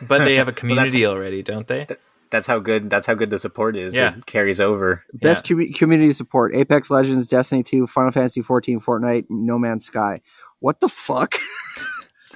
[0.09, 1.87] But they have a community already, don't they?
[2.31, 2.91] that's how good.
[2.91, 3.95] That's how good the support is.
[3.95, 4.17] Yeah.
[4.17, 5.05] It carries over.
[5.13, 10.21] Best commu- community support: Apex Legends, Destiny 2, Final Fantasy 14, Fortnite, No Man's Sky.
[10.61, 11.35] What the fuck?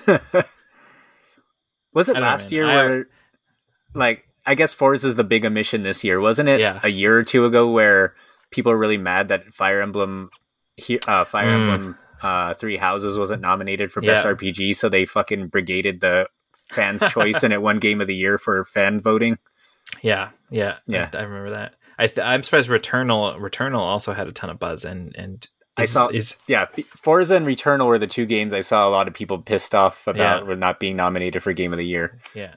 [1.93, 3.07] Was it don't know, last year I- where,
[3.95, 6.61] like, I guess Forza is the big omission this year, wasn't it?
[6.61, 6.81] Yeah.
[6.83, 8.15] A year or two ago, where
[8.51, 10.31] people were really mad that Fire Emblem,
[11.07, 11.71] uh, Fire Mm.
[11.73, 14.31] Emblem, uh, Three Houses wasn't nominated for best Yeah.
[14.31, 16.29] RPG, so they fucking brigaded the
[16.71, 19.39] fans' choice and it won Game of the Year for fan voting.
[20.03, 21.11] Yeah, yeah, Yeah.
[21.13, 21.75] I, I remember that.
[21.99, 25.47] I th- I'm surprised Returnal Returnal also had a ton of buzz and and
[25.81, 29.09] I saw- is Yeah, Forza and Returnal were the two games I saw a lot
[29.09, 30.55] of people pissed off about Yeah.
[30.55, 32.19] not being nominated for Game of the Year.
[32.35, 32.55] yeah.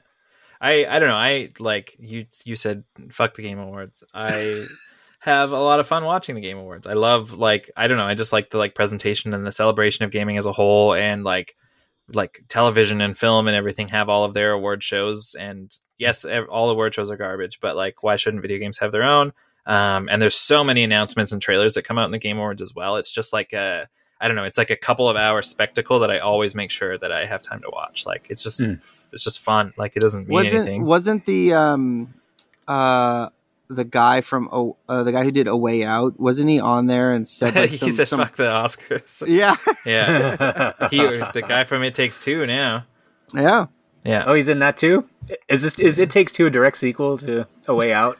[0.60, 1.16] I I don't know.
[1.16, 4.02] I like you you said fuck the Game Awards.
[4.14, 4.64] I
[5.20, 6.86] have a lot of fun watching the Game Awards.
[6.86, 8.04] I love like I don't know.
[8.06, 11.24] I just like the like presentation and the celebration of gaming as a whole and
[11.24, 11.56] like
[12.12, 16.68] like television and film and everything have all of their award shows and yes all
[16.70, 19.32] award shows are garbage but like why shouldn't video games have their own
[19.66, 22.60] um, and there's so many announcements and trailers that come out in the game awards
[22.62, 22.96] as well.
[22.96, 23.88] It's just like a
[24.20, 26.96] i don't know it's like a couple of hour spectacle that i always make sure
[26.96, 28.06] that i have time to watch.
[28.06, 28.76] Like it's just Mm.
[29.12, 29.72] it's just fun.
[29.76, 30.84] Like it doesn't mean wasn't anything.
[30.84, 32.14] wasn't the um
[32.68, 33.28] uh
[33.68, 34.48] the guy from
[34.88, 37.70] uh, the guy who did a way out wasn't he on there and said like
[37.74, 39.26] some, he said some- fuck the oscars.
[39.26, 39.56] Yeah.
[39.84, 40.72] Yeah.
[40.90, 42.84] He the guy from it takes two now.
[43.34, 43.66] Yeah.
[44.04, 44.24] Yeah.
[44.26, 45.08] Oh, he's in that too.
[45.48, 48.16] Is this is it takes two a direct sequel to A Way Out?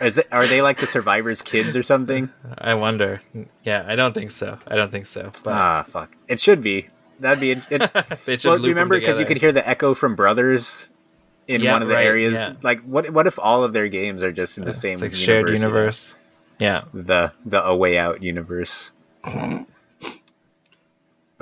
[0.00, 2.30] Is it, are they like the survivors' kids or something?
[2.58, 3.20] i wonder
[3.64, 6.14] yeah i don't think so i don't think so but Ah, fuck.
[6.28, 6.88] It should be.
[7.20, 7.52] That'd be.
[7.52, 7.92] It, it,
[8.26, 10.86] they should well, loop 'em remember because you could hear the echo from Brothers
[11.48, 12.34] in Yeah, one of the right, areas.
[12.34, 12.52] yeah.
[12.62, 13.10] Like, what?
[13.10, 15.48] What if all of their games are just in the same it's like universe, shared
[15.48, 15.60] you know?
[15.68, 16.14] universe
[16.60, 18.92] yeah The the A Way Out universe.
[19.24, 19.66] But-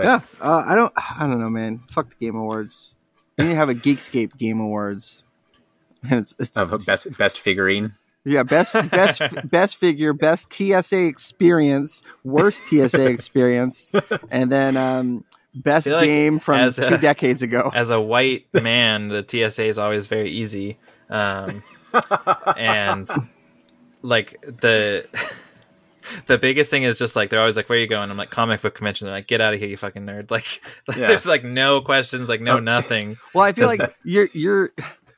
[0.05, 2.93] yeah uh, i don't i don't know man fuck the game awards
[3.39, 5.25] we need to have a geekscape game awards
[6.11, 7.95] and it's, it's Of a best best figurine.
[8.27, 13.87] Yeah best best best figure best tsa experience worst tsa experience
[14.31, 15.25] and then um
[15.55, 17.71] best like game from as a- two decades ago.
[17.75, 20.77] As a white man, the TSA is always very easy.
[21.09, 21.63] Um,
[22.59, 23.09] and
[24.03, 25.07] like the
[26.27, 28.31] the biggest thing is just like they're always like, "Where are you going?" I'm like,
[28.31, 30.61] "Comic book convention." They're like, "Get out of here, you fucking nerd!" Like,
[30.97, 31.07] Yeah.
[31.09, 33.17] there's like no questions, like no nothing.
[33.35, 34.73] Well, I feel like you're you're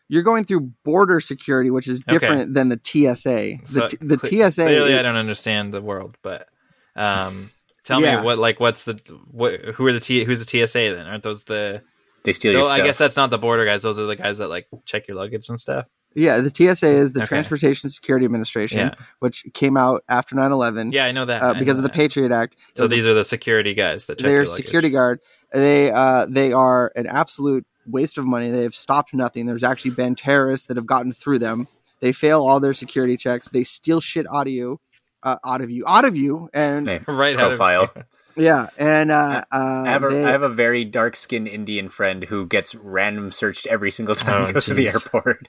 [0.09, 2.19] you're going through border security, which is Okay.
[2.19, 3.59] different than the TSA.
[3.63, 4.65] The, So, t- the cle- TSA.
[4.65, 6.49] Clearly, is- I don't understand the world, but
[6.97, 7.51] um,
[7.85, 8.19] tell Yeah.
[8.21, 8.99] me what like what's the
[9.31, 11.07] what who are the T who's the TSA then?
[11.07, 11.83] Aren't those the?
[12.25, 12.81] They steal your No, stuff.
[12.81, 13.83] I guess that's not the border guys.
[13.85, 15.87] Those are the guys that like check your luggage and stuff.
[16.15, 17.27] yeah, the TSA is the Okay.
[17.29, 21.59] Transportation Security Administration, Yeah, which came out after 9-11 yeah, I know that uh, I
[21.59, 21.95] because know of the that.
[21.95, 22.55] Patriot Act.
[22.55, 24.65] It So was a these are the security guys that check they're your a luggage.
[24.65, 25.21] security guard.
[25.53, 28.51] They uh, they are an absolute waste of money.
[28.51, 29.47] They have stopped nothing.
[29.47, 31.67] There's actually been terrorists that have gotten through them.
[32.01, 33.49] They fail all their security checks.
[33.49, 34.81] They steal shit out of you,
[35.23, 37.91] uh, out of you, out of you, and Hey, right out of- profile.
[38.37, 41.89] yeah, and uh, uh, I have, a, they- I have a very dark skinned Indian
[41.89, 45.49] friend who gets random searched every single time Oh, he goes to the airport.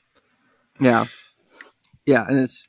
[0.80, 1.06] yeah,
[2.06, 2.68] yeah, and it's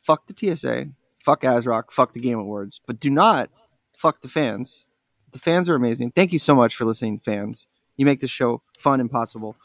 [0.00, 0.86] fuck the TSA,
[1.22, 3.50] fuck ASRock, fuck the Game Awards, but do not
[3.96, 4.86] fuck the fans.
[5.32, 6.12] The fans are amazing.
[6.12, 7.66] Thank you so much for listening, fans.
[8.00, 9.56] You make this show fun and possible.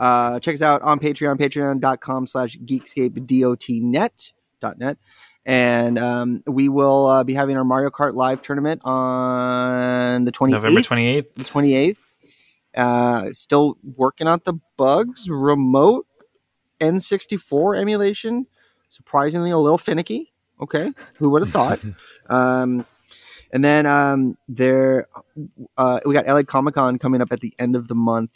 [0.00, 4.32] Uh, check us out on Patreon, patreon.com slash geekscape.net.
[4.76, 4.98] .net.
[5.44, 10.50] And um, we will uh, be having our Mario Kart live tournament on the 28th.
[10.50, 11.34] November twenty eighth.
[11.36, 11.98] the 28th.
[12.76, 15.30] Uh, still working out the bugs.
[15.30, 16.08] Remote
[16.80, 18.48] N64 emulation.
[18.88, 20.32] Surprisingly, a little finicky.
[20.60, 21.84] Okay, who would have thought?
[22.28, 22.84] um,
[23.56, 25.08] and then um, there,
[25.78, 28.30] uh, we got LA Comic Con coming up at the end of the month,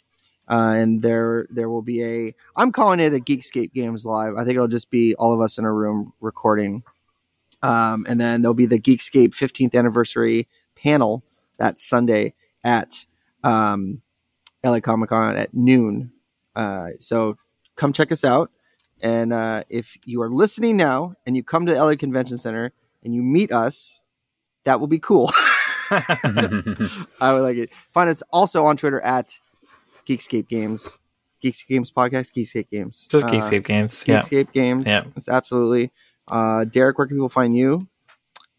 [0.49, 2.33] uh, and there there will be a.
[2.57, 4.33] I'm calling it a Geekscape Games Live.
[4.33, 6.81] I think it'll just be all of us in a room recording,
[7.61, 11.23] um, and then there'll be the Geekscape 15th anniversary panel
[11.57, 12.33] that Sunday
[12.63, 13.05] at
[13.43, 14.01] um,
[14.63, 16.11] LA Comic Con at noon.
[16.55, 17.37] Uh, so
[17.75, 18.49] come check us out.
[19.03, 22.73] And uh, if you are listening now and you come to the LA Convention Center
[23.03, 24.01] and you meet us,
[24.65, 25.31] that will be cool.
[25.91, 27.71] I would like it.
[27.93, 29.37] Find us also on Twitter at
[30.07, 30.97] Geekscape Games,
[31.43, 34.03] Geekscape Games Podcast, Geekscape Games, Just Uh, Geekscape games.
[34.07, 34.21] Yeah.
[34.21, 34.85] Geekscape Games.
[34.85, 35.03] Yeah.
[35.15, 35.91] it's absolutely.
[36.29, 37.87] Uh, Derek, where can people find you?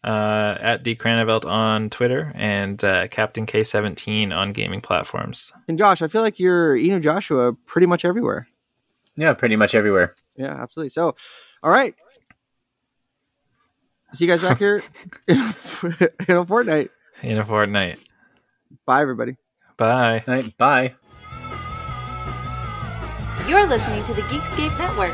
[0.03, 5.53] Uh, at D Cranevelt on Twitter and uh, Captain K seventeen on gaming platforms.
[5.69, 8.47] And Josh, I feel like you're Eno Joshua pretty much everywhere.
[9.15, 10.13] yeah, pretty much everywhere.
[10.35, 10.89] Yeah, absolutely.
[10.89, 11.15] So,
[11.63, 11.95] all right.
[14.13, 14.83] See you guys back here
[15.27, 16.91] in a, in a fortnight.
[17.21, 17.99] In a fortnight.
[18.85, 19.37] Bye, everybody.
[19.77, 20.23] Bye.
[20.27, 20.93] All right, bye.
[23.47, 25.13] You're listening to the Geekscape Network.